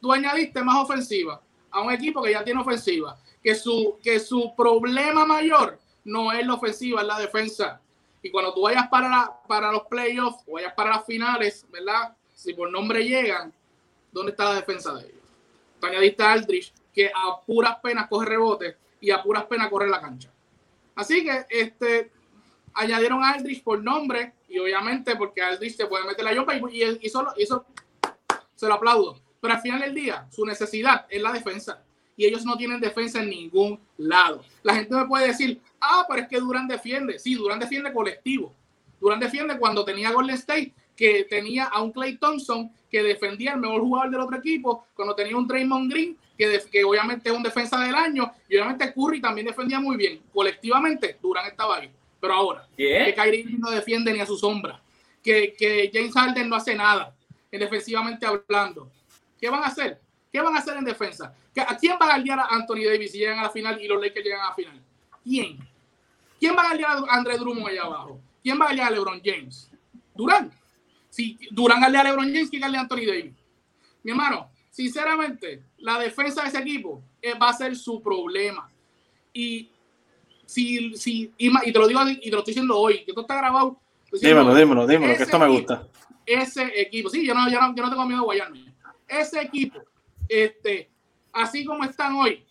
tú 0.00 0.12
añadiste 0.12 0.62
más 0.62 0.76
ofensiva 0.76 1.40
a 1.70 1.80
un 1.80 1.92
equipo 1.92 2.22
que 2.22 2.32
ya 2.32 2.44
tiene 2.44 2.60
ofensiva, 2.60 3.18
que 3.42 3.54
su, 3.54 3.98
que 4.02 4.20
su 4.20 4.54
problema 4.56 5.24
mayor 5.24 5.78
no 6.04 6.32
es 6.32 6.46
la 6.46 6.54
ofensiva, 6.54 7.00
es 7.00 7.06
la 7.06 7.18
defensa. 7.18 7.80
Y 8.22 8.30
cuando 8.30 8.52
tú 8.52 8.62
vayas 8.62 8.88
para, 8.88 9.32
para 9.46 9.70
los 9.72 9.82
playoffs 9.82 10.42
o 10.46 10.52
vayas 10.52 10.74
para 10.74 10.90
las 10.90 11.06
finales, 11.06 11.66
¿verdad? 11.70 12.16
Si 12.34 12.54
por 12.54 12.70
nombre 12.70 13.04
llegan, 13.04 13.52
¿dónde 14.12 14.32
está 14.32 14.44
la 14.44 14.56
defensa 14.56 14.94
de 14.94 15.06
ellos? 15.06 15.24
Tú 15.80 15.86
añadiste 15.86 16.22
a 16.22 16.32
Aldrich, 16.32 16.72
que 16.94 17.08
a 17.08 17.40
puras 17.44 17.76
penas 17.82 18.08
coge 18.08 18.26
rebote 18.26 18.76
y 19.00 19.10
a 19.10 19.22
puras 19.22 19.44
penas 19.44 19.68
corre 19.68 19.88
la 19.88 20.00
cancha. 20.00 20.30
Así 20.94 21.22
que 21.22 21.44
este, 21.50 22.10
añadieron 22.76 23.24
a 23.24 23.30
Aldrich 23.30 23.62
por 23.62 23.82
nombre 23.82 24.34
y 24.48 24.58
obviamente 24.58 25.16
porque 25.16 25.42
Aldrich 25.42 25.76
se 25.76 25.86
puede 25.86 26.04
meter 26.04 26.24
la 26.24 26.34
yopa 26.34 26.54
y, 26.54 26.62
y, 26.72 26.82
eso 27.02 27.66
se 28.54 28.66
lo 28.66 28.74
aplaudo. 28.74 29.20
Pero 29.40 29.54
al 29.54 29.60
final 29.60 29.80
del 29.80 29.94
día, 29.94 30.26
su 30.30 30.44
necesidad 30.44 31.06
es 31.08 31.20
la 31.20 31.32
defensa. 31.32 31.82
Y 32.16 32.24
ellos 32.24 32.44
no 32.44 32.56
tienen 32.56 32.80
defensa 32.80 33.22
en 33.22 33.30
ningún 33.30 33.78
lado. 33.98 34.42
La 34.62 34.74
gente 34.74 34.94
me 34.94 35.06
puede 35.06 35.28
decir, 35.28 35.60
ah, 35.80 36.06
pero 36.08 36.22
es 36.22 36.28
que 36.28 36.38
Durán 36.38 36.66
defiende. 36.66 37.18
Sí, 37.18 37.34
Durán 37.34 37.58
defiende 37.58 37.92
colectivo. 37.92 38.54
Durán 39.00 39.20
defiende 39.20 39.58
cuando 39.58 39.84
tenía 39.84 40.12
Golden 40.12 40.36
State, 40.36 40.72
que 40.96 41.24
tenía 41.28 41.64
a 41.64 41.82
un 41.82 41.92
Clay 41.92 42.16
Thompson 42.16 42.72
que 42.90 43.02
defendía 43.02 43.52
el 43.52 43.60
mejor 43.60 43.82
jugador 43.82 44.10
del 44.10 44.20
otro 44.20 44.38
equipo, 44.38 44.86
cuando 44.94 45.14
tenía 45.14 45.36
un 45.36 45.46
Draymond 45.46 45.92
Green, 45.92 46.16
que, 46.38 46.62
que 46.72 46.84
obviamente 46.84 47.28
es 47.28 47.36
un 47.36 47.42
defensa 47.42 47.78
del 47.80 47.94
año, 47.94 48.32
y 48.48 48.56
obviamente 48.56 48.94
Curry 48.94 49.20
también 49.20 49.46
defendía 49.46 49.78
muy 49.78 49.96
bien. 49.96 50.22
Colectivamente, 50.32 51.18
Durán 51.20 51.46
estaba 51.46 51.76
ahí. 51.76 51.90
Pero 52.26 52.34
ahora, 52.38 52.66
que. 52.76 53.14
Kyrie 53.16 53.44
no 53.58 53.70
defiende 53.70 54.12
ni 54.12 54.20
a 54.20 54.26
su 54.26 54.36
sombra, 54.36 54.80
que, 55.22 55.54
que 55.56 55.90
James 55.92 56.12
Harden 56.12 56.48
no 56.48 56.56
hace 56.56 56.74
nada, 56.74 57.14
en 57.50 57.60
defensivamente 57.60 58.26
hablando. 58.26 58.90
¿Qué 59.40 59.48
van 59.48 59.62
a 59.62 59.66
hacer? 59.66 60.00
¿Qué 60.32 60.40
van 60.40 60.54
a 60.56 60.58
hacer 60.58 60.76
en 60.76 60.84
defensa? 60.84 61.34
¿Qué- 61.54 61.60
¿A 61.60 61.76
quién 61.76 61.92
va 62.00 62.06
a 62.06 62.14
guardiar 62.16 62.38
a 62.40 62.46
Anthony 62.46 62.84
Davis 62.84 63.12
si 63.12 63.18
llegan 63.18 63.38
a 63.38 63.44
la 63.44 63.50
final 63.50 63.80
y 63.80 63.86
los 63.86 64.00
Lakers 64.02 64.24
llegan 64.24 64.40
a 64.40 64.48
la 64.48 64.54
final? 64.54 64.80
¿Quién? 65.22 65.58
¿Quién 66.38 66.56
va 66.56 66.62
a 66.62 66.66
guardiar 66.68 66.90
a 67.08 67.14
André 67.16 67.38
Drummond 67.38 67.68
allá 67.68 67.82
abajo? 67.84 68.20
¿Quién 68.42 68.58
va 68.60 68.64
a 68.64 68.68
guardiar 68.68 68.88
a 68.88 68.90
LeBron 68.90 69.20
James? 69.24 69.70
Durán. 70.14 70.52
Si 71.10 71.38
Durán 71.50 71.78
guardia 71.80 72.00
a 72.00 72.04
LeBron 72.04 72.26
James, 72.26 72.50
¿quién 72.50 72.60
guardia 72.60 72.80
a 72.80 72.82
Anthony 72.82 73.06
Davis? 73.06 73.32
Mi 74.02 74.10
hermano, 74.10 74.50
sinceramente, 74.70 75.62
la 75.78 75.98
defensa 75.98 76.42
de 76.42 76.48
ese 76.48 76.58
equipo 76.58 77.02
eh, 77.22 77.34
va 77.34 77.50
a 77.50 77.54
ser 77.54 77.74
su 77.76 78.02
problema. 78.02 78.68
Y 79.32 79.68
si, 80.46 80.96
si 80.96 81.32
y, 81.36 81.72
te 81.72 81.78
lo 81.78 81.86
digo 81.86 82.00
y 82.08 82.20
te 82.20 82.30
lo 82.30 82.38
estoy 82.38 82.52
diciendo 82.52 82.78
hoy, 82.78 83.04
que 83.04 83.10
esto 83.10 83.20
está 83.20 83.36
grabado. 83.36 83.78
diciendo 84.10 84.40
Dímelo, 84.40 84.58
dímelo, 84.58 84.86
dímelo, 84.86 85.16
que 85.16 85.22
esto 85.24 85.38
me 85.38 85.46
equipo- 85.46 85.58
gusta. 85.58 85.88
Ese 86.24 86.80
equipo, 86.80 87.10
sí, 87.10 87.24
yo 87.26 87.34
no, 87.34 87.48
yo 87.50 87.60
no, 87.60 87.74
yo 87.74 87.82
no 87.84 87.90
tengo 87.90 88.04
miedo 88.06 88.20
de 88.20 88.24
guayarme. 88.24 88.64
Ese 89.06 89.40
equipo, 89.42 89.80
este, 90.28 90.88
así 91.32 91.64
como 91.64 91.84
están 91.84 92.14
hoy, 92.16 92.44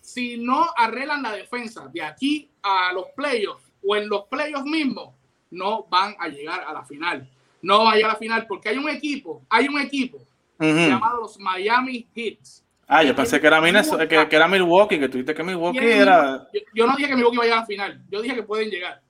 si 0.00 0.38
no 0.38 0.66
arreglan 0.76 1.22
la 1.22 1.32
defensa 1.32 1.86
de 1.92 2.02
aquí 2.02 2.48
a 2.62 2.92
los 2.92 3.06
playoffs 3.14 3.62
o 3.86 3.94
en 3.94 4.08
los 4.08 4.24
playoffs 4.24 4.64
mismos, 4.64 5.14
no 5.50 5.84
van 5.84 6.16
a 6.18 6.28
llegar 6.28 6.64
a 6.66 6.72
la 6.72 6.84
final. 6.84 7.28
No 7.62 7.84
van 7.84 7.92
a 7.92 7.96
llegar 7.96 8.10
a 8.10 8.14
la 8.14 8.18
final 8.18 8.46
porque 8.46 8.70
hay 8.70 8.78
un 8.78 8.88
equipo, 8.88 9.42
hay 9.48 9.68
un 9.68 9.78
equipo 9.80 10.18
llamado 10.58 11.20
los 11.20 11.38
Miami 11.38 12.06
Heats. 12.14 12.64
Ah, 12.92 13.04
yo 13.04 13.14
pensé 13.14 13.40
que 13.40 13.46
era, 13.46 13.60
Minnesota- 13.60 14.08
que, 14.08 14.28
que 14.28 14.34
era 14.36 14.48
Milwaukee, 14.48 14.98
que 14.98 15.08
tuviste 15.08 15.32
que 15.32 15.44
Milwaukee 15.44 15.78
era. 15.78 16.48
Yo, 16.52 16.60
yo 16.74 16.86
no 16.88 16.96
dije 16.96 17.08
que 17.08 17.14
Milwaukee 17.14 17.38
vaya 17.38 17.58
a 17.58 17.60
la 17.60 17.66
final, 17.66 18.02
yo 18.10 18.20
dije 18.20 18.34
que 18.34 18.42
pueden 18.42 18.68
llegar. 18.68 19.00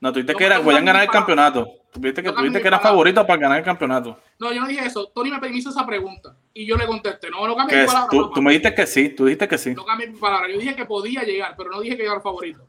No, 0.00 0.12
tuviste 0.12 0.32
No, 0.32 0.38
que 0.38 0.44
era, 0.44 0.60
podían 0.60 0.84
no, 0.84 0.86
ganar 0.88 1.02
el 1.04 1.08
campeonato. 1.08 1.66
Tuviste 1.92 2.22
que, 2.22 2.28
no, 2.28 2.34
tuviste 2.34 2.60
que 2.60 2.68
era 2.68 2.78
favorito 2.78 3.26
para 3.26 3.40
ganar 3.40 3.58
el 3.58 3.64
campeonato. 3.64 4.18
No, 4.38 4.52
yo 4.52 4.60
no 4.60 4.66
dije 4.66 4.84
eso. 4.86 5.06
Tony 5.14 5.30
me 5.30 5.48
hizo 5.48 5.70
esa 5.70 5.86
pregunta 5.86 6.36
y 6.52 6.66
yo 6.66 6.76
le 6.76 6.86
contesté. 6.86 7.30
No, 7.30 7.46
no 7.46 7.56
cambie 7.56 7.74
Que 7.76 7.80
mi 7.82 7.86
palabra. 7.86 8.08
tú, 8.10 8.30
tú 8.32 8.42
me 8.42 8.50
dijiste 8.52 8.74
que 8.74 8.86
sí, 8.86 9.08
tú 9.10 9.24
dijiste 9.24 9.48
que 9.48 9.56
sí. 9.56 9.74
No 9.74 9.84
cambie 9.86 10.08
mi 10.08 10.18
palabra. 10.18 10.48
Yo 10.50 10.58
dije 10.58 10.74
que 10.76 10.84
podía 10.84 11.22
llegar, 11.22 11.54
pero 11.56 11.70
no 11.70 11.80
dije 11.80 11.96
que 11.96 12.02
era 12.04 12.14
el 12.16 12.20
favorito. 12.20 12.66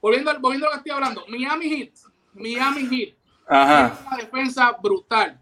Volviendo, 0.00 0.38
volviendo 0.40 0.66
a 0.66 0.70
lo 0.70 0.72
que 0.74 0.78
estoy 0.78 0.92
hablando. 0.92 1.24
Miami 1.28 1.68
Heat. 1.68 1.90
Miami 2.34 2.88
Heat. 2.90 3.14
Ajá. 3.48 3.98
Una 4.06 4.16
defensa 4.16 4.76
brutal. 4.82 5.38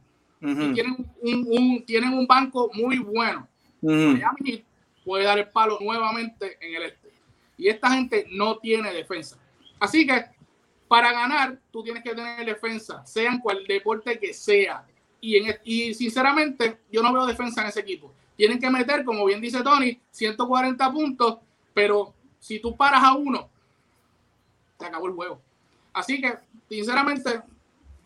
Y 0.71 0.75
tienen 0.75 0.97
un, 1.23 1.47
un- 1.51 1.85
tienen 1.87 2.13
un 2.15 2.27
banco 2.27 2.71
muy 2.75 2.99
bueno. 2.99 3.49
ujú. 3.83 3.93
Miami 3.95 4.39
Heat 4.45 4.65
puede 5.05 5.25
dar 5.25 5.39
el 5.39 5.49
palo 5.49 5.79
nuevamente 5.81 6.57
en 6.61 6.75
el 6.75 6.83
este. 6.85 7.11
Y 7.59 7.69
esta 7.69 7.91
gente 7.91 8.27
no 8.33 8.59
tiene 8.59 8.93
defensa. 8.93 9.39
Así 9.79 10.07
que 10.07 10.25
para 10.89 11.11
ganar, 11.13 11.59
tú 11.73 11.83
tienes 11.83 12.03
que 12.03 12.15
tener 12.15 12.45
defensa, 12.47 13.05
sea 13.07 13.31
en 13.33 13.39
cual 13.41 13.65
deporte 13.67 14.19
que 14.19 14.33
sea. 14.33 14.85
Y, 15.21 15.37
en, 15.37 15.57
y 15.65 15.95
sinceramente, 15.95 16.79
yo 16.93 17.03
no 17.03 17.13
veo 17.13 17.27
defensa 17.27 17.63
en 17.63 17.69
ese 17.69 17.81
equipo. 17.81 18.13
Tienen 18.37 18.61
que 18.61 18.71
meter, 18.71 19.05
como 19.05 19.25
bien 19.25 19.41
dice 19.41 19.63
Tony, 19.63 19.99
140 20.11 20.93
puntos, 20.93 21.39
pero 21.75 22.15
si 22.39 22.61
tú 22.61 22.77
paras 22.77 23.03
a 23.03 23.15
uno, 23.15 23.49
te 24.79 24.85
acabó 24.87 25.07
el 25.09 25.15
juego. 25.15 25.41
Así 25.93 26.21
que, 26.21 26.35
sinceramente, 26.69 27.41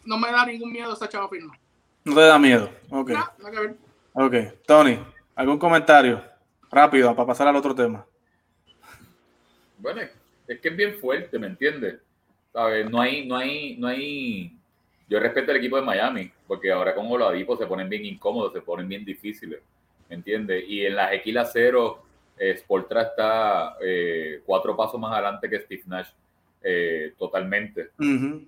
no 0.04 0.16
me 0.18 0.30
da 0.30 0.46
ningún 0.46 0.72
miedo 0.72 0.92
esa 0.94 1.08
chava 1.08 1.28
firma. 1.28 1.58
No 2.04 2.14
te 2.14 2.20
da 2.20 2.38
miedo. 2.38 2.70
Ok. 2.90 3.08
Ver. 3.08 3.76
Ok. 4.12 4.34
Tony, 4.66 4.98
¿algún 5.34 5.58
comentario? 5.58 6.22
Rápido, 6.70 7.14
para 7.14 7.26
pasar 7.26 7.48
al 7.48 7.56
otro 7.56 7.74
tema. 7.74 8.06
Bueno, 9.78 10.02
es 10.46 10.60
que 10.60 10.68
es 10.68 10.76
bien 10.76 10.94
fuerte, 10.94 11.38
¿me 11.38 11.46
entiendes? 11.46 11.96
¿Sabes? 12.52 12.88
No 12.90 13.00
hay, 13.00 13.26
no 13.26 13.36
hay, 13.36 13.76
no 13.76 13.88
hay. 13.88 14.56
Yo 15.08 15.18
respeto 15.18 15.50
al 15.50 15.56
equipo 15.56 15.76
de 15.76 15.82
Miami, 15.82 16.30
porque 16.46 16.70
ahora 16.70 16.94
con 16.94 17.10
Oladipo 17.10 17.56
se 17.56 17.66
ponen 17.66 17.88
bien 17.88 18.04
incómodos, 18.04 18.52
se 18.52 18.60
ponen 18.60 18.88
bien 18.88 19.04
difíciles, 19.04 19.60
¿me 20.08 20.16
entiendes? 20.16 20.64
Y 20.68 20.86
en 20.86 20.94
las 20.94 21.12
Equila 21.12 21.44
Cero, 21.44 22.04
eh, 22.38 22.56
Sportra 22.56 23.02
está 23.02 23.76
eh, 23.82 24.42
cuatro 24.46 24.76
pasos 24.76 25.00
más 25.00 25.12
adelante 25.12 25.50
que 25.50 25.60
Steve 25.60 25.82
Nash, 25.86 26.08
eh, 26.62 27.14
totalmente. 27.18 27.90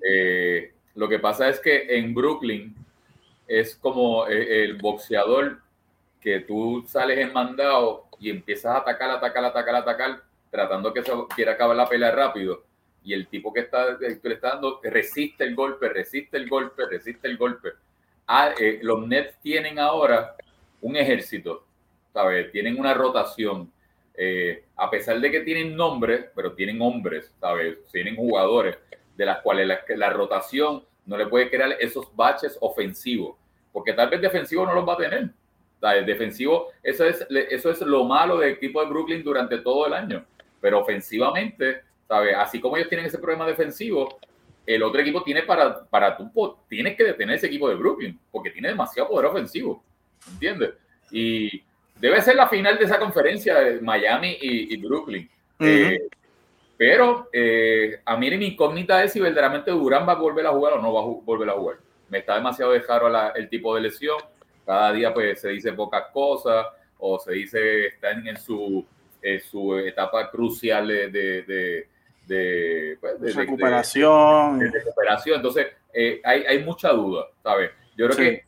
Eh, 0.08 0.72
Lo 0.94 1.08
que 1.08 1.18
pasa 1.18 1.48
es 1.48 1.58
que 1.58 1.96
en 1.96 2.14
Brooklyn 2.14 2.74
es 3.46 3.76
como 3.76 4.26
eh, 4.28 4.64
el 4.64 4.78
boxeador 4.78 5.60
que 6.20 6.40
tú 6.40 6.84
sales 6.86 7.18
en 7.18 7.32
mandado 7.32 8.06
y 8.18 8.30
empiezas 8.30 8.76
a 8.76 8.78
atacar, 8.78 9.10
atacar, 9.10 9.44
atacar, 9.44 9.74
atacar, 9.74 10.22
tratando 10.50 10.92
que 10.92 11.02
se 11.02 11.12
quiera 11.34 11.52
acabar 11.52 11.76
la 11.76 11.88
pelea 11.88 12.12
rápido. 12.12 12.62
Y 13.04 13.12
el 13.12 13.26
tipo 13.26 13.52
que 13.52 13.60
está, 13.60 13.98
que 13.98 14.28
le 14.28 14.34
está 14.34 14.50
dando 14.50 14.80
resiste 14.82 15.42
el 15.42 15.56
golpe, 15.56 15.88
resiste 15.88 16.36
el 16.36 16.48
golpe, 16.48 16.86
resiste 16.86 17.26
el 17.26 17.36
golpe. 17.36 17.70
Ah, 18.28 18.54
eh, 18.58 18.78
los 18.82 19.06
Nets 19.06 19.36
tienen 19.42 19.80
ahora 19.80 20.36
un 20.80 20.96
ejército, 20.96 21.64
¿sabes? 22.12 22.52
Tienen 22.52 22.78
una 22.78 22.94
rotación. 22.94 23.72
Eh, 24.14 24.66
a 24.76 24.88
pesar 24.88 25.18
de 25.20 25.30
que 25.30 25.40
tienen 25.40 25.74
nombres, 25.74 26.26
pero 26.36 26.52
tienen 26.52 26.80
hombres, 26.80 27.34
¿sabes? 27.40 27.78
Tienen 27.90 28.14
jugadores 28.14 28.78
de 29.16 29.26
las 29.26 29.40
cuales 29.40 29.66
la, 29.66 29.80
la 29.96 30.10
rotación 30.10 30.84
no 31.06 31.16
le 31.16 31.26
puede 31.26 31.50
crear 31.50 31.76
esos 31.80 32.14
baches 32.14 32.56
ofensivos, 32.60 33.36
porque 33.72 33.92
tal 33.92 34.08
vez 34.10 34.20
defensivo 34.20 34.66
no 34.66 34.74
los 34.74 34.88
va 34.88 34.94
a 34.94 34.98
tener. 34.98 35.30
¿sabes? 35.82 36.06
Defensivo, 36.06 36.68
eso 36.80 37.04
es, 37.04 37.26
eso 37.28 37.70
es 37.70 37.80
lo 37.80 38.04
malo 38.04 38.38
del 38.38 38.52
equipo 38.52 38.80
de 38.80 38.88
Brooklyn 38.88 39.24
durante 39.24 39.58
todo 39.58 39.88
el 39.88 39.94
año, 39.94 40.24
pero 40.60 40.78
ofensivamente, 40.78 41.80
¿sabes? 42.06 42.36
Así 42.36 42.60
como 42.60 42.76
ellos 42.76 42.88
tienen 42.88 43.06
ese 43.06 43.18
problema 43.18 43.48
defensivo, 43.48 44.20
el 44.64 44.80
otro 44.84 45.00
equipo 45.00 45.24
tiene 45.24 45.42
para, 45.42 45.84
para 45.86 46.16
tú, 46.16 46.56
tienes 46.68 46.96
que 46.96 47.02
detener 47.02 47.34
ese 47.34 47.48
equipo 47.48 47.68
de 47.68 47.74
Brooklyn, 47.74 48.16
porque 48.30 48.50
tiene 48.50 48.68
demasiado 48.68 49.08
poder 49.08 49.26
ofensivo, 49.26 49.82
¿entiendes? 50.30 50.70
Y 51.10 51.64
debe 51.98 52.22
ser 52.22 52.36
la 52.36 52.48
final 52.48 52.78
de 52.78 52.84
esa 52.84 53.00
conferencia 53.00 53.58
de 53.58 53.80
Miami 53.80 54.38
y, 54.40 54.76
Brooklyn. 54.76 55.28
eh, 55.58 55.98
pero 56.76 57.28
eh, 57.32 58.00
a 58.04 58.16
mí 58.16 58.30
mi 58.36 58.46
incógnita 58.46 59.02
es 59.04 59.12
si 59.12 59.20
verdaderamente 59.20 59.70
Durán 59.70 60.06
va 60.06 60.12
a 60.12 60.16
volver 60.16 60.46
a 60.46 60.50
jugar 60.50 60.74
o 60.74 60.82
no 60.82 60.92
va 60.92 61.00
a 61.00 61.04
volver 61.04 61.48
a 61.50 61.52
jugar. 61.52 61.76
Me 62.08 62.18
está 62.18 62.34
demasiado 62.34 62.72
dejado 62.72 63.08
el 63.34 63.48
tipo 63.48 63.74
de 63.74 63.82
lesión. 63.82 64.18
Cada 64.66 64.92
día 64.92 65.12
pues 65.12 65.40
se 65.40 65.50
dice 65.50 65.72
pocas 65.72 66.06
cosas 66.12 66.66
o 66.98 67.18
se 67.18 67.32
dice 67.32 67.86
está 67.86 68.10
en, 68.12 68.36
su, 68.36 68.84
su 69.50 69.76
etapa 69.78 70.30
crucial 70.30 70.88
de, 70.88 71.08
de, 71.08 71.88
de, 72.26 72.98
pues, 73.00 73.34
recuperación. 73.34 74.60
recuperación. 74.60 75.36
Entonces 75.36 75.66
eh, 75.92 76.20
hay, 76.24 76.44
hay, 76.44 76.64
mucha 76.64 76.90
duda, 76.90 77.26
¿sabes? 77.42 77.70
Yo 77.96 78.06
creo 78.06 78.16
que 78.16 78.44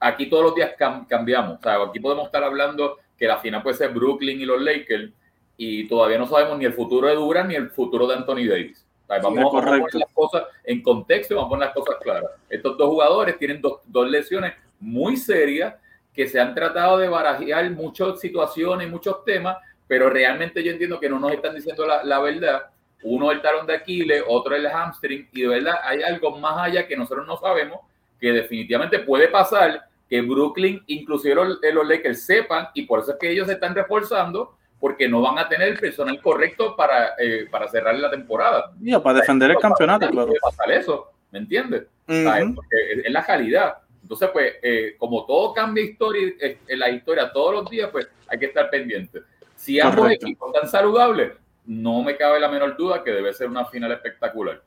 aquí 0.00 0.28
todos 0.28 0.44
los 0.44 0.54
días 0.54 0.74
cambiamos. 1.08 1.58
Aquí 1.64 2.00
podemos 2.00 2.26
estar 2.26 2.42
hablando 2.42 2.98
que 3.16 3.26
la 3.26 3.38
final 3.38 3.62
puede 3.62 3.76
ser 3.76 3.90
Brooklyn 3.90 4.40
y 4.40 4.44
los 4.44 4.60
Lakers 4.60 5.10
y 5.56 5.86
todavía 5.88 6.18
no 6.18 6.26
sabemos 6.26 6.58
ni 6.58 6.64
el 6.64 6.72
futuro 6.72 7.08
de 7.08 7.14
Durant 7.14 7.48
ni 7.48 7.54
el 7.54 7.70
futuro 7.70 8.06
de 8.06 8.14
Anthony 8.14 8.48
Davis. 8.48 8.86
Vamos 9.06 9.54
a 9.54 9.66
poner 9.66 9.94
las 9.94 10.10
cosas 10.12 10.44
en 10.64 10.82
contexto 10.82 11.34
y 11.34 11.36
vamos 11.36 11.48
a 11.48 11.50
poner 11.50 11.66
las 11.66 11.74
cosas 11.74 11.96
claras. 12.00 12.30
Estos 12.48 12.76
dos 12.76 12.88
jugadores 12.88 13.38
tienen 13.38 13.60
dos, 13.60 13.80
dos 13.84 14.08
lesiones 14.08 14.54
muy 14.80 15.16
serias 15.16 15.74
que 16.12 16.26
se 16.26 16.40
han 16.40 16.54
tratado 16.54 16.98
de 16.98 17.08
barajear 17.08 17.70
muchas 17.70 18.20
situaciones, 18.20 18.90
muchos 18.90 19.24
temas, 19.24 19.58
pero 19.86 20.08
realmente 20.08 20.62
yo 20.62 20.72
entiendo 20.72 20.98
que 20.98 21.08
no 21.08 21.18
nos 21.18 21.32
están 21.32 21.54
diciendo 21.54 21.86
la, 21.86 22.02
la 22.02 22.20
verdad. 22.20 22.62
Uno 23.02 23.30
el 23.30 23.42
talón 23.42 23.66
de 23.66 23.74
Aquiles, 23.74 24.24
otro 24.26 24.56
el 24.56 24.66
hamstring, 24.66 25.28
y 25.32 25.42
de 25.42 25.48
verdad 25.48 25.74
hay 25.82 26.02
algo 26.02 26.38
más 26.38 26.56
allá 26.56 26.86
que 26.86 26.96
nosotros 26.96 27.26
no 27.26 27.36
sabemos, 27.36 27.80
que 28.18 28.32
definitivamente 28.32 29.00
puede 29.00 29.28
pasar, 29.28 29.84
que 30.08 30.22
Brooklyn, 30.22 30.82
inclusive 30.86 31.34
los, 31.34 31.58
los 31.60 31.86
Lakers, 31.86 32.24
sepan, 32.24 32.68
y 32.72 32.86
por 32.86 33.00
eso 33.00 33.12
es 33.12 33.18
que 33.18 33.30
ellos 33.30 33.46
se 33.46 33.54
están 33.54 33.74
reforzando, 33.74 34.56
porque 34.84 35.08
no 35.08 35.22
van 35.22 35.38
a 35.38 35.48
tener 35.48 35.68
el 35.68 35.78
personal 35.78 36.20
correcto 36.20 36.76
para, 36.76 37.14
eh, 37.18 37.48
para 37.50 37.66
cerrar 37.68 37.94
la 37.94 38.10
temporada. 38.10 38.70
Ya, 38.82 39.02
para 39.02 39.20
defender 39.20 39.52
el 39.52 39.56
campeonato, 39.56 40.10
claro. 40.10 40.30
pasar 40.42 40.70
eso, 40.72 41.10
¿me 41.30 41.38
entiendes? 41.38 41.84
Porque 42.04 43.02
es, 43.02 43.10
la 43.10 43.24
calidad. 43.24 43.78
Entonces, 44.02 44.28
pues, 44.30 44.52
eh, 44.62 44.94
como 44.98 45.24
todo 45.24 45.54
cambia 45.54 45.84
historia, 45.84 46.34
eh, 46.38 46.58
en 46.68 46.78
la 46.78 46.90
historia 46.90 47.32
todos 47.32 47.54
los 47.54 47.70
días, 47.70 47.88
pues 47.90 48.06
hay 48.28 48.38
que 48.38 48.44
estar 48.44 48.68
pendiente. 48.68 49.20
Si 49.56 49.80
ambos 49.80 50.10
equipos 50.10 50.54
están 50.54 50.68
saludables, 50.68 51.32
no 51.64 52.02
me 52.02 52.18
cabe 52.18 52.38
la 52.38 52.50
menor 52.50 52.76
duda 52.76 53.02
que 53.02 53.10
debe 53.10 53.32
ser 53.32 53.48
una 53.48 53.64
final 53.64 53.90
espectacular. 53.90 54.60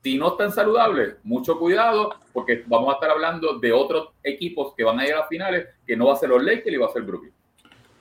Si 0.00 0.16
no 0.16 0.28
están 0.28 0.52
saludables, 0.52 1.16
mucho 1.24 1.58
cuidado, 1.58 2.14
porque 2.32 2.62
vamos 2.68 2.90
a 2.90 2.92
estar 2.92 3.10
hablando 3.10 3.58
de 3.58 3.72
otros 3.72 4.10
equipos 4.22 4.74
que 4.76 4.84
van 4.84 5.00
a 5.00 5.06
ir 5.08 5.14
a 5.14 5.18
las 5.18 5.28
finales, 5.28 5.66
que 5.84 5.96
no 5.96 6.06
va 6.06 6.12
a 6.12 6.18
ser 6.18 6.28
los 6.28 6.40
Lakers 6.40 6.72
y 6.72 6.76
va 6.76 6.86
a 6.86 6.92
ser 6.92 7.02
Brooklyn. 7.02 7.32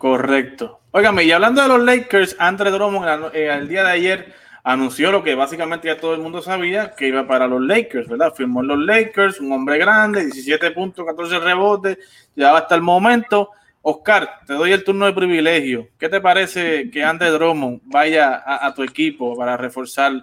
Correcto. 0.05 0.81
Óigame, 0.91 1.23
y 1.23 1.31
hablando 1.31 1.63
de 1.63 1.67
los 1.67 1.81
Lakers, 1.81 2.35
Andre 2.37 2.69
Drummond 2.69 3.31
eh, 3.33 3.51
el 3.51 3.67
día 3.67 3.83
de 3.83 3.89
ayer 3.89 4.35
anunció 4.63 5.11
lo 5.11 5.23
que 5.23 5.33
básicamente 5.33 5.87
ya 5.87 5.99
todo 5.99 6.13
el 6.13 6.21
mundo 6.21 6.43
sabía, 6.43 6.91
que 6.91 7.07
iba 7.07 7.25
para 7.25 7.47
los 7.47 7.59
Lakers, 7.59 8.07
¿verdad? 8.07 8.31
Firmó 8.35 8.61
en 8.61 8.67
los 8.67 8.77
Lakers, 8.77 9.39
un 9.39 9.51
hombre 9.51 9.79
grande, 9.79 10.23
17 10.25 10.69
puntos, 10.69 11.07
14 11.07 11.39
rebotes, 11.39 11.97
ya 12.35 12.55
hasta 12.55 12.75
el 12.75 12.83
momento. 12.83 13.49
Oscar, 13.81 14.41
te 14.45 14.53
doy 14.53 14.73
el 14.73 14.83
turno 14.83 15.07
de 15.07 15.13
privilegio. 15.13 15.87
¿Qué 15.97 16.07
te 16.07 16.21
parece 16.21 16.91
que 16.91 17.03
Andre 17.03 17.31
Drummond 17.31 17.81
vaya 17.85 18.43
a, 18.45 18.71
tu 18.75 18.83
equipo 18.83 19.35
para 19.35 19.57
reforzar 19.57 20.13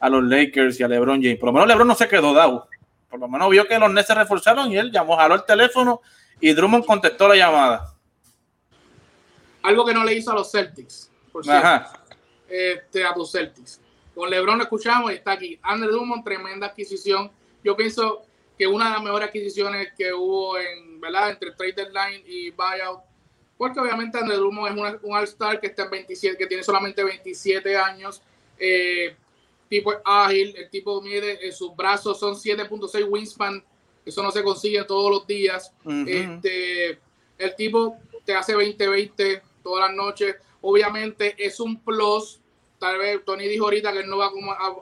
a 0.00 0.10
los 0.10 0.22
Lakers 0.22 0.78
y 0.80 0.82
a 0.82 0.88
LeBron 0.88 1.22
James? 1.22 1.38
Por 1.38 1.46
lo 1.46 1.54
menos 1.54 1.66
LeBron 1.66 1.88
no 1.88 1.94
se 1.94 2.08
quedó 2.08 2.34
dado. 2.34 2.68
Por 3.08 3.18
lo 3.18 3.26
menos 3.26 3.48
vio 3.48 3.66
que 3.66 3.78
los 3.78 3.90
Nets 3.90 4.08
se 4.08 4.14
reforzaron 4.14 4.70
y 4.70 4.76
él 4.76 4.92
llamó, 4.92 5.16
jaló 5.16 5.36
el 5.36 5.44
teléfono 5.46 6.02
y 6.42 6.52
Drummond 6.52 6.84
contestó 6.84 7.26
la 7.26 7.36
llamada. 7.36 7.94
Algo 9.62 9.84
que 9.84 9.94
no 9.94 10.04
le 10.04 10.14
hizo 10.14 10.30
a 10.30 10.34
los 10.34 10.50
Celtics, 10.50 11.10
por 11.32 11.44
cierto. 11.44 11.68
Este, 12.48 13.04
a 13.04 13.14
los 13.16 13.30
Celtics. 13.30 13.80
Con 14.14 14.30
LeBron 14.30 14.58
lo 14.58 14.64
escuchamos 14.64 15.12
y 15.12 15.14
está 15.14 15.32
aquí. 15.32 15.58
Andrew 15.62 15.90
Drummond, 15.92 16.24
tremenda 16.24 16.66
adquisición. 16.68 17.30
Yo 17.62 17.76
pienso 17.76 18.22
que 18.58 18.66
una 18.66 18.86
de 18.86 18.90
las 18.92 19.02
mejores 19.02 19.28
adquisiciones 19.28 19.88
que 19.96 20.12
hubo 20.12 20.58
en, 20.58 21.00
¿verdad? 21.00 21.30
entre 21.30 21.52
trade 21.52 21.72
deadline 21.72 22.22
y 22.26 22.50
buyout. 22.50 23.00
Porque 23.56 23.78
obviamente 23.78 24.18
Andrew 24.18 24.38
Drummond 24.38 24.94
es 24.94 25.00
un 25.02 25.14
All-Star 25.14 25.60
que 25.60 25.68
está 25.68 25.84
en 25.84 25.90
27, 25.90 26.36
que 26.36 26.46
tiene 26.46 26.62
solamente 26.62 27.04
27 27.04 27.76
años. 27.76 28.22
Eh, 28.58 29.14
tipo 29.70 29.94
ágil, 30.04 30.54
el 30.56 30.68
tipo 30.68 31.00
mide, 31.00 31.46
eh, 31.46 31.52
sus 31.52 31.74
brazos 31.74 32.18
son 32.18 32.34
7.6 32.34 33.08
wingspan, 33.08 33.64
eso 34.04 34.22
no 34.22 34.30
se 34.32 34.42
consigue 34.42 34.82
todos 34.84 35.10
los 35.10 35.26
días. 35.26 35.72
este, 36.06 36.98
el 37.38 37.54
tipo 37.56 37.96
te 38.24 38.34
hace 38.34 38.54
20-20, 38.54 39.40
todas 39.62 39.88
las 39.88 39.96
noches. 39.96 40.36
Obviamente 40.60 41.34
es 41.38 41.60
un 41.60 41.80
plus. 41.80 42.40
Tal 42.78 42.98
vez 42.98 43.24
Tony 43.24 43.46
dijo 43.46 43.64
ahorita 43.64 43.92
que 43.92 44.04
no 44.04 44.18
va 44.18 44.30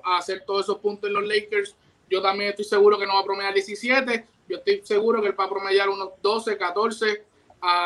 a, 0.04 0.18
hacer 0.18 0.44
todos 0.46 0.66
esos 0.66 0.78
puntos 0.78 1.08
en 1.08 1.14
los 1.14 1.26
Lakers. 1.26 1.74
Yo 2.08 2.22
también 2.22 2.50
estoy 2.50 2.64
seguro 2.64 2.98
que 2.98 3.06
no 3.06 3.14
va 3.14 3.20
a 3.20 3.24
promediar 3.24 3.54
17. 3.54 4.26
Yo 4.48 4.56
estoy 4.56 4.80
seguro 4.84 5.20
que 5.20 5.28
él 5.28 5.38
va 5.38 5.44
a 5.44 5.50
promediar 5.50 5.88
unos 5.88 6.10
12, 6.22 6.56
14 6.56 7.24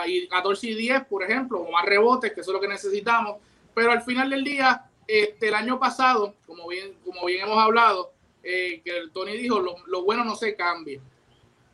y 0.06 0.28
14 0.28 0.66
y 0.66 0.74
10, 0.74 1.04
por 1.06 1.22
ejemplo, 1.22 1.60
o 1.60 1.70
más 1.70 1.84
rebotes, 1.84 2.32
que 2.32 2.40
eso 2.40 2.50
es 2.50 2.54
lo 2.54 2.60
que 2.60 2.68
necesitamos. 2.68 3.38
Pero 3.74 3.90
al 3.90 4.02
final 4.02 4.30
del 4.30 4.44
día, 4.44 4.84
este, 5.06 5.48
el 5.48 5.54
año 5.54 5.78
pasado, 5.80 6.34
como 6.46 6.68
bien, 6.68 6.94
como 7.04 7.24
bien 7.26 7.44
hemos 7.46 7.58
hablado, 7.58 8.12
eh, 8.42 8.80
que 8.84 8.92
Tony 9.12 9.36
dijo, 9.36 9.60
lo, 9.60 9.76
lo, 9.86 10.04
bueno 10.04 10.24
no 10.24 10.36
se 10.36 10.54
cambia. 10.54 11.00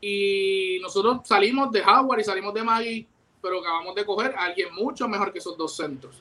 Y 0.01 0.78
nosotros 0.80 1.20
salimos 1.24 1.72
de 1.72 1.82
Howard 1.82 2.20
y 2.20 2.24
salimos 2.24 2.55
de 2.55 2.62
Maggie 2.62 3.07
pero 3.41 3.61
acabamos 3.61 3.95
de 3.95 4.05
coger 4.05 4.34
a 4.36 4.45
alguien 4.45 4.74
mucho 4.74 5.09
mejor 5.09 5.32
que 5.32 5.39
esos 5.39 5.57
dos 5.57 5.76
centros, 5.76 6.16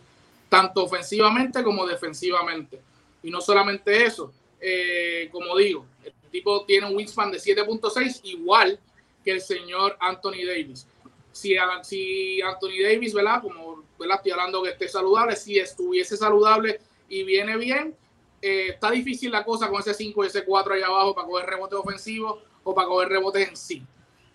tanto 0.50 0.84
ofensivamente 0.84 1.64
como 1.64 1.86
defensivamente. 1.86 2.80
Y 3.24 3.30
no 3.30 3.42
solamente 3.42 4.06
eso, 4.06 4.32
eh, 4.60 5.30
como 5.32 5.56
digo, 5.58 5.86
el 6.04 6.14
tipo 6.32 6.66
tiene 6.66 6.88
un 6.88 6.96
wingspan 6.96 7.32
de 7.32 7.40
7.6, 7.40 8.22
igual 8.24 8.80
que 9.24 9.32
el 9.32 9.42
señor 9.42 9.98
Anthony 10.00 10.46
Davis. 10.46 10.88
Si, 11.32 11.56
si 11.84 12.42
Anthony 12.42 12.82
Davis, 12.84 13.14
¿verdad? 13.14 13.42
Como 13.42 13.84
¿verdad? 14.00 14.18
estoy 14.18 14.32
hablando 14.32 14.64
que 14.64 14.70
esté 14.70 14.88
saludable, 14.88 15.36
si 15.36 15.60
estuviese 15.60 16.18
saludable 16.18 16.80
y 17.10 17.24
viene 17.24 17.58
bien, 17.58 17.96
eh, 18.42 18.70
está 18.70 18.92
difícil 18.92 19.32
la 19.32 19.44
cosa 19.44 19.70
con 19.70 19.80
ese 19.80 19.94
5 19.94 20.24
y 20.24 20.28
ese 20.28 20.46
4 20.46 20.74
ahí 20.74 20.82
abajo 20.82 21.16
para 21.16 21.28
coger 21.28 21.46
rebotes 21.48 21.80
ofensivos 21.80 22.40
o 22.64 22.74
para 22.74 22.88
coger 22.88 23.10
rebotes 23.10 23.50
en 23.50 23.58
sí. 23.58 23.84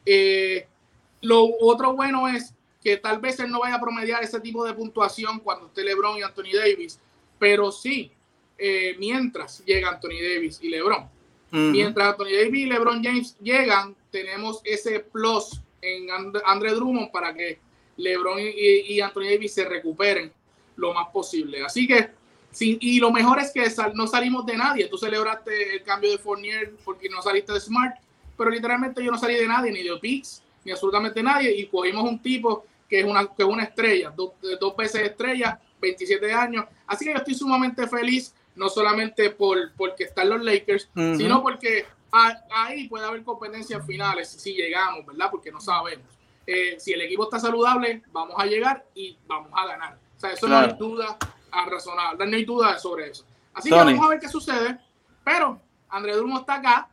Eh, 0.04 0.66
lo 1.20 1.48
otro 1.60 1.94
bueno 1.94 2.28
es 2.28 2.54
que 2.82 2.96
tal 2.96 3.20
vez 3.20 3.38
él 3.40 3.50
no 3.50 3.60
vaya 3.60 3.76
a 3.76 3.80
promediar 3.80 4.22
ese 4.22 4.40
tipo 4.40 4.64
de 4.64 4.74
puntuación 4.74 5.40
cuando 5.40 5.66
esté 5.66 5.84
LeBron 5.84 6.18
y 6.18 6.22
Anthony 6.22 6.52
Davis, 6.54 6.98
pero 7.38 7.70
sí, 7.70 8.10
eh, 8.58 8.96
mientras 8.98 9.64
llega 9.64 9.90
Anthony 9.90 10.20
Davis 10.22 10.58
y 10.62 10.68
LeBron. 10.68 11.08
Mientras 11.50 12.12
Anthony 12.12 12.32
Davis 12.32 12.60
y 12.60 12.66
LeBron 12.66 13.04
James 13.04 13.36
llegan, 13.38 13.94
tenemos 14.10 14.62
ese 14.64 15.00
plus 15.00 15.60
en 15.82 16.06
Andre 16.46 16.70
Drummond 16.72 17.10
para 17.10 17.34
que 17.34 17.58
LeBron 17.98 18.38
y, 18.40 19.00
Anthony 19.00 19.24
Davis 19.32 19.52
se 19.52 19.64
recuperen 19.66 20.32
lo 20.76 20.94
más 20.94 21.08
posible. 21.08 21.62
Así 21.62 21.86
que, 21.86 22.08
y 22.58 23.00
lo 23.00 23.10
mejor 23.10 23.38
es 23.38 23.50
que 23.52 23.66
no 23.94 24.06
salimos 24.06 24.46
de 24.46 24.56
nadie. 24.56 24.88
Tú 24.88 24.96
celebraste 24.96 25.76
el 25.76 25.82
cambio 25.82 26.12
de 26.12 26.18
Fournier 26.18 26.72
porque 26.84 27.10
no 27.10 27.20
saliste 27.20 27.52
de 27.52 27.60
Smart, 27.60 27.96
pero 28.36 28.48
literalmente 28.48 29.04
yo 29.04 29.10
no 29.10 29.18
salí 29.18 29.34
de 29.34 29.46
nadie, 29.46 29.72
ni 29.72 29.82
de 29.82 29.96
Pix, 29.98 30.42
ni 30.64 30.72
absolutamente 30.72 31.22
nadie, 31.22 31.54
y 31.54 31.66
cogimos 31.66 32.04
un 32.04 32.18
tipo 32.18 32.64
que 32.92 33.00
es 33.00 33.06
una, 33.06 33.26
que 33.26 33.42
una 33.42 33.62
estrella, 33.62 34.12
dos, 34.14 34.32
dos 34.60 34.76
veces 34.76 35.00
estrella, 35.00 35.58
27 35.80 36.30
años. 36.30 36.66
Así 36.86 37.06
que 37.06 37.12
yo 37.12 37.16
estoy 37.16 37.34
sumamente 37.34 37.88
feliz, 37.88 38.34
no 38.54 38.68
solamente 38.68 39.30
por 39.30 39.72
porque 39.78 40.04
están 40.04 40.28
los 40.28 40.42
Lakers, 40.42 40.90
sino 40.94 41.40
porque 41.42 41.86
ahí 42.10 42.88
puede 42.88 43.06
haber 43.06 43.22
competencias 43.22 43.86
finales 43.86 44.28
si 44.28 44.52
llegamos, 44.52 45.06
¿verdad? 45.06 45.30
Porque 45.30 45.50
no 45.50 45.58
sabemos. 45.58 46.04
Eh, 46.46 46.76
si 46.78 46.92
el 46.92 47.00
equipo 47.00 47.24
está 47.24 47.40
saludable, 47.40 48.02
vamos 48.12 48.34
a 48.36 48.44
llegar 48.44 48.84
y 48.94 49.16
vamos 49.26 49.50
a 49.54 49.68
ganar. 49.68 49.98
O 50.14 50.20
sea, 50.20 50.32
eso 50.32 50.46
no 50.46 50.58
hay 50.58 50.74
duda 50.78 51.16
a 51.50 51.64
razonable, 51.64 52.26
no 52.26 52.36
hay 52.36 52.44
duda 52.44 52.78
sobre 52.78 53.08
eso. 53.08 53.24
Así 53.54 53.70
que 53.70 53.74
vamos 53.74 54.04
a 54.04 54.08
ver 54.08 54.20
qué 54.20 54.28
sucede. 54.28 54.78
Pero 55.24 55.58
André 55.88 56.14
Drumo 56.14 56.40
está 56.40 56.56
acá, 56.56 56.90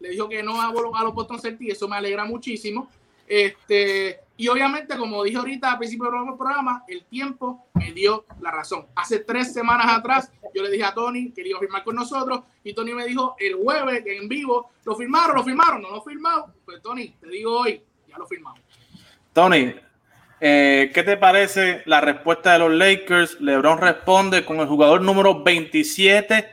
le 0.00 0.08
dijo 0.08 0.28
que 0.28 0.42
no 0.42 0.60
a, 0.60 0.70
a 0.70 1.04
los 1.04 1.14
Boston 1.14 1.38
Celtics, 1.38 1.74
eso 1.74 1.86
me 1.86 1.94
alegra 1.94 2.24
muchísimo. 2.24 2.90
Este, 3.26 4.20
y 4.36 4.48
obviamente, 4.48 4.96
como 4.96 5.24
dije 5.24 5.38
ahorita 5.38 5.72
al 5.72 5.78
principio 5.78 6.10
del 6.10 6.36
programa, 6.36 6.84
el 6.88 7.04
tiempo 7.04 7.68
me 7.74 7.92
dio 7.92 8.26
la 8.40 8.50
razón. 8.50 8.86
Hace 8.94 9.20
tres 9.20 9.52
semanas 9.52 9.86
atrás, 9.88 10.30
yo 10.54 10.62
le 10.62 10.70
dije 10.70 10.84
a 10.84 10.92
Tony 10.92 11.32
que 11.32 11.46
iba 11.46 11.58
a 11.58 11.60
firmar 11.60 11.84
con 11.84 11.96
nosotros, 11.96 12.40
y 12.62 12.74
Tony 12.74 12.92
me 12.92 13.06
dijo 13.06 13.34
el 13.38 13.54
jueves 13.54 14.02
en 14.06 14.28
vivo, 14.28 14.70
¿lo 14.84 14.94
firmaron? 14.94 15.36
¿Lo 15.36 15.44
firmaron? 15.44 15.82
¿No 15.82 15.90
lo 15.90 16.02
firmado? 16.02 16.52
Pues 16.64 16.82
Tony, 16.82 17.08
te 17.20 17.28
digo 17.28 17.60
hoy, 17.60 17.82
ya 18.08 18.18
lo 18.18 18.26
firmamos. 18.26 18.60
Tony, 19.32 19.74
eh, 20.40 20.90
¿qué 20.92 21.02
te 21.02 21.16
parece 21.16 21.82
la 21.86 22.02
respuesta 22.02 22.52
de 22.52 22.58
los 22.58 22.72
Lakers? 22.72 23.40
LeBron 23.40 23.78
responde 23.78 24.44
con 24.44 24.60
el 24.60 24.66
jugador 24.66 25.00
número 25.00 25.42
27, 25.42 26.50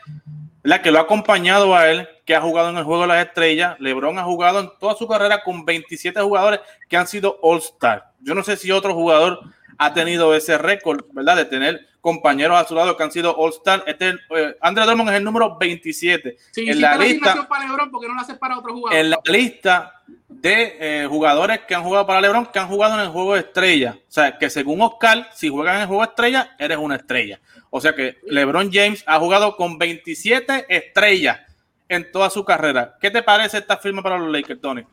la 0.63 0.81
que 0.81 0.91
lo 0.91 0.99
ha 0.99 1.01
acompañado 1.01 1.75
a 1.75 1.89
él, 1.89 2.07
que 2.25 2.35
ha 2.35 2.41
jugado 2.41 2.69
en 2.69 2.77
el 2.77 2.83
juego 2.83 3.03
de 3.03 3.07
las 3.09 3.25
estrellas. 3.25 3.75
LeBron 3.79 4.17
ha 4.17 4.23
jugado 4.23 4.59
en 4.59 4.69
toda 4.79 4.95
su 4.95 5.07
carrera 5.07 5.43
con 5.43 5.65
27 5.65 6.19
jugadores 6.21 6.61
que 6.87 6.97
han 6.97 7.07
sido 7.07 7.39
All-Star. 7.41 8.11
Yo 8.21 8.33
no 8.35 8.43
sé 8.43 8.57
si 8.57 8.71
otro 8.71 8.93
jugador 8.93 9.41
ha 9.77 9.93
tenido 9.93 10.33
ese 10.35 10.57
récord, 10.57 11.05
¿verdad? 11.11 11.35
De 11.35 11.45
tener 11.45 11.87
compañeros 11.99 12.59
a 12.59 12.67
su 12.67 12.75
lado 12.75 12.95
que 12.95 13.03
han 13.03 13.11
sido 13.11 13.35
All-Star. 13.35 13.83
Este, 13.87 14.15
eh, 14.35 14.57
André 14.61 14.85
Drummond 14.85 15.09
es 15.09 15.15
el 15.15 15.23
número 15.23 15.57
27. 15.57 16.37
Sí, 16.51 16.69
en 16.69 16.81
la 16.81 16.97
lista, 16.97 17.47
para 17.47 17.65
LeBron 17.65 17.91
porque 17.91 18.07
no 18.07 18.13
lo 18.13 18.21
hace 18.21 18.35
para 18.35 18.57
otro 18.57 18.73
jugador. 18.73 18.97
En 18.97 19.09
la 19.09 19.19
lista 19.25 20.01
de 20.29 20.77
eh, 20.79 21.07
jugadores 21.07 21.61
que 21.67 21.75
han 21.75 21.83
jugado 21.83 22.05
para 22.05 22.21
LeBron, 22.21 22.47
que 22.47 22.59
han 22.59 22.67
jugado 22.67 22.95
en 22.95 23.01
el 23.01 23.09
juego 23.09 23.33
de 23.33 23.41
estrella. 23.41 23.97
O 23.97 24.11
sea, 24.11 24.37
que 24.37 24.49
según 24.49 24.81
Oscar, 24.81 25.29
si 25.33 25.49
juegas 25.49 25.75
en 25.75 25.81
el 25.81 25.87
juego 25.87 26.03
de 26.03 26.09
estrella, 26.09 26.55
eres 26.59 26.77
una 26.77 26.95
estrella. 26.95 27.39
O 27.69 27.81
sea 27.81 27.95
que 27.95 28.17
LeBron 28.27 28.71
James 28.71 29.03
ha 29.07 29.19
jugado 29.19 29.55
con 29.55 29.77
27 29.77 30.65
estrellas 30.69 31.39
en 31.89 32.11
toda 32.11 32.29
su 32.29 32.43
carrera. 32.43 32.97
¿Qué 32.99 33.11
te 33.11 33.23
parece 33.23 33.57
esta 33.57 33.77
firma 33.77 34.01
para 34.01 34.17
los 34.17 34.31
Lakers, 34.31 34.61
Tony? 34.61 34.83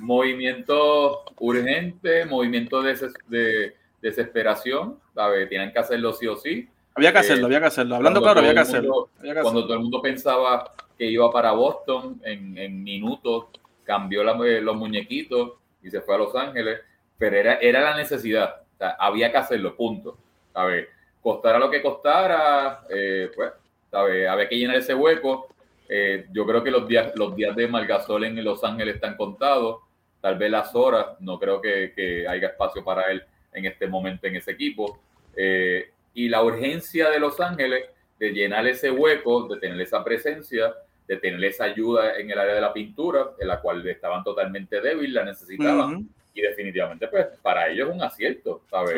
Movimiento 0.00 1.24
urgente, 1.38 2.24
movimiento 2.26 2.82
de, 2.82 3.74
desesperación, 4.00 4.98
¿sabes? 5.14 5.48
Tienen 5.48 5.72
que 5.72 5.78
hacerlo 5.78 6.12
sí 6.12 6.26
o 6.26 6.36
sí. 6.36 6.68
Había 6.94 7.12
que 7.12 7.18
hacerlo, 7.18 7.46
había 7.46 7.60
que 7.60 7.66
hacerlo. 7.66 7.96
Hablando 7.96 8.22
claro, 8.22 8.40
había 8.40 8.54
que, 8.54 8.60
hacerlo. 8.60 9.10
Cuando 9.42 9.64
todo 9.64 9.74
el 9.74 9.80
mundo 9.80 10.00
pensaba 10.00 10.72
que 10.96 11.06
iba 11.06 11.30
para 11.30 11.52
Boston 11.52 12.20
en, 12.24 12.82
minutos, 12.82 13.46
cambió 13.84 14.22
eh, 14.44 14.60
los 14.60 14.76
muñequitos 14.76 15.52
y 15.82 15.90
se 15.90 16.00
fue 16.00 16.14
a 16.14 16.18
Los 16.18 16.34
Ángeles, 16.34 16.80
pero 17.18 17.36
era, 17.36 17.54
era 17.54 17.80
la 17.80 17.96
necesidad. 17.96 18.62
había 18.98 19.30
que 19.30 19.38
hacerlo, 19.38 19.76
punto. 19.76 20.18
¿sabes? 20.52 20.88
Costara 21.20 21.58
lo 21.58 21.70
que 21.70 21.82
costara, 21.82 22.82
eh, 22.88 23.30
pues, 23.34 23.52
¿sabes? 23.90 24.28
Había 24.28 24.48
que 24.48 24.56
llenar 24.56 24.76
ese 24.76 24.94
hueco 24.94 25.48
eh, 25.88 26.26
yo 26.32 26.46
creo 26.46 26.62
que 26.62 26.70
los 26.70 26.88
días, 26.88 27.12
los 27.14 27.34
días 27.36 27.54
de 27.54 27.68
Margasol 27.68 28.24
en 28.24 28.42
Los 28.44 28.64
Ángeles 28.64 28.96
están 28.96 29.16
contados. 29.16 29.82
Tal 30.20 30.36
vez 30.36 30.50
las 30.50 30.74
horas, 30.74 31.06
no 31.20 31.38
creo 31.38 31.60
que, 31.60 32.26
haya 32.28 32.48
espacio 32.48 32.82
para 32.82 33.10
él 33.10 33.22
en 33.52 33.66
este 33.66 33.86
momento 33.86 34.26
en 34.26 34.36
ese 34.36 34.52
equipo. 34.52 34.98
Eh, 35.36 35.90
y 36.14 36.28
la 36.28 36.42
urgencia 36.42 37.10
de 37.10 37.20
Los 37.20 37.40
Ángeles 37.40 37.84
de 38.18 38.30
llenar 38.30 38.66
ese 38.66 38.90
hueco, 38.90 39.46
de 39.48 39.60
tener 39.60 39.80
esa 39.80 40.02
presencia, 40.02 40.74
de 41.06 41.16
tener 41.18 41.42
esa 41.44 41.64
ayuda 41.64 42.16
en 42.18 42.30
el 42.30 42.38
área 42.38 42.54
de 42.54 42.60
la 42.60 42.72
pintura, 42.72 43.32
en 43.38 43.48
la 43.48 43.60
cual 43.60 43.86
estaban 43.86 44.24
totalmente 44.24 44.80
débiles, 44.80 45.12
la 45.12 45.24
necesitaban. 45.24 46.08
Y 46.34 46.42
definitivamente, 46.42 47.08
pues, 47.08 47.26
para 47.40 47.68
ellos 47.68 47.88
es 47.88 47.94
un 47.94 48.02
acierto, 48.02 48.62
¿sabes? 48.68 48.96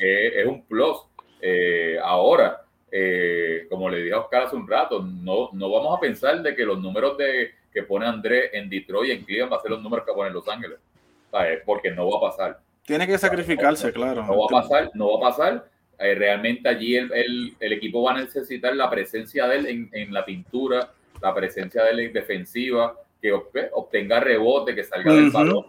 Eh, 0.00 0.40
es 0.40 0.46
un 0.46 0.64
plus. 0.64 0.96
ahora, 2.02 2.65
eh, 2.98 3.66
como 3.68 3.90
le 3.90 3.98
dije 3.98 4.14
a 4.14 4.20
Oscar 4.20 4.44
hace 4.44 4.56
un 4.56 4.66
rato, 4.66 5.02
no, 5.02 5.50
no 5.52 5.70
vamos 5.70 5.94
a 5.94 6.00
pensar 6.00 6.42
de 6.42 6.56
que 6.56 6.64
los 6.64 6.80
números 6.80 7.18
de, 7.18 7.50
que 7.70 7.82
pone 7.82 8.06
Andrés 8.06 8.48
en 8.54 8.70
Detroit 8.70 9.10
y 9.10 9.12
en 9.12 9.24
Cleveland 9.24 9.52
va 9.52 9.58
a 9.58 9.60
ser 9.60 9.70
los 9.70 9.82
números 9.82 10.06
que 10.06 10.14
pone 10.14 10.28
en 10.28 10.34
Los 10.34 10.48
Ángeles, 10.48 10.78
porque 11.66 11.90
no 11.90 12.10
va 12.10 12.16
a 12.16 12.30
pasar. 12.30 12.60
Tiene 12.86 13.06
que 13.06 13.18
sacrificarse, 13.18 13.92
claro. 13.92 14.24
No 14.24 14.38
va 14.38 14.44
a 14.46 14.62
pasar, 14.62 14.90
no 14.94 15.10
va 15.10 15.28
a 15.28 15.30
pasar. 15.30 15.68
Eh, 15.98 16.14
realmente 16.14 16.70
allí 16.70 16.96
el, 16.96 17.54
el, 17.60 17.72
equipo 17.72 18.02
va 18.02 18.12
a 18.12 18.20
necesitar 18.22 18.74
la 18.74 18.88
presencia 18.88 19.46
de 19.46 19.56
él 19.56 19.66
en, 19.66 19.90
en, 19.92 20.14
la 20.14 20.24
pintura, 20.24 20.90
la 21.20 21.34
presencia 21.34 21.84
de 21.84 21.90
él 21.90 22.00
en 22.00 22.12
defensiva, 22.14 22.94
que 23.20 23.32
obtenga 23.32 24.20
rebote, 24.20 24.74
que 24.74 24.84
salga 24.84 25.12
del 25.12 25.30
balón 25.30 25.66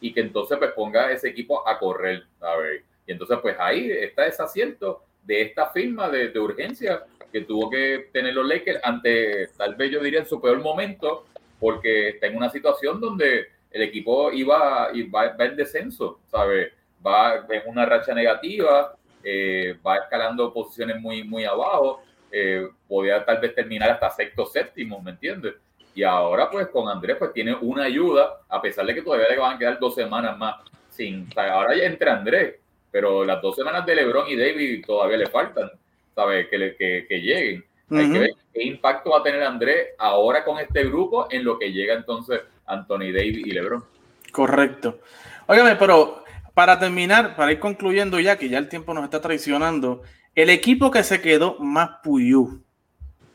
y 0.00 0.12
que 0.12 0.22
entonces 0.22 0.58
pues 0.58 0.72
ponga 0.72 1.12
ese 1.12 1.28
equipo 1.28 1.68
a 1.68 1.78
correr. 1.78 2.24
Ver. 2.40 2.82
Y 3.06 3.12
entonces 3.12 3.38
pues 3.40 3.54
ahí 3.60 3.92
está 3.92 4.26
ese 4.26 4.42
asiento 4.42 5.04
de 5.24 5.42
esta 5.42 5.70
firma 5.70 6.08
de, 6.08 6.38
urgencia 6.38 7.04
que 7.32 7.42
tuvo 7.42 7.70
que 7.70 8.10
tener 8.12 8.34
los 8.34 8.46
Lakers 8.46 8.80
ante, 8.82 9.48
tal 9.56 9.74
vez 9.74 9.90
yo 9.90 10.00
diría, 10.00 10.20
en 10.20 10.26
su 10.26 10.40
peor 10.40 10.60
momento, 10.60 11.26
porque 11.58 12.10
está 12.10 12.26
en 12.26 12.36
una 12.36 12.50
situación 12.50 13.00
donde 13.00 13.48
el 13.70 13.82
equipo 13.82 14.30
iba, 14.32 14.90
va, 15.12 15.36
va 15.36 15.44
en 15.44 15.56
descenso, 15.56 16.20
¿sabes? 16.30 16.72
Va 17.04 17.44
en 17.48 17.62
una 17.66 17.84
racha 17.84 18.14
negativa, 18.14 18.94
eh, 19.22 19.76
va 19.84 19.96
escalando 19.96 20.52
posiciones 20.52 21.00
muy, 21.00 21.24
muy 21.24 21.44
abajo, 21.44 22.02
eh, 22.30 22.68
podía 22.86 23.24
tal 23.24 23.38
vez 23.38 23.54
terminar 23.54 23.90
hasta 23.90 24.10
sexto, 24.10 24.44
séptimo, 24.44 25.00
¿me 25.00 25.12
entiendes? 25.12 25.54
Y 25.94 26.02
ahora 26.02 26.50
pues 26.50 26.68
con 26.68 26.88
Andrés 26.88 27.16
pues 27.18 27.32
tiene 27.32 27.54
una 27.54 27.84
ayuda, 27.84 28.40
a 28.48 28.60
pesar 28.60 28.84
de 28.84 28.94
que 28.94 29.02
todavía 29.02 29.28
le 29.28 29.38
van 29.38 29.54
a 29.54 29.58
quedar 29.58 29.78
dos 29.78 29.94
semanas 29.94 30.36
más 30.36 30.56
sin, 30.90 31.28
ahora 31.36 31.74
ya 31.76 31.84
entra 31.84 32.16
Andrés, 32.16 32.56
pero 32.94 33.24
las 33.24 33.42
dos 33.42 33.56
semanas 33.56 33.84
de 33.84 33.96
LeBron 33.96 34.28
y 34.28 34.36
David 34.36 34.84
todavía 34.86 35.16
le 35.16 35.26
faltan, 35.26 35.68
¿sabes? 36.14 36.46
Que, 36.48 36.76
que, 36.78 37.06
que 37.08 37.20
lleguen. 37.20 37.64
Hay 37.90 38.12
que 38.12 38.18
ver 38.20 38.30
qué 38.52 38.62
impacto 38.62 39.10
va 39.10 39.18
a 39.18 39.22
tener 39.24 39.42
Andrés 39.42 39.88
ahora 39.98 40.44
con 40.44 40.60
este 40.60 40.84
grupo 40.84 41.26
en 41.28 41.42
lo 41.42 41.58
que 41.58 41.72
llega 41.72 41.94
entonces 41.94 42.42
Anthony 42.66 43.10
Davis 43.12 43.44
y 43.48 43.50
LeBron. 43.50 43.84
Correcto. 44.30 45.00
Óigame, 45.48 45.74
pero 45.74 46.22
para 46.54 46.78
terminar, 46.78 47.34
para 47.34 47.50
ir 47.50 47.58
concluyendo 47.58 48.20
ya, 48.20 48.38
que 48.38 48.48
ya 48.48 48.58
el 48.58 48.68
tiempo 48.68 48.94
nos 48.94 49.02
está 49.02 49.20
traicionando, 49.20 50.02
el 50.36 50.48
equipo 50.48 50.92
que 50.92 51.02
se 51.02 51.20
quedó 51.20 51.58
más 51.58 51.98
puyú, 52.00 52.62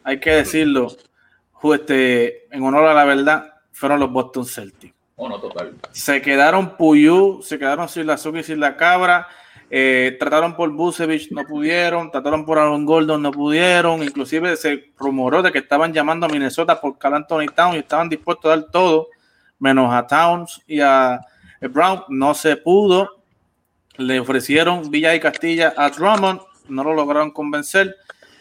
hay 0.05 0.21
que 0.21 0.31
decirlo, 0.31 0.87
este, 1.73 2.47
en 2.55 2.63
honor 2.63 2.85
a 2.85 2.93
la 2.93 3.03
verdad, 3.03 3.55
fueron 3.73 3.99
los 3.99 4.09
Boston 4.09 4.45
Celtics. 4.45 4.95
Oh, 5.17 5.27
no, 5.27 5.37
total. 5.37 5.75
Se 5.91 6.21
quedaron 6.21 6.77
puyú, 6.77 7.41
se 7.43 7.59
quedaron 7.59 7.89
sin 7.89 8.07
la 8.07 8.13
azúcar 8.13 8.39
y 8.39 8.43
sin 8.45 8.61
la 8.61 8.77
cabra. 8.77 9.27
Eh, 9.71 10.17
trataron 10.19 10.55
por 10.55 10.71
Busevich, 10.71 11.31
no 11.31 11.43
pudieron. 11.45 12.11
Trataron 12.11 12.45
por 12.45 12.57
Aaron 12.57 12.85
Gordon, 12.85 13.21
no 13.21 13.31
pudieron. 13.31 14.03
Inclusive 14.03 14.55
se 14.57 14.91
rumoró 14.97 15.41
de 15.41 15.51
que 15.51 15.59
estaban 15.59 15.93
llamando 15.93 16.25
a 16.25 16.29
Minnesota 16.29 16.79
por 16.79 16.97
Cal 16.97 17.13
Anthony 17.13 17.47
Towns 17.53 17.75
y 17.75 17.79
estaban 17.79 18.09
dispuestos 18.09 18.45
a 18.45 18.55
dar 18.55 18.71
todo, 18.71 19.09
menos 19.59 19.93
a 19.93 20.07
Towns 20.07 20.61
y 20.67 20.79
a 20.81 21.19
Brown. 21.61 22.03
No 22.09 22.33
se 22.33 22.57
pudo. 22.57 23.23
Le 23.97 24.19
ofrecieron 24.19 24.89
Villa 24.89 25.13
y 25.13 25.19
Castilla 25.19 25.73
a 25.75 25.89
Drummond, 25.89 26.39
no 26.69 26.83
lo 26.85 26.93
lograron 26.93 27.31
convencer. 27.31 27.97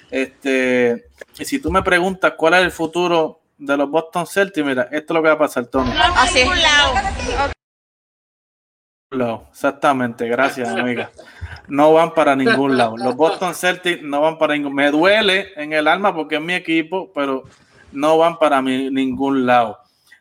Este, 0.08 1.08
y 1.38 1.44
si 1.44 1.58
tú 1.58 1.70
me 1.70 1.82
preguntas 1.82 2.34
cuál 2.36 2.54
es 2.54 2.60
el 2.60 2.70
futuro 2.70 3.40
de 3.58 3.76
los 3.76 3.90
Boston 3.90 4.26
Celtics, 4.26 4.64
mira, 4.64 4.88
esto 4.92 5.12
es 5.12 5.14
lo 5.16 5.22
que 5.22 5.28
va 5.28 5.34
a 5.34 5.38
pasar, 5.38 5.66
Tony. 5.66 5.90
Así 6.16 6.44
Exactamente, 9.10 10.28
gracias, 10.28 10.68
amiga. 10.68 11.10
No 11.66 11.94
van 11.94 12.12
para 12.12 12.36
ningún 12.36 12.76
lado. 12.76 12.96
Los 12.96 13.16
Boston 13.16 13.54
Celtics 13.54 14.02
no 14.02 14.20
van 14.20 14.36
para 14.36 14.54
ningún 14.54 14.74
Me 14.74 14.90
duele 14.90 15.52
en 15.56 15.72
el 15.72 15.88
alma 15.88 16.14
porque 16.14 16.36
es 16.36 16.42
mi 16.42 16.54
equipo, 16.54 17.10
pero 17.14 17.44
no 17.92 18.18
van 18.18 18.38
para 18.38 18.60
ningún 18.60 19.46
lado. 19.46 19.78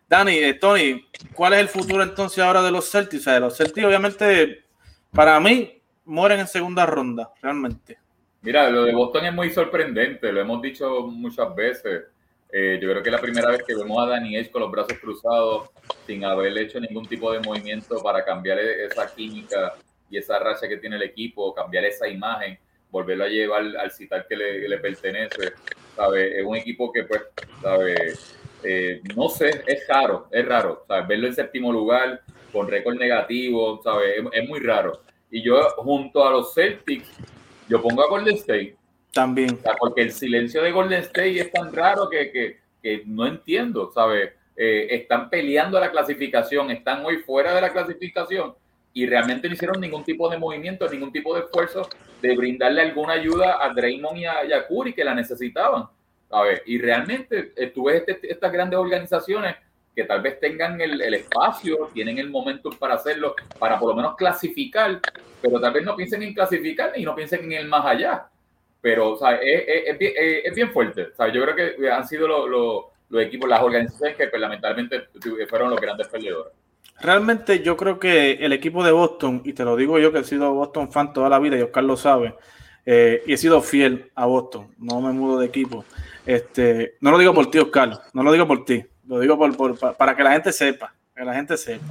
Dani, 0.07 0.35
eh, 0.37 0.53
Tony, 0.53 1.05
¿cuál 1.33 1.53
es 1.53 1.59
el 1.59 1.67
futuro 1.67 2.01
entonces 2.01 2.39
ahora 2.39 2.61
de 2.61 2.71
los 2.71 2.89
Celtics? 2.89 3.25
de 3.25 3.41
los 3.41 3.57
Celtics, 3.57 3.85
obviamente, 3.85 4.63
para 5.11 5.37
mí, 5.41 5.81
mueren 6.05 6.39
en 6.39 6.47
segunda 6.47 6.85
ronda, 6.85 7.29
realmente. 7.41 7.97
Mira, 8.41 8.69
lo 8.69 8.85
de 8.85 8.93
Boston 8.93 9.25
es 9.25 9.33
muy 9.33 9.49
sorprendente, 9.49 10.31
lo 10.31 10.39
hemos 10.39 10.61
dicho 10.61 11.07
muchas 11.07 11.53
veces. 11.53 12.03
Eh, 12.51 12.79
yo 12.81 12.89
creo 12.89 13.03
que 13.03 13.09
es 13.09 13.13
la 13.13 13.21
primera 13.21 13.49
vez 13.49 13.63
que 13.63 13.75
vemos 13.75 14.01
a 14.01 14.09
Danny 14.09 14.37
Edge 14.37 14.51
con 14.51 14.61
los 14.61 14.71
brazos 14.71 14.97
cruzados, 14.99 15.69
sin 16.05 16.23
haber 16.23 16.57
hecho 16.57 16.79
ningún 16.79 17.05
tipo 17.05 17.31
de 17.31 17.39
movimiento 17.39 18.01
para 18.01 18.23
cambiar 18.23 18.59
e-, 18.59 18.85
esa 18.85 19.13
química 19.13 19.73
y 20.09 20.17
esa 20.17 20.39
racha 20.39 20.67
que 20.67 20.77
tiene 20.77 20.95
el 20.95 21.03
equipo, 21.03 21.53
cambiar 21.53 21.85
esa 21.85 22.07
imagen, 22.07 22.57
volverlo 22.89 23.25
a 23.25 23.27
llevar 23.27 23.63
al 23.77 23.91
citar 23.91 24.25
que 24.27 24.37
le, 24.37 24.77
pertenece. 24.77 25.53
¿sabe? 25.95 26.39
Es 26.39 26.45
un 26.45 26.55
equipo 26.55 26.91
que, 26.91 27.03
pues, 27.03 27.23
¿sabe? 27.61 28.13
Eh, 28.63 29.01
no 29.15 29.27
sé, 29.27 29.63
es 29.67 29.85
raro, 29.87 30.27
es 30.31 30.45
raro. 30.45 30.85
¿sabe? 30.87 31.05
Verlo 31.07 31.27
en 31.27 31.35
séptimo 31.35 31.71
lugar, 31.73 32.21
con 32.53 32.69
récord 32.69 32.95
negativo, 32.95 33.81
¿sabe? 33.83 34.19
Es, 34.19 34.25
es 34.31 34.47
muy 34.47 34.61
raro. 34.61 35.01
Y 35.29 35.41
yo, 35.41 35.61
junto 35.77 36.25
a 36.25 36.31
los 36.31 36.53
Celtics, 36.53 37.09
yo 37.67 37.81
pongo 37.81 38.01
a 38.03 38.09
Golden 38.09 38.35
State 38.35 38.76
también. 39.17 39.59
porque 39.79 40.01
el 40.01 40.11
silencio 40.11 40.61
de 40.61 40.71
Golden 40.71 41.01
State 41.01 41.39
es 41.39 41.51
tan 41.51 41.73
raro 41.73 42.09
que, 42.09 42.31
que, 42.31 42.59
que 42.81 43.03
no 43.05 43.25
entiendo, 43.25 43.91
¿sabes? 43.93 44.31
eh, 44.57 44.87
están 44.89 45.29
peleando 45.29 45.79
la 45.79 45.91
clasificación, 45.91 46.71
están 46.71 47.05
hoy 47.05 47.17
fuera 47.17 47.53
de 47.53 47.61
la 47.61 47.71
clasificación 47.71 48.55
y 48.91 49.05
realmente 49.05 49.47
no 49.47 49.53
hicieron 49.53 49.79
ningún 49.79 50.03
tipo 50.03 50.27
de 50.27 50.39
movimiento, 50.39 50.89
ningún 50.89 51.11
tipo 51.11 51.35
de 51.35 51.41
esfuerzo 51.41 51.87
de 52.19 52.35
brindarle 52.35 52.81
alguna 52.81 53.13
ayuda 53.13 53.63
a 53.63 53.71
Draymond 53.71 54.17
y 54.17 54.25
a, 54.25 54.43
Yakuri 54.45 54.93
que 54.93 55.03
la 55.03 55.13
necesitaban. 55.13 55.83
A 56.31 56.41
ver, 56.41 56.63
y 56.65 56.79
realmente 56.79 57.53
eh, 57.55 57.67
tú 57.67 57.85
ves 57.85 58.03
este, 58.07 58.31
estas 58.31 58.51
grandes 58.51 58.79
organizaciones 58.79 59.55
que 59.95 60.03
tal 60.03 60.21
vez 60.21 60.39
tengan 60.39 60.81
el, 60.81 61.01
espacio, 61.13 61.89
tienen 61.93 62.17
el 62.17 62.29
momento 62.29 62.71
para 62.71 62.95
hacerlo, 62.95 63.35
para 63.59 63.79
por 63.79 63.89
lo 63.89 63.95
menos 63.95 64.15
clasificar, 64.15 64.99
pero 65.41 65.59
tal 65.59 65.73
vez 65.73 65.83
no 65.83 65.95
piensen 65.95 66.23
en 66.23 66.33
clasificar 66.33 66.93
y 66.95 67.03
no 67.03 67.15
piensen 67.15 67.45
en 67.45 67.53
el 67.53 67.67
más 67.67 67.85
allá. 67.85 68.27
Pero 68.81 69.11
o 69.11 69.17
sea, 69.17 69.39
es, 69.41 69.97
bien, 70.55 70.71
fuerte. 70.71 71.07
O 71.17 71.27
yo 71.27 71.43
creo 71.43 71.55
que 71.55 71.91
han 71.91 72.07
sido 72.07 72.27
los 73.09 73.21
equipos, 73.21 73.49
las 73.49 73.61
organizaciones 73.61 74.15
que 74.17 74.27
pues, 74.27 74.41
lamentablemente 74.41 75.07
fueron 75.49 75.69
los 75.69 75.79
grandes 75.79 76.07
perdedores. 76.07 76.53
Realmente 76.99 77.61
yo 77.61 77.77
creo 77.77 77.99
que 77.99 78.33
el 78.33 78.53
equipo 78.53 78.83
de 78.83 78.91
Boston, 78.91 79.41
y 79.45 79.53
te 79.53 79.63
lo 79.63 79.75
digo 79.75 79.99
yo 79.99 80.11
que 80.11 80.19
he 80.19 80.23
sido 80.23 80.53
Boston 80.53 80.91
fan 80.91 81.13
toda 81.13 81.29
la 81.29 81.37
vida 81.37 81.57
y 81.57 81.61
Oscar 81.61 81.83
lo 81.83 81.95
sabe, 81.95 82.35
eh, 82.85 83.21
y 83.27 83.33
he 83.33 83.37
sido 83.37 83.61
fiel 83.61 84.11
a 84.15 84.25
Boston, 84.25 84.73
no 84.79 84.99
me 85.01 85.11
mudo 85.11 85.39
de 85.39 85.45
equipo. 85.45 85.85
Este, 86.25 86.95
no 87.01 87.11
lo 87.11 87.19
digo 87.19 87.33
por 87.33 87.51
ti, 87.51 87.59
Oscar, 87.59 88.01
no 88.13 88.23
lo 88.23 88.31
digo 88.31 88.47
por 88.47 88.65
ti, 88.65 88.83
lo 89.07 89.19
digo 89.19 89.37
por, 89.37 89.95
para 89.95 90.15
que 90.15 90.23
la 90.23 90.31
gente 90.31 90.51
sepa, 90.51 90.93
que 91.15 91.23
la 91.23 91.35
gente 91.35 91.55
sepa. 91.55 91.85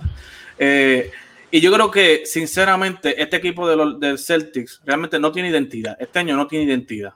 Eh, 0.58 1.12
y 1.50 1.60
yo 1.60 1.72
creo 1.72 1.90
que, 1.90 2.26
sinceramente, 2.26 3.20
este 3.22 3.36
equipo 3.36 3.68
de 3.68 3.76
los, 3.76 4.00
del 4.00 4.18
Celtics 4.18 4.82
realmente 4.84 5.18
no 5.18 5.32
tiene 5.32 5.50
identidad. 5.50 5.96
Este 6.00 6.18
año 6.18 6.36
no 6.36 6.46
tiene 6.46 6.64
identidad. 6.64 7.14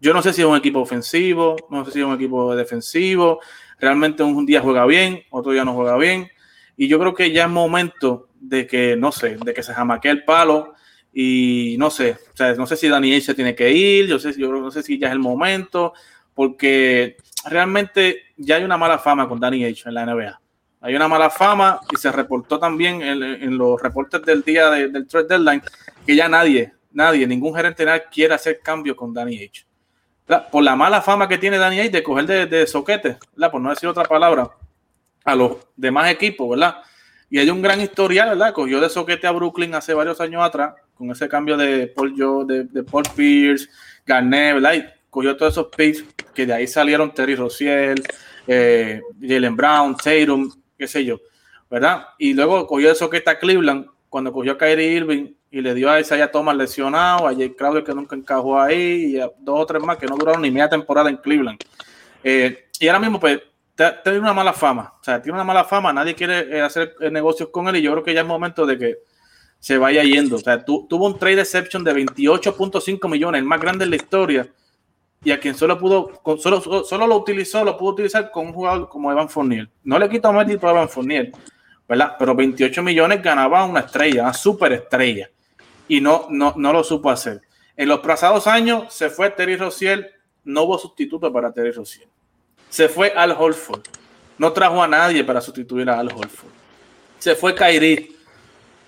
Yo 0.00 0.12
no 0.12 0.22
sé 0.22 0.32
si 0.32 0.42
es 0.42 0.46
un 0.46 0.56
equipo 0.56 0.80
ofensivo, 0.80 1.56
no 1.70 1.84
sé 1.84 1.92
si 1.92 2.00
es 2.00 2.04
un 2.04 2.14
equipo 2.14 2.54
defensivo. 2.54 3.40
Realmente 3.78 4.22
un 4.22 4.46
día 4.46 4.60
juega 4.60 4.86
bien, 4.86 5.22
otro 5.30 5.52
día 5.52 5.64
no 5.64 5.74
juega 5.74 5.96
bien. 5.96 6.28
Y 6.76 6.88
yo 6.88 6.98
creo 6.98 7.14
que 7.14 7.32
ya 7.32 7.44
es 7.44 7.50
momento 7.50 8.28
de 8.38 8.66
que, 8.66 8.96
no 8.96 9.12
sé, 9.12 9.36
de 9.42 9.54
que 9.54 9.62
se 9.62 9.74
jamaquee 9.74 10.10
el 10.10 10.24
palo. 10.24 10.74
Y 11.12 11.76
no 11.78 11.88
sé, 11.88 12.16
o 12.32 12.36
sea, 12.36 12.54
no 12.54 12.66
sé 12.66 12.76
si 12.76 12.88
Daniel 12.88 13.22
se 13.22 13.34
tiene 13.34 13.54
que 13.54 13.72
ir, 13.72 14.06
yo, 14.06 14.18
sé, 14.18 14.34
yo 14.38 14.52
no 14.52 14.70
sé 14.70 14.82
si 14.82 14.98
ya 14.98 15.06
es 15.06 15.14
el 15.14 15.18
momento, 15.18 15.94
porque 16.34 17.16
realmente 17.48 18.24
ya 18.36 18.56
hay 18.56 18.64
una 18.64 18.76
mala 18.76 18.98
fama 18.98 19.26
con 19.26 19.40
Danny 19.40 19.64
H 19.64 19.88
en 19.88 19.94
la 19.94 20.04
NBA. 20.04 20.40
Hay 20.80 20.94
una 20.94 21.08
mala 21.08 21.30
fama 21.30 21.80
y 21.92 21.96
se 21.96 22.12
reportó 22.12 22.58
también 22.58 23.02
en, 23.02 23.58
los 23.58 23.80
reportes 23.80 24.22
del 24.22 24.42
día 24.42 24.70
del 24.70 25.06
trade 25.06 25.26
deadline 25.26 25.62
que 26.06 26.14
ya 26.14 26.28
nadie, 26.28 26.72
nadie, 26.92 27.26
ningún 27.26 27.54
gerente 27.54 27.78
general 27.78 28.04
quiere 28.10 28.34
hacer 28.34 28.60
cambio 28.62 28.94
con 28.94 29.12
Danny 29.12 29.42
H. 29.42 29.66
Por 30.50 30.62
la 30.62 30.76
mala 30.76 31.02
fama 31.02 31.28
que 31.28 31.38
tiene 31.38 31.58
Danny 31.58 31.80
H 31.80 31.90
de 31.90 32.02
coger 32.02 32.48
de, 32.48 32.66
soquete, 32.66 33.18
por 33.50 33.60
no 33.60 33.70
decir 33.70 33.88
otra 33.88 34.04
palabra, 34.04 34.50
a 35.24 35.34
los 35.34 35.56
demás 35.76 36.10
equipos, 36.10 36.50
¿verdad? 36.50 36.76
Y 37.28 37.38
hay 37.38 37.50
un 37.50 37.60
gran 37.60 37.80
historial, 37.80 38.30
¿verdad? 38.30 38.52
Cogió 38.52 38.80
de 38.80 38.88
soquete 38.88 39.26
a 39.26 39.32
Brooklyn 39.32 39.74
hace 39.74 39.94
varios 39.94 40.20
años 40.20 40.42
atrás, 40.42 40.74
con 40.94 41.10
ese 41.10 41.28
cambio 41.28 41.56
de 41.56 41.88
Paul, 41.88 42.14
Joe, 42.16 42.44
de, 42.44 42.82
Paul 42.84 43.04
Pierce, 43.14 43.68
Garnett, 44.04 44.54
¿verdad? 44.54 44.74
Y 44.74 44.84
cogió 45.10 45.36
todos 45.36 45.52
esos 45.52 45.66
picks 45.76 46.04
que 46.34 46.46
de 46.46 46.54
ahí 46.54 46.66
salieron 46.66 47.12
Terry 47.12 47.34
Rozier, 47.34 48.00
eh, 48.46 49.00
Jalen 49.20 49.56
Brown, 49.56 49.96
Tatum, 49.96 50.50
qué 50.78 50.86
sé 50.86 51.04
yo, 51.04 51.20
¿verdad? 51.70 52.08
Y 52.18 52.34
luego 52.34 52.66
cogió 52.66 52.88
de 52.88 52.94
soquete 52.94 53.30
a 53.30 53.38
Cleveland, 53.38 53.86
cuando 54.08 54.32
cogió 54.32 54.52
a 54.52 54.58
Kyrie 54.58 54.92
Irving 54.92 55.32
y 55.50 55.60
le 55.60 55.74
dio 55.74 55.90
a 55.90 56.00
Isaiah 56.00 56.30
Thomas 56.30 56.56
lesionado, 56.56 57.26
a 57.26 57.34
Jay 57.34 57.50
Crowder 57.50 57.84
que 57.84 57.94
nunca 57.94 58.16
encajó 58.16 58.60
ahí, 58.60 59.14
y 59.14 59.20
a 59.20 59.30
dos 59.38 59.60
o 59.60 59.66
tres 59.66 59.82
más 59.82 59.96
que 59.96 60.06
no 60.06 60.16
duraron 60.16 60.42
ni 60.42 60.50
media 60.50 60.68
temporada 60.68 61.10
en 61.10 61.16
Cleveland. 61.16 61.58
Eh, 62.22 62.66
y 62.78 62.88
ahora 62.88 63.00
mismo, 63.00 63.20
pues, 63.20 63.40
tiene 64.02 64.18
una 64.18 64.32
mala 64.32 64.52
fama. 64.52 64.94
O 65.00 65.04
sea, 65.04 65.20
tiene 65.20 65.34
una 65.34 65.44
mala 65.44 65.64
fama, 65.64 65.92
nadie 65.92 66.14
quiere 66.14 66.56
eh, 66.56 66.62
hacer 66.62 66.94
eh, 67.00 67.10
negocios 67.10 67.50
con 67.50 67.68
él 67.68 67.76
y 67.76 67.82
yo 67.82 67.92
creo 67.92 68.04
que 68.04 68.14
ya 68.14 68.22
es 68.22 68.26
momento 68.26 68.64
de 68.66 68.78
que 68.78 68.98
se 69.58 69.78
vaya 69.78 70.02
yendo. 70.02 70.36
O 70.36 70.38
sea, 70.38 70.64
tuvo 70.64 71.06
un 71.06 71.18
trade 71.18 71.40
exception 71.40 71.84
de 71.84 71.94
28.5 71.94 73.08
millones, 73.10 73.40
el 73.40 73.46
más 73.46 73.60
grande 73.60 73.84
en 73.84 73.90
la 73.90 73.96
historia, 73.96 74.48
y 75.26 75.32
a 75.32 75.40
quien 75.40 75.54
solo 75.54 75.78
pudo, 75.78 76.22
solo, 76.38 76.84
solo 76.84 77.06
lo 77.06 77.16
utilizó, 77.16 77.64
lo 77.64 77.76
pudo 77.76 77.92
utilizar 77.92 78.30
con 78.30 78.46
un 78.46 78.52
jugador 78.52 78.88
como 78.88 79.10
Evan 79.10 79.28
Fournier. 79.28 79.68
No 79.84 79.98
le 79.98 80.08
quito 80.08 80.32
mérito 80.32 80.66
a 80.66 80.70
Evan 80.70 80.88
Fournier, 80.88 81.32
¿verdad? 81.88 82.16
Pero 82.18 82.34
28 82.34 82.82
millones 82.82 83.22
ganaba 83.22 83.64
una 83.64 83.80
estrella, 83.80 84.22
una 84.22 84.32
superestrella, 84.32 85.28
y 85.88 86.00
no, 86.00 86.26
no, 86.30 86.54
no 86.56 86.72
lo 86.72 86.82
supo 86.82 87.10
hacer. 87.10 87.42
En 87.76 87.88
los 87.88 88.00
pasados 88.00 88.46
años 88.46 88.94
se 88.94 89.10
fue 89.10 89.30
Terry 89.30 89.56
Rozier, 89.56 90.14
no 90.44 90.62
hubo 90.62 90.78
sustituto 90.78 91.32
para 91.32 91.52
Terry 91.52 91.72
Rozier 91.72 92.08
se 92.68 92.88
fue 92.88 93.12
Al 93.16 93.32
Holford. 93.32 93.82
No 94.38 94.52
trajo 94.52 94.82
a 94.82 94.88
nadie 94.88 95.24
para 95.24 95.40
sustituir 95.40 95.88
a 95.88 95.98
Al 95.98 96.12
Holford. 96.12 96.52
Se 97.18 97.34
fue 97.34 97.54
Kyrie. 97.54 98.12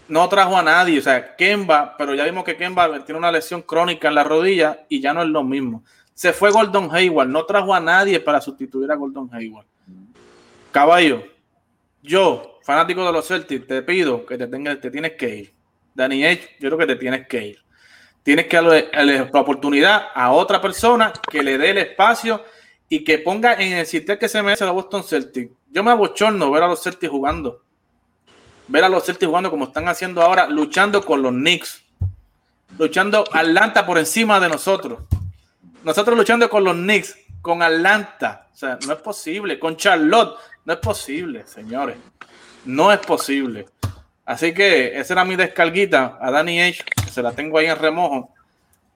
No 0.08 0.28
trajo 0.28 0.56
a 0.56 0.62
nadie. 0.62 0.98
O 0.98 1.02
sea, 1.02 1.36
Kemba, 1.36 1.96
pero 1.96 2.14
ya 2.14 2.24
vimos 2.24 2.44
que 2.44 2.56
Kemba 2.56 3.04
tiene 3.04 3.18
una 3.18 3.32
lesión 3.32 3.62
crónica 3.62 4.08
en 4.08 4.14
la 4.14 4.24
rodilla 4.24 4.84
y 4.88 5.00
ya 5.00 5.14
no 5.14 5.22
es 5.22 5.28
lo 5.28 5.42
mismo. 5.42 5.84
Se 6.18 6.32
fue 6.32 6.50
Gordon 6.50 6.88
Hayward. 6.92 7.28
No 7.28 7.46
trajo 7.46 7.72
a 7.72 7.78
nadie 7.78 8.18
para 8.18 8.40
sustituir 8.40 8.90
a 8.90 8.96
Gordon 8.96 9.30
Hayward. 9.32 9.66
Caballo, 10.72 11.22
yo, 12.02 12.58
fanático 12.64 13.06
de 13.06 13.12
los 13.12 13.24
Celtics, 13.24 13.68
te 13.68 13.82
pido 13.82 14.26
que 14.26 14.36
te, 14.36 14.48
tengas, 14.48 14.80
te 14.80 14.90
tienes 14.90 15.12
que 15.12 15.36
ir. 15.36 15.54
Danny 15.94 16.20
yo 16.58 16.70
creo 16.70 16.76
que 16.76 16.86
te 16.86 16.96
tienes 16.96 17.28
que 17.28 17.46
ir. 17.46 17.58
Tienes 18.24 18.48
que 18.48 18.56
darle 18.56 19.30
la 19.32 19.40
oportunidad 19.40 20.08
a 20.12 20.32
otra 20.32 20.60
persona 20.60 21.12
que 21.30 21.40
le 21.40 21.56
dé 21.56 21.70
el 21.70 21.78
espacio 21.78 22.42
y 22.88 23.04
que 23.04 23.18
ponga 23.18 23.54
en 23.54 23.74
el 23.74 23.86
sitio 23.86 24.18
que 24.18 24.28
se 24.28 24.42
merece 24.42 24.64
la 24.64 24.72
Boston 24.72 25.04
Celtics. 25.04 25.52
Yo 25.70 25.84
me 25.84 25.92
abochorno 25.92 26.50
ver 26.50 26.64
a 26.64 26.66
los 26.66 26.82
Celtics 26.82 27.12
jugando. 27.12 27.62
Ver 28.66 28.82
a 28.82 28.88
los 28.88 29.04
Celtics 29.04 29.28
jugando 29.28 29.50
como 29.52 29.66
están 29.66 29.86
haciendo 29.86 30.20
ahora, 30.20 30.48
luchando 30.48 31.00
con 31.00 31.22
los 31.22 31.30
Knicks. 31.30 31.80
Luchando 32.76 33.22
Atlanta 33.32 33.86
por 33.86 33.98
encima 33.98 34.40
de 34.40 34.48
nosotros. 34.48 34.98
Nosotros 35.84 36.16
luchando 36.16 36.48
con 36.48 36.64
los 36.64 36.74
Knicks, 36.74 37.16
con 37.40 37.62
Atlanta. 37.62 38.46
O 38.52 38.56
sea, 38.56 38.78
no 38.86 38.92
es 38.92 38.98
posible. 39.00 39.58
Con 39.58 39.76
Charlotte, 39.76 40.36
no 40.64 40.72
es 40.72 40.78
posible, 40.80 41.46
señores. 41.46 41.96
No 42.64 42.92
es 42.92 42.98
posible. 42.98 43.66
Así 44.24 44.52
que 44.52 44.98
esa 44.98 45.14
era 45.14 45.24
mi 45.24 45.36
descarguita 45.36 46.18
a 46.20 46.30
Danny 46.30 46.60
H. 46.60 46.84
se 47.10 47.22
la 47.22 47.32
tengo 47.32 47.58
ahí 47.58 47.66
en 47.66 47.76
remojo. 47.76 48.34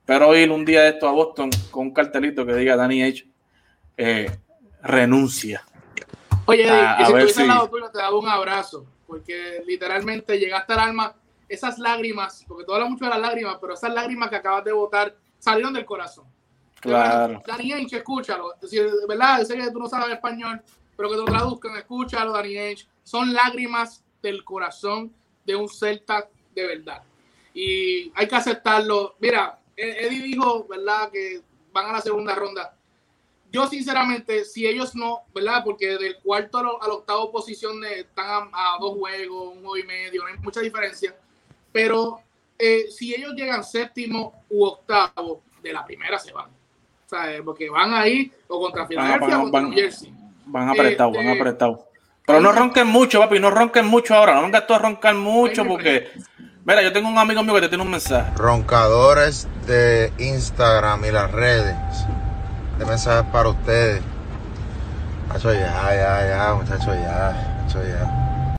Pero 0.05 0.37
ir 0.37 0.51
un 0.51 0.65
día 0.65 0.83
de 0.83 0.91
esto 0.91 1.09
a 1.09 1.13
Boston 1.13 1.51
con 1.71 1.87
un 1.87 1.95
cartelito 1.95 2.45
que 2.45 2.55
diga 2.55 2.77
Danny 2.77 3.03
H 3.03 3.27
eh, 3.97 4.31
renuncia. 4.83 5.65
Oye, 6.47 6.65
si 6.65 7.03
estuviese 7.03 7.43
al 7.43 7.49
lado 7.49 7.71
tuyo, 7.71 7.91
te 7.91 7.99
daba 7.99 8.19
un 8.19 8.29
abrazo, 8.29 8.85
porque 9.07 9.63
literalmente 9.65 10.39
llegaste 10.39 10.73
al 10.73 10.81
alma, 10.81 11.15
esas 11.49 11.79
lágrimas, 11.79 12.45
porque 12.49 12.65
tú 12.65 12.75
hablas 12.75 12.91
mucho 12.91 13.05
de 13.05 13.11
las 13.11 13.21
lágrimas, 13.21 13.59
pero 13.61 13.75
esas 13.75 13.95
lágrimas 13.95 14.29
que 14.29 14.37
acabas 14.37 14.65
de 14.65 14.73
botar 14.73 15.15
salieron 15.39 15.73
del 15.73 15.85
corazón. 15.85 16.25
Claro. 16.83 17.43
Dani 17.47 17.73
Ainge, 17.73 17.97
escúchalo. 17.97 18.55
Es 18.55 18.61
decir, 18.63 18.87
¿verdad? 19.09 19.43
Sé 19.45 19.57
que 19.57 19.71
tú 19.71 19.79
no 19.79 19.89
sabes 19.89 20.15
español, 20.15 20.61
pero 20.97 21.09
que 21.09 21.15
te 21.15 21.21
lo 21.21 21.27
traduzcan, 21.27 21.77
escúchalo, 21.77 22.33
Dani 22.33 22.59
Ainge. 22.59 22.87
Son 23.03 23.33
lágrimas 23.33 24.05
del 24.21 24.45
corazón 24.45 25.13
de 25.45 25.57
un 25.57 25.69
Celta 25.69 26.29
de 26.55 26.67
verdad. 26.67 27.03
Y 27.55 28.13
hay 28.15 28.29
que 28.29 28.37
aceptarlo. 28.37 29.17
Mira, 29.21 29.59
e-, 29.77 30.07
Eddie 30.07 30.23
dijo, 30.23 30.67
¿verdad? 30.69 31.11
Que 31.11 31.41
van 31.73 31.87
a 31.87 31.93
la 31.93 32.01
segunda 32.01 32.35
ronda 32.35 32.77
yo 33.53 33.67
sinceramente, 33.67 34.47
si 34.47 34.67
ellos 34.67 34.95
no, 34.95 35.25
¿verdad? 35.35 35.63
Porque 35.63 35.99
del 35.99 36.17
cuarto 36.21 36.59
a, 36.59 36.89
la 36.89 36.95
octava 36.95 37.31
posición 37.31 37.85
están 37.85 38.49
a, 38.51 38.79
dos 38.81 38.97
juegos, 38.97 39.55
un 39.55 39.61
juego 39.61 39.77
y 39.77 39.83
medio, 39.83 40.23
no 40.23 40.29
hay 40.29 40.39
mucha 40.39 40.61
diferencia. 40.61 41.15
Pero 41.71 42.23
eh, 42.59 42.87
si 42.91 43.15
ellos 43.15 43.35
llegan 43.35 43.63
séptimo 43.63 44.45
u 44.49 44.65
octavo, 44.65 45.43
de 45.63 45.73
la 45.73 45.85
primera 45.85 46.19
se 46.19 46.33
van. 46.33 46.51
Porque 47.45 47.71
van 47.71 47.95
ahí 47.95 48.33
o 48.49 48.61
contra 48.61 48.87
Filadelfia 48.87 49.39
o 49.39 49.51
contra 49.51 49.73
Jersey. 49.73 50.13
Van 50.47 50.69
apretados, 50.69 51.15
van 51.15 51.27
este, 51.27 51.41
apretados. 51.41 51.81
Pero 52.27 52.41
no 52.41 52.53
ronquen 52.53 52.87
mucho, 52.87 53.21
papi, 53.21 53.39
no 53.39 53.51
ronquen 53.51 53.87
mucho 53.87 54.15
ahora. 54.15 54.35
No 54.35 54.43
vengas 54.43 54.67
tú 54.67 54.75
a 54.75 54.79
roncar 54.79 55.15
mucho 55.15 55.65
porque... 55.65 56.09
Mira, 56.65 56.81
yo 56.81 56.93
tengo 56.93 57.09
un 57.09 57.19
amigo 57.19 57.43
mío 57.43 57.55
que 57.55 57.63
te 57.63 57.69
tiene 57.69 57.83
un 57.83 57.91
mensaje. 57.91 58.31
Roncadores 58.37 59.49
de 59.67 60.13
Instagram 60.19 61.05
y 61.05 61.11
las 61.11 61.33
redes 61.33 61.77
este 62.83 62.91
mensaje 62.91 63.29
para 63.31 63.49
ustedes. 63.51 64.03
Muchachos, 65.29 65.55
ya, 65.55 65.95
ya, 65.95 66.29
ya, 66.29 66.55
muchachos, 66.55 66.87
ya, 66.87 67.57
muchachos, 67.63 67.87
ya. 67.87 68.57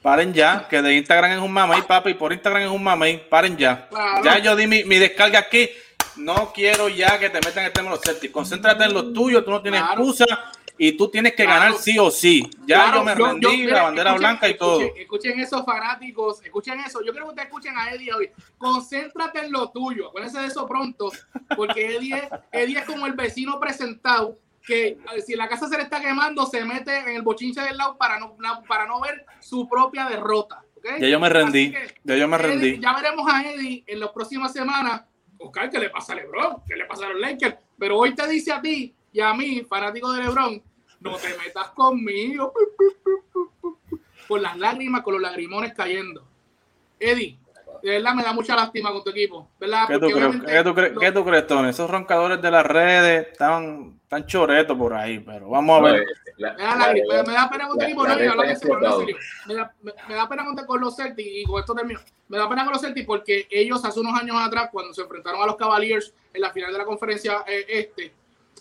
Paren 0.00 0.32
ya, 0.32 0.68
que 0.68 0.80
de 0.80 0.94
Instagram 0.94 1.32
es 1.32 1.38
un 1.38 1.52
mamey, 1.52 1.82
papi, 1.82 2.14
por 2.14 2.32
Instagram 2.32 2.62
es 2.62 2.70
un 2.70 2.82
mamey, 2.82 3.28
paren 3.28 3.56
ya. 3.56 3.88
Ya 4.22 4.38
yo 4.38 4.54
di 4.54 4.66
mi, 4.66 4.84
mi, 4.84 4.98
descarga 4.98 5.40
aquí. 5.40 5.70
No 6.16 6.52
quiero 6.52 6.88
ya 6.88 7.18
que 7.18 7.30
te 7.30 7.40
metan 7.46 7.64
el 7.64 7.72
tema 7.72 7.90
de 7.90 7.96
los 7.96 8.04
Celtics. 8.04 8.32
Concéntrate 8.32 8.84
en 8.84 8.94
lo 8.94 9.12
tuyo, 9.12 9.44
tú 9.44 9.50
no 9.50 9.62
tienes 9.62 9.80
excusa 9.80 10.24
y 10.78 10.92
tú 10.92 11.08
tienes 11.08 11.34
que 11.34 11.44
ganar 11.44 11.74
sí 11.74 11.98
o 11.98 12.10
sí. 12.10 12.48
Ya 12.66 12.92
yo 12.94 13.04
me 13.04 13.14
rendí, 13.14 13.64
la 13.66 13.84
bandera 13.84 14.14
blanca 14.14 14.48
y 14.48 14.56
todo. 14.56 14.80
Escuchen, 14.96 15.38
esos 15.38 15.64
fanáticos, 15.64 16.42
escuchen 16.44 16.80
eso. 16.80 17.00
Yo 17.04 17.12
quiero 17.12 17.26
que 17.26 17.30
ustedes 17.30 17.48
escuchen 17.48 17.76
a 17.76 17.92
Eddie 17.92 18.12
hoy. 18.12 18.30
Concéntrate 18.58 19.40
en 19.40 19.52
lo 19.52 19.70
tuyo. 19.70 20.08
Acuérdense 20.08 20.40
de 20.40 20.46
eso 20.46 20.66
pronto, 20.66 21.10
porque 21.56 21.96
Eddie 21.96 22.16
es, 22.16 22.28
Eddie 22.50 22.78
es 22.78 22.84
como 22.84 23.06
el 23.06 23.12
vecino 23.12 23.60
presentado 23.60 24.38
que 24.66 24.98
si 25.26 25.34
la 25.34 25.48
casa 25.48 25.68
se 25.68 25.76
le 25.76 25.82
está 25.82 26.00
quemando, 26.00 26.46
se 26.46 26.64
mete 26.64 26.96
en 26.98 27.16
el 27.16 27.22
bochinche 27.22 27.60
del 27.60 27.76
lado 27.76 27.96
para 27.96 28.18
no, 28.18 28.36
para 28.68 28.86
no 28.86 29.00
ver 29.00 29.24
su 29.40 29.68
propia 29.68 30.06
derrota. 30.06 30.64
¿okay? 30.76 31.00
Ya 31.00 31.08
yo 31.08 31.20
me 31.20 31.28
rendí. 31.28 31.74
Ya 32.04 32.16
yo 32.16 32.28
me 32.28 32.38
rendí. 32.38 32.80
ya 32.80 32.94
veremos 32.94 33.32
a 33.32 33.42
Eddie 33.42 33.84
en 33.86 34.00
las 34.00 34.10
próximas 34.10 34.52
semanas. 34.52 35.02
Oscar, 35.42 35.70
¿qué 35.70 35.78
le 35.78 35.90
pasa 35.90 36.12
a 36.12 36.16
LeBron? 36.16 36.62
¿Qué 36.66 36.76
le 36.76 36.84
pasa 36.84 37.06
a 37.06 37.10
los 37.10 37.20
Lakers? 37.20 37.56
Pero 37.78 37.98
hoy 37.98 38.14
te 38.14 38.26
dice 38.28 38.52
a 38.52 38.60
ti 38.60 38.94
y 39.12 39.20
a 39.20 39.34
mí, 39.34 39.62
fanático 39.68 40.12
de 40.12 40.22
LeBron, 40.22 40.62
no 41.00 41.16
te 41.16 41.36
metas 41.36 41.68
conmigo. 41.70 42.52
Con 44.28 44.40
las 44.40 44.56
lágrimas, 44.56 45.02
con 45.02 45.14
los 45.14 45.22
lagrimones 45.22 45.74
cayendo. 45.74 46.24
Eddie, 46.98 47.36
de 47.82 47.90
verdad 47.90 48.14
me 48.14 48.22
da 48.22 48.32
mucha 48.32 48.54
lástima 48.54 48.92
con 48.92 49.02
tu 49.02 49.10
equipo, 49.10 49.48
¿verdad? 49.58 49.88
¿Qué, 49.88 49.98
tú 49.98 50.10
crees, 50.10 50.92
¿qué, 51.00 51.12
tú 51.12 51.24
crees, 51.24 51.46
Tony? 51.46 51.68
Esos 51.68 51.90
roncadores 51.90 52.40
de 52.40 52.50
las 52.50 52.64
redes 52.64 53.28
están, 53.32 53.98
tan 54.08 54.24
choretos 54.24 54.78
por 54.78 54.94
ahí, 54.94 55.18
pero 55.18 55.48
vamos 55.48 55.78
a 55.78 55.82
ver. 55.82 56.06
me, 56.38 57.32
da, 57.32 57.50
pena 57.50 57.68
con 57.68 57.78
tu 57.78 57.84
equipo, 57.84 58.06
no, 58.06 58.16
Me 58.16 59.54
da, 59.54 59.74
me, 59.82 60.14
da 60.14 60.28
pena 60.28 60.44
con, 60.64 60.80
los 60.80 60.94
Celtics, 60.94 61.28
y 61.28 61.44
con 61.44 61.58
esto 61.60 61.74
termino. 61.74 62.00
Me 62.28 62.38
da 62.38 62.48
pena 62.48 62.62
con 62.64 62.72
los 62.72 62.80
Celtics 62.80 63.06
porque 63.06 63.48
ellos 63.50 63.84
hace 63.84 63.98
unos 63.98 64.18
años 64.20 64.36
atrás, 64.38 64.68
cuando 64.70 64.94
se 64.94 65.02
enfrentaron 65.02 65.42
a 65.42 65.46
los 65.46 65.56
Cavaliers 65.56 66.14
en 66.32 66.40
la 66.40 66.52
final 66.52 66.72
de 66.72 66.78
la 66.78 66.84
conferencia 66.84 67.44
eh, 67.46 67.66
este, 67.68 68.12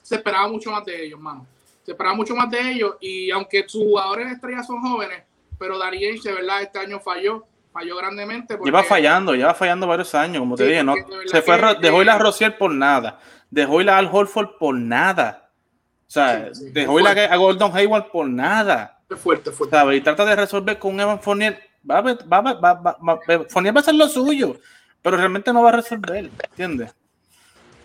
se 0.02 0.16
esperaba 0.16 0.48
mucho 0.48 0.72
más 0.72 0.84
de 0.84 1.06
ellos, 1.06 1.20
mano. 1.20 1.46
Se 1.84 1.92
esperaba 1.92 2.16
mucho 2.16 2.36
más 2.36 2.50
de 2.50 2.72
ellos, 2.72 2.96
y 3.00 3.30
aunque 3.30 3.66
sus 3.68 3.84
jugadores 3.84 4.32
estrellas 4.32 4.66
son 4.66 4.82
jóvenes, 4.82 5.24
pero 5.60 5.78
Darien, 5.78 6.20
de 6.20 6.34
verdad, 6.34 6.64
este 6.64 6.80
año 6.80 7.00
falló 7.00 7.46
falló 7.72 7.98
grandemente. 7.98 8.58
lleva 8.64 8.84
fallando, 8.84 9.34
lleva 9.34 9.54
fallando 9.54 9.88
varios 9.88 10.14
años, 10.16 10.40
como 10.40 10.56
te 10.56 10.66
dije, 10.66 10.84
no, 10.84 10.96
se 11.26 11.42
fue, 11.42 11.58
dejó 11.82 12.02
ir 12.02 12.10
a 12.10 12.18
Rociel 12.18 12.54
por 12.56 12.72
nada, 12.72 13.20
dejó 13.50 13.82
ir 13.82 13.90
a 13.90 13.98
Al 13.98 14.10
Holford 14.12 14.58
por 14.60 14.76
nada, 14.76 15.50
o 16.08 16.12
sea, 16.12 16.50
dejó 16.74 17.00
ir 17.00 17.08
a, 17.08 17.36
Gordon 17.38 17.76
Hayward 17.76 18.12
por 18.12 18.28
nada. 18.28 19.00
Fue 19.08 19.18
fuerte, 19.18 19.52
fuerte. 19.52 19.96
Y 19.96 20.02
trata 20.02 20.26
de 20.26 20.36
resolver 20.36 20.78
con 20.78 21.00
Evan 21.00 21.22
Fournier, 21.22 21.58
va, 21.90 22.02
va, 22.02 22.14
va, 22.14 22.54
va, 22.54 22.74
va, 22.74 23.20
Fournier 23.50 23.76
va 23.76 23.80
a 23.80 23.82
hacer 23.82 23.96
lo 23.96 24.08
suyo, 24.08 24.58
pero 25.02 25.18
realmente 25.18 25.54
no 25.54 25.64
va 25.64 25.70
a 25.70 25.74
resolver, 25.74 26.30
¿entiendes? 26.50 26.94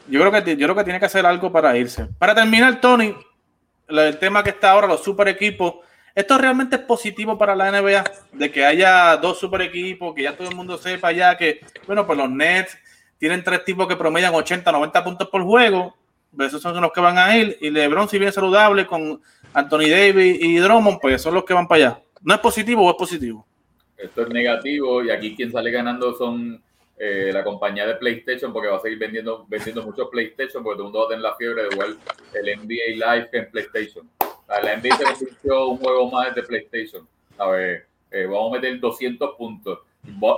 Yo 0.09 0.21
creo 0.21 0.33
que 0.33 0.57
yo 0.57 0.67
creo 0.67 0.77
que 0.77 0.85
tiene 0.85 1.01
que 1.01 1.07
hacer 1.07 1.27
algo 1.27 1.51
para 1.51 1.77
irse. 1.77 2.07
Para 2.19 2.35
terminar, 2.35 2.81
Tony, 2.81 3.17
el 3.89 4.19
tema 4.19 4.43
que 4.43 4.51
está 4.51 4.73
ahora, 4.73 4.87
los 4.87 5.03
super 5.03 5.27
equipos 5.29 5.77
esto 6.17 6.39
realmente 6.39 6.77
es 6.77 6.83
positivo 6.83 7.37
para 7.37 7.55
la 7.55 7.71
NBA, 7.71 8.03
de 8.33 8.51
que 8.51 8.65
haya 8.65 9.19
dos 9.19 9.39
super 9.39 9.61
equipos, 9.61 10.15
que 10.15 10.23
ya 10.23 10.35
todo 10.35 10.49
el 10.49 10.57
mundo 10.57 10.79
sepa 10.79 11.13
ya 11.13 11.37
que, 11.37 11.61
bueno, 11.87 12.07
pues 12.07 12.19
los 12.19 12.31
Nets 12.31 12.79
tienen 13.19 13.45
tres 13.45 13.65
tipos 13.67 13.87
que 13.87 13.97
promedian 13.97 14.35
80, 14.35 14.73
90 14.73 15.05
puntos 15.05 15.29
por 15.29 15.43
juego, 15.43 15.95
esos 16.39 16.63
son 16.63 16.81
los 16.81 16.91
que 16.91 17.03
van 17.03 17.19
a 17.19 17.37
ir, 17.37 17.59
y 17.61 17.69
LeBron 17.69 18.09
si 18.09 18.19
bien 18.19 18.33
saludable 18.33 18.87
con 18.87 19.21
Anthony 19.53 19.91
Davis 19.91 20.39
y 20.41 20.57
Drummond, 20.57 21.01
pues 21.03 21.21
son 21.21 21.35
los 21.35 21.45
que 21.45 21.53
van 21.53 21.69
para 21.69 21.85
allá. 21.85 22.03
¿No 22.23 22.33
es 22.33 22.41
positivo 22.41 22.87
o 22.87 22.91
es 22.91 22.97
positivo? 22.97 23.47
Esto 23.99 24.23
es 24.23 24.29
negativo 24.31 25.05
y 25.05 25.11
aquí 25.11 25.37
quien 25.37 25.53
sale 25.53 25.71
ganando 25.71 26.15
son 26.15 26.63
eh, 26.99 27.31
la 27.31 27.45
compañía 27.45 27.87
de 27.87 27.95
PlayStation 27.97 28.55
porque 28.55 28.69
va 28.69 28.79
a 28.79 28.81
seguir 28.81 28.99
vendiendo, 28.99 29.45
vendiendo 29.49 29.83
muchos 29.83 30.09
PlayStation 30.09 30.65
porque 30.65 30.79
todo 30.79 30.89
el 30.89 30.93
mundo 30.93 30.99
va 31.01 31.05
a 31.05 31.09
tener 31.09 31.23
la 31.23 31.37
fiebre 31.37 31.65
de 31.65 31.69
igual 31.73 31.99
el 32.33 32.59
NBA 32.59 33.15
Live 33.17 33.29
en 33.33 33.51
PlayStation. 33.51 34.11
La 34.49 34.77
NBA 34.77 34.97
se 34.97 35.05
convirtió 35.05 35.69
un 35.69 35.79
juego 35.79 36.11
más 36.11 36.35
de 36.35 36.43
PlayStation. 36.43 37.07
A 37.39 37.49
ver, 37.49 37.87
eh, 38.11 38.27
vamos 38.27 38.53
a 38.53 38.61
meter 38.61 38.79
200 38.81 39.35
puntos. 39.37 39.81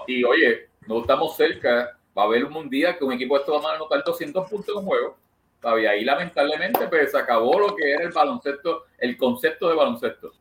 Y 0.07 0.25
oye, 0.25 0.69
no 0.87 1.01
estamos 1.01 1.37
cerca. 1.37 1.97
Va 2.17 2.23
a 2.23 2.27
haber 2.27 2.45
un 2.45 2.69
día 2.69 2.97
que 2.97 3.05
un 3.05 3.13
equipo 3.13 3.35
de 3.35 3.41
estos 3.41 3.65
va 3.65 3.73
a 3.73 3.77
anotar 3.77 4.03
200 4.05 4.49
puntos 4.49 4.75
en 4.75 4.81
un 4.81 4.87
juego. 4.87 5.17
Y 5.63 5.87
ahí 5.87 6.05
lamentablemente 6.05 6.87
pues, 6.89 7.11
se 7.11 7.19
acabó 7.19 7.59
lo 7.59 7.75
que 7.75 7.91
era 7.91 8.05
el 8.05 8.13
baloncesto, 8.13 8.85
el 8.99 9.17
concepto 9.17 9.69
de 9.69 9.75
baloncesto. 9.75 10.33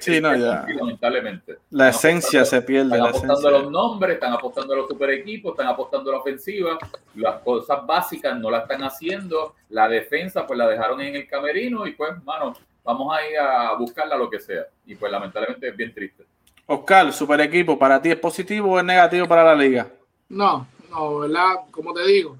Sí, 0.00 0.20
no, 0.20 0.34
ya. 0.34 0.64
Lamentablemente. 0.66 1.58
La 1.70 1.90
esencia 1.90 2.44
se 2.44 2.62
pierde. 2.62 2.96
Están 2.96 3.10
apostando 3.10 3.48
a 3.48 3.50
los 3.50 3.70
nombres, 3.70 4.14
están 4.14 4.32
apostando 4.32 4.72
a 4.72 4.76
los 4.78 4.88
super 4.88 5.10
equipos, 5.10 5.52
están 5.52 5.66
apostando 5.66 6.10
a 6.10 6.14
la 6.14 6.20
ofensiva. 6.20 6.78
Las 7.14 7.42
cosas 7.42 7.86
básicas 7.86 8.38
no 8.38 8.50
las 8.50 8.62
están 8.62 8.82
haciendo. 8.82 9.54
La 9.68 9.88
defensa, 9.88 10.46
pues 10.46 10.58
la 10.58 10.68
dejaron 10.68 11.00
en 11.02 11.16
el 11.16 11.28
camerino 11.28 11.86
y 11.86 11.92
pues, 11.92 12.22
mano, 12.24 12.54
vamos 12.88 13.14
a 13.14 13.28
ir 13.28 13.38
a 13.38 13.74
buscarla 13.74 14.16
lo 14.16 14.30
que 14.30 14.40
sea. 14.40 14.66
Y 14.86 14.94
pues 14.94 15.12
lamentablemente 15.12 15.68
es 15.68 15.76
bien 15.76 15.92
triste. 15.92 16.24
Oscar, 16.64 17.12
super 17.12 17.38
equipo, 17.42 17.78
¿para 17.78 18.00
ti 18.00 18.10
es 18.10 18.18
positivo 18.18 18.72
o 18.72 18.78
es 18.78 18.84
negativo 18.84 19.28
para 19.28 19.44
la 19.44 19.54
liga? 19.54 19.90
No, 20.30 20.66
no, 20.90 21.18
¿verdad? 21.18 21.56
Como 21.70 21.92
te 21.92 22.06
digo, 22.06 22.36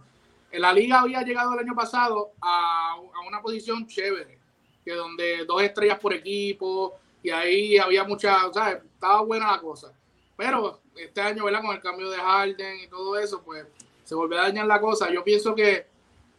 en 0.51 0.63
la 0.63 0.73
liga 0.73 1.01
había 1.01 1.23
llegado 1.23 1.53
el 1.53 1.61
año 1.61 1.75
pasado 1.75 2.31
a, 2.41 2.97
una 3.27 3.43
posición 3.43 3.87
chévere, 3.87 4.39
que 4.83 4.95
donde 4.95 5.45
dos 5.45 5.63
estrellas 5.63 5.99
por 5.99 6.15
equipo, 6.15 6.95
y 7.23 7.29
ahí 7.29 7.77
había 7.77 8.05
mucha, 8.05 8.47
o 8.47 8.53
sea, 8.53 8.71
estaba 8.71 9.21
buena 9.21 9.53
la 9.53 9.61
cosa. 9.61 9.93
Pero 10.35 10.81
este 10.97 11.21
año, 11.21 11.45
¿verdad? 11.45 11.61
Con 11.61 11.77
el 11.77 11.83
cambio 11.83 12.09
de 12.09 12.17
Harden 12.17 12.81
y 12.81 12.87
todo 12.87 13.19
eso, 13.19 13.43
pues 13.43 13.67
se 14.05 14.15
volvió 14.15 14.39
a 14.39 14.45
dañar 14.45 14.67
la 14.67 14.81
cosa. 14.81 15.11
Yo 15.11 15.23
pienso 15.23 15.55
que, 15.55 15.87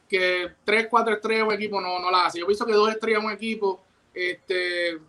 que 0.07 0.51
tres, 0.65 0.87
cuatro 0.89 1.13
estrellas 1.13 1.45
un 1.45 1.53
equipo 1.53 1.79
no, 1.79 1.99
no 1.99 2.09
la 2.09 2.25
hace. 2.25 2.39
Yo 2.39 2.47
pienso 2.47 2.65
que 2.65 2.73
dos 2.73 2.89
estrellas 2.89 3.23
un 3.23 3.31
equipo 3.31 3.83
este, 4.19 4.99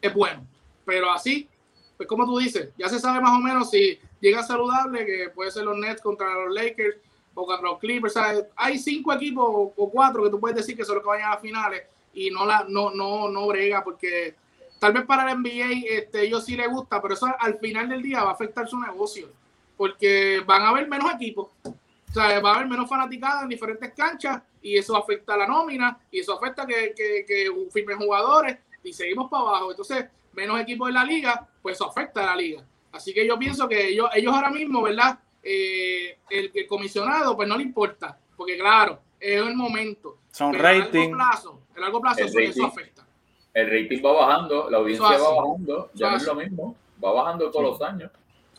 es 0.00 0.14
bueno. 0.14 0.46
Pero 0.84 1.10
así, 1.10 1.48
pues 1.96 2.08
como 2.08 2.24
tú 2.24 2.38
dices, 2.38 2.70
ya 2.78 2.88
se 2.88 2.98
sabe 2.98 3.20
más 3.20 3.36
o 3.36 3.40
menos 3.40 3.70
si 3.70 3.98
llega 4.20 4.42
saludable, 4.42 5.04
que 5.04 5.30
puede 5.30 5.50
ser 5.50 5.64
los 5.64 5.76
Nets 5.76 6.00
contra 6.00 6.32
los 6.32 6.54
Lakers 6.54 6.96
o 7.34 7.46
contra 7.46 7.68
los 7.68 7.78
Clippers. 7.78 8.14
Hay 8.56 8.78
cinco 8.78 9.12
equipos 9.12 9.44
o, 9.48 9.90
cuatro 9.90 10.24
que 10.24 10.30
tú 10.30 10.40
puedes 10.40 10.56
decir 10.56 10.76
que 10.76 10.84
son 10.84 10.96
los 10.96 11.04
que 11.04 11.10
vayan 11.10 11.32
a 11.32 11.38
finales 11.38 11.82
y 12.12 12.30
no 12.30 12.44
la 12.44 12.64
no 12.68 12.90
no 12.90 13.28
no 13.28 13.46
brega 13.46 13.84
porque 13.84 14.34
tal 14.80 14.92
vez 14.92 15.04
para 15.04 15.30
el 15.30 15.38
NBA 15.38 15.86
este, 15.88 16.22
ellos 16.22 16.44
sí 16.44 16.56
les 16.56 16.68
gusta, 16.68 17.00
pero 17.00 17.14
eso 17.14 17.28
al 17.38 17.58
final 17.58 17.88
del 17.88 18.02
día 18.02 18.24
va 18.24 18.30
a 18.30 18.34
afectar 18.34 18.66
su 18.66 18.80
negocio 18.80 19.28
porque 19.76 20.42
van 20.44 20.62
a 20.62 20.68
haber 20.70 20.88
menos 20.88 21.14
equipos. 21.14 21.48
O 21.64 22.12
sea, 22.12 22.40
va 22.40 22.52
a 22.52 22.54
haber 22.56 22.68
menos 22.68 22.88
fanaticadas 22.88 23.44
en 23.44 23.48
diferentes 23.48 23.94
canchas 23.94 24.42
y 24.62 24.76
eso 24.76 24.96
afecta 24.96 25.34
a 25.34 25.38
la 25.38 25.46
nómina 25.46 25.98
y 26.10 26.20
eso 26.20 26.36
afecta 26.36 26.66
que, 26.66 26.94
que, 26.96 27.24
que 27.26 27.50
firmen 27.72 27.98
jugadores 27.98 28.58
y 28.82 28.92
seguimos 28.92 29.30
para 29.30 29.42
abajo. 29.42 29.70
Entonces, 29.70 30.06
menos 30.32 30.60
equipos 30.60 30.88
en 30.88 30.94
la 30.94 31.04
liga, 31.04 31.46
pues 31.62 31.76
eso 31.76 31.88
afecta 31.88 32.22
a 32.22 32.26
la 32.26 32.36
liga. 32.36 32.64
Así 32.92 33.14
que 33.14 33.26
yo 33.26 33.38
pienso 33.38 33.68
que 33.68 33.88
ellos, 33.88 34.10
ellos 34.14 34.34
ahora 34.34 34.50
mismo, 34.50 34.82
¿verdad? 34.82 35.18
Eh, 35.42 36.18
el, 36.28 36.52
comisionado, 36.66 37.36
pues 37.36 37.48
no 37.48 37.56
le 37.56 37.62
importa, 37.62 38.18
porque 38.36 38.58
claro, 38.58 39.00
es 39.18 39.40
el 39.40 39.54
momento. 39.54 40.18
Son 40.30 40.52
rating. 40.54 41.14
A 41.14 41.16
largo 41.16 41.16
plazo, 41.16 41.60
a 41.76 41.80
largo 41.80 42.00
plazo 42.00 42.24
eso, 42.24 42.66
afecta. 42.66 43.06
El 43.54 43.70
rating 43.70 44.02
va 44.04 44.12
bajando, 44.12 44.70
la 44.70 44.78
audiencia 44.78 45.18
va 45.18 45.34
bajando, 45.34 45.90
ya 45.94 46.10
no 46.10 46.16
es 46.16 46.26
lo 46.26 46.34
mismo, 46.34 46.76
va 47.02 47.12
bajando 47.12 47.50
todos 47.50 47.64
los 47.64 47.88
años. 47.88 48.10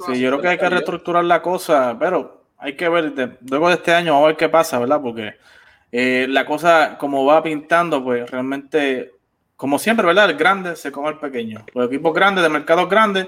Sí, 0.06 0.20
yo 0.20 0.30
creo 0.30 0.41
que 0.41 0.47
hay 0.47 0.58
que 0.58 0.70
reestructurar 0.70 1.24
la 1.24 1.41
cosa, 1.41 1.95
pero 1.99 2.45
hay 2.58 2.76
que 2.76 2.89
ver, 2.89 3.38
luego 3.49 3.70
de 3.70 3.76
este 3.76 3.93
año, 3.93 4.16
a 4.16 4.28
ver 4.28 4.36
qué 4.36 4.49
pasa, 4.49 4.80
¿verdad? 4.80 5.02
Porque 5.02 5.36
eh, 5.92 6.26
la 6.30 6.46
cosa, 6.46 6.98
como 6.98 7.26
va 7.26 7.44
pintando, 7.44 8.04
pues 8.04 8.30
realmente, 8.30 9.14
como 9.56 9.78
siempre, 9.78 10.06
¿verdad? 10.06 10.30
El 10.30 10.38
grande 10.38 10.76
se 10.76 10.92
come 10.92 11.10
el 11.10 11.18
pequeño. 11.18 11.66
Los 11.74 11.88
equipos 11.88 12.14
grandes, 12.14 12.44
de 12.44 12.50
mercados 12.50 12.89
grandes, 12.89 13.28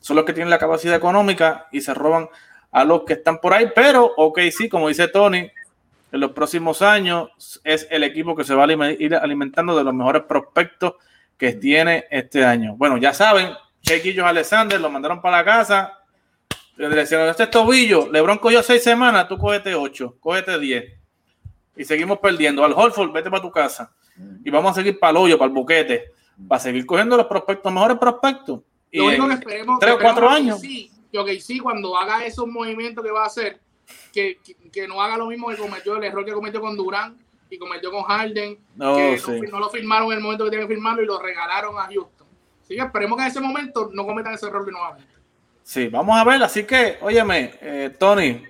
son 0.00 0.16
los 0.16 0.24
que 0.24 0.32
tienen 0.32 0.50
la 0.50 0.58
capacidad 0.58 0.96
económica 0.96 1.68
y 1.72 1.80
se 1.80 1.94
roban 1.94 2.28
a 2.72 2.84
los 2.84 3.04
que 3.04 3.14
están 3.14 3.38
por 3.38 3.54
ahí. 3.54 3.70
Pero, 3.74 4.12
ok, 4.16 4.40
sí, 4.50 4.68
como 4.68 4.88
dice 4.88 5.08
Tony, 5.08 5.50
en 6.12 6.20
los 6.20 6.32
próximos 6.32 6.82
años 6.82 7.60
es 7.64 7.86
el 7.90 8.04
equipo 8.04 8.36
que 8.36 8.44
se 8.44 8.54
va 8.54 8.64
a 8.64 8.92
ir 8.92 9.14
alimentando 9.14 9.76
de 9.76 9.84
los 9.84 9.94
mejores 9.94 10.22
prospectos 10.24 10.94
que 11.36 11.54
tiene 11.54 12.04
este 12.10 12.44
año. 12.44 12.76
Bueno, 12.76 12.98
ya 12.98 13.12
saben, 13.12 13.50
Chequillos 13.80 14.26
Alexander 14.26 14.80
lo 14.80 14.90
mandaron 14.90 15.20
para 15.20 15.38
la 15.38 15.44
casa 15.44 15.98
le 16.76 16.88
decían, 16.88 17.28
este 17.28 17.46
tobillo, 17.46 18.10
Lebron 18.10 18.38
cogió 18.38 18.62
seis 18.62 18.82
semanas, 18.82 19.28
tú 19.28 19.38
cógete 19.38 19.74
ocho, 19.74 20.16
cógete 20.20 20.58
diez. 20.58 20.84
Y 21.76 21.84
seguimos 21.84 22.18
perdiendo. 22.18 22.64
Al 22.64 22.72
Holford, 22.72 23.12
vete 23.12 23.30
para 23.30 23.42
tu 23.42 23.50
casa. 23.50 23.92
Y 24.44 24.50
vamos 24.50 24.72
a 24.72 24.74
seguir 24.74 24.98
para 24.98 25.10
el 25.12 25.16
hoyo, 25.16 25.38
para 25.38 25.48
el 25.48 25.54
boquete. 25.54 26.12
Para 26.48 26.60
seguir 26.60 26.86
cogiendo 26.86 27.16
los 27.16 27.26
prospectos, 27.26 27.72
mejores 27.72 27.98
prospectos. 27.98 28.60
Y 28.90 28.98
Lo 28.98 29.06
único 29.06 29.28
que 29.28 29.34
esperemos. 29.34 29.78
Tres 29.80 29.94
o 29.94 29.98
cuatro 29.98 30.28
años. 30.28 30.60
Sí, 30.60 30.90
que 31.10 31.40
sí, 31.40 31.60
cuando 31.60 31.96
haga 31.96 32.24
esos 32.24 32.46
movimientos 32.48 33.04
que 33.04 33.10
va 33.10 33.24
a 33.24 33.26
hacer, 33.26 33.60
que, 34.12 34.38
que, 34.72 34.88
no 34.88 35.00
haga 35.00 35.16
lo 35.16 35.26
mismo 35.26 35.48
que 35.48 35.56
cometió 35.56 35.96
el 35.96 36.04
error 36.04 36.24
que 36.24 36.32
cometió 36.32 36.60
con 36.60 36.76
Durán 36.76 37.16
y 37.50 37.58
cometió 37.58 37.90
con 37.92 38.02
Harden, 38.02 38.58
no, 38.74 38.96
que 38.96 39.48
no, 39.50 39.60
lo 39.60 39.68
firmaron 39.68 40.10
en 40.10 40.18
el 40.18 40.24
momento 40.24 40.44
que 40.44 40.50
tenían 40.50 40.68
que 40.68 40.74
firmarlo 40.74 41.02
y 41.02 41.06
lo 41.06 41.20
regalaron 41.20 41.78
a 41.78 41.84
Houston. 41.84 42.26
Así 42.62 42.74
que 42.74 42.80
esperemos 42.80 43.16
que 43.16 43.24
en 43.24 43.30
ese 43.30 43.40
momento 43.40 43.90
no 43.92 44.06
cometan 44.06 44.34
ese 44.34 44.46
error 44.46 44.64
de 44.64 44.72
nuevo. 44.72 44.96
Sí, 45.62 45.88
vamos 45.88 46.16
a 46.16 46.24
ver. 46.24 46.42
Así 46.42 46.64
que, 46.64 46.98
óyeme, 47.00 47.54
eh, 47.60 47.94
Tony, 47.98 48.42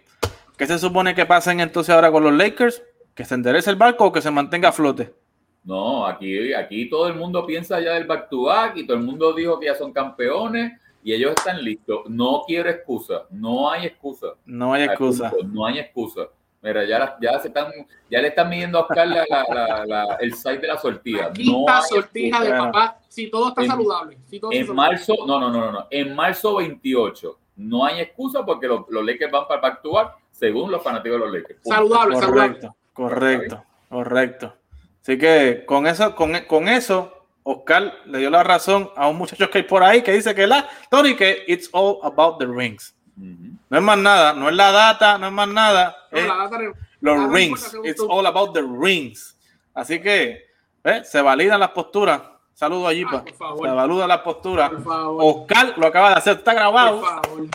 ¿qué 0.57 0.66
se 0.66 0.79
supone 0.79 1.14
que 1.14 1.27
pasen 1.27 1.61
entonces 1.61 1.95
ahora 1.95 2.11
con 2.11 2.22
los 2.22 2.33
Lakers? 2.33 2.83
¿Que 3.15 3.25
se 3.25 3.35
enderece 3.35 3.71
el 3.71 3.77
barco 3.77 4.07
o 4.07 4.12
que 4.12 4.21
se 4.21 4.31
mantenga 4.31 4.71
a 4.71 4.73
flote? 4.73 5.15
No, 5.62 6.07
aquí, 6.07 6.53
aquí 6.53 6.91
todo 6.91 7.07
el 7.09 7.15
mundo 7.15 7.47
piensa 7.47 7.81
ya 7.81 7.93
del 7.95 8.07
back 8.07 8.29
to 8.29 8.43
back 8.43 8.77
y 8.77 8.87
todo 8.87 8.97
el 8.97 9.03
mundo 9.03 9.33
dijo 9.33 9.59
que 9.59 9.67
ya 9.67 9.75
son 9.75 9.93
campeones 9.93 10.73
y 11.03 11.12
ellos 11.12 11.33
están 11.37 11.62
listos. 11.62 12.01
No 12.09 12.43
quiero 12.47 12.69
excusa, 12.69 13.27
no 13.31 13.71
hay 13.71 13.87
excusa. 13.87 14.35
No 14.45 14.75
hay 14.75 14.85
excusa. 14.85 15.33
No 15.47 15.67
hay 15.67 15.79
excusa. 15.79 16.29
Mira, 16.61 16.83
ya, 16.85 17.17
ya, 17.21 17.39
se 17.41 17.49
están, 17.49 17.71
ya 18.11 18.23
le 18.23 18.29
están 18.29 18.49
midiendo 18.49 18.79
a 18.79 18.83
Oscar 18.83 19.07
la, 19.07 19.25
la, 19.29 19.85
la, 19.87 20.15
el 20.15 20.33
site 20.33 20.61
de 20.61 20.67
la 20.69 20.79
sortija. 20.79 21.31
Quinta 21.31 21.83
sortija 21.83 22.43
de 22.43 22.51
papá, 22.51 22.99
si 23.07 23.31
todo 23.31 23.49
está 23.49 23.62
en, 23.62 23.69
saludable. 23.69 24.19
Si 24.25 24.41
todo 24.41 24.51
en 24.51 24.75
marzo, 24.75 25.15
no, 25.27 25.39
no, 25.39 25.51
no, 25.51 25.71
no, 25.71 25.87
en 25.91 26.15
marzo 26.15 26.57
28. 26.57 27.39
No 27.57 27.85
hay 27.85 28.01
excusa 28.01 28.45
porque 28.47 28.67
los, 28.67 28.89
los 28.89 29.05
Lakers 29.05 29.31
van 29.31 29.47
para 29.47 29.69
actuar 29.69 30.15
según 30.31 30.71
los 30.71 30.83
fanáticos 30.83 31.21
de 31.21 31.27
los 31.27 31.35
Lakers. 31.35 31.61
Saludable, 31.62 32.15
correcto, 32.15 32.31
saludable. 32.33 32.84
Correcto, 32.95 33.63
correcto. 33.91 34.57
Así 35.03 35.19
que 35.19 35.65
con 35.67 35.87
eso, 35.87 36.15
con, 36.15 36.33
con 36.47 36.69
eso, 36.69 37.27
Oscar 37.43 37.93
le 38.07 38.19
dio 38.21 38.31
la 38.31 38.43
razón 38.43 38.91
a 38.97 39.07
un 39.07 39.19
muchacho 39.19 39.51
que 39.51 39.59
hay 39.59 39.65
por 39.65 39.83
ahí 39.83 40.01
que 40.01 40.13
dice 40.13 40.35
que 40.35 40.47
la, 40.47 40.67
Tony, 40.91 41.15
que 41.15 41.45
it's 41.47 41.69
all 41.73 41.99
about 42.03 42.39
the 42.39 42.47
rings. 42.47 42.95
Uh 43.19 43.23
-huh. 43.23 43.59
No 43.69 43.79
es 43.79 43.85
más 43.85 43.99
nada, 43.99 44.33
no 44.33 44.49
es 44.49 44.55
la 44.55 44.73
data, 44.73 45.19
no 45.19 45.27
es 45.27 45.33
más 45.33 45.49
nada. 45.49 45.95
No, 46.11 46.19
es 46.19 46.27
la 46.27 46.37
data, 46.37 46.59
los 47.01 47.19
la 47.19 47.29
rings. 47.29 47.77
It's 47.85 48.01
all 48.01 48.27
about 48.27 48.55
the 48.55 48.63
rings. 48.63 49.37
Así 49.75 50.01
que 50.01 50.47
¿eh? 50.85 51.03
se 51.05 51.21
validan 51.21 51.61
las 51.61 51.71
posturas. 51.71 52.23
Saludos 52.55 52.89
allí, 52.89 53.05
Ah, 53.09 54.07
las 54.07 54.21
posturas. 54.21 54.71
Por 54.71 54.85
favor. 54.85 55.23
Oscar 55.25 55.75
lo 55.77 55.87
acaba 55.89 56.11
de 56.11 56.15
hacer, 56.17 56.37
está 56.37 56.55
grabado. 56.55 57.03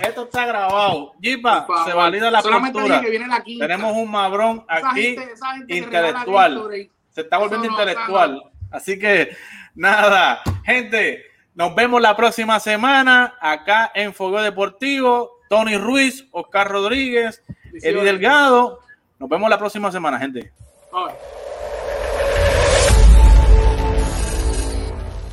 Esto 0.02 0.24
está 0.24 0.45
grabado. 0.45 1.14
Jipa, 1.22 1.66
se 1.86 1.93
valida 1.93 2.30
la 2.30 2.41
Solamente 2.41 2.74
postura. 2.74 3.02
que 3.02 3.10
viene 3.10 3.28
la. 3.28 3.41
Tenemos 3.43 3.93
un 3.95 4.12
mabrón 4.12 4.66
Esa 4.70 4.89
aquí 4.91 5.02
gente- 5.16 5.32
esa 5.34 5.52
gente 5.54 5.68
que 5.68 5.78
intelectual. 5.80 6.89
Se 7.12 7.22
está 7.22 7.38
volviendo 7.38 7.68
no, 7.68 7.72
intelectual. 7.74 8.43
Así 8.72 9.00
que, 9.00 9.36
nada, 9.74 10.41
gente, 10.66 11.24
nos 11.56 11.74
vemos 11.76 12.02
la 12.02 12.16
próxima 12.16 12.60
semana 12.60 13.36
acá 13.39 13.91
en 13.95 14.14
Fuego 14.14 14.41
Deportivo. 14.41 15.32
Tony 15.50 15.78
Ruiz, 15.78 16.28
Oscar 16.32 16.70
Rodríguez, 16.70 17.41
Eddie 17.47 17.64
Bendiciones. 17.72 18.04
Delgado. 18.04 18.80
Nos 19.18 19.30
vemos 19.30 19.50
la 19.50 19.58
próxima 19.58 19.91
semana, 19.91 20.20
gente. 20.20 20.52
Right. 20.91 21.16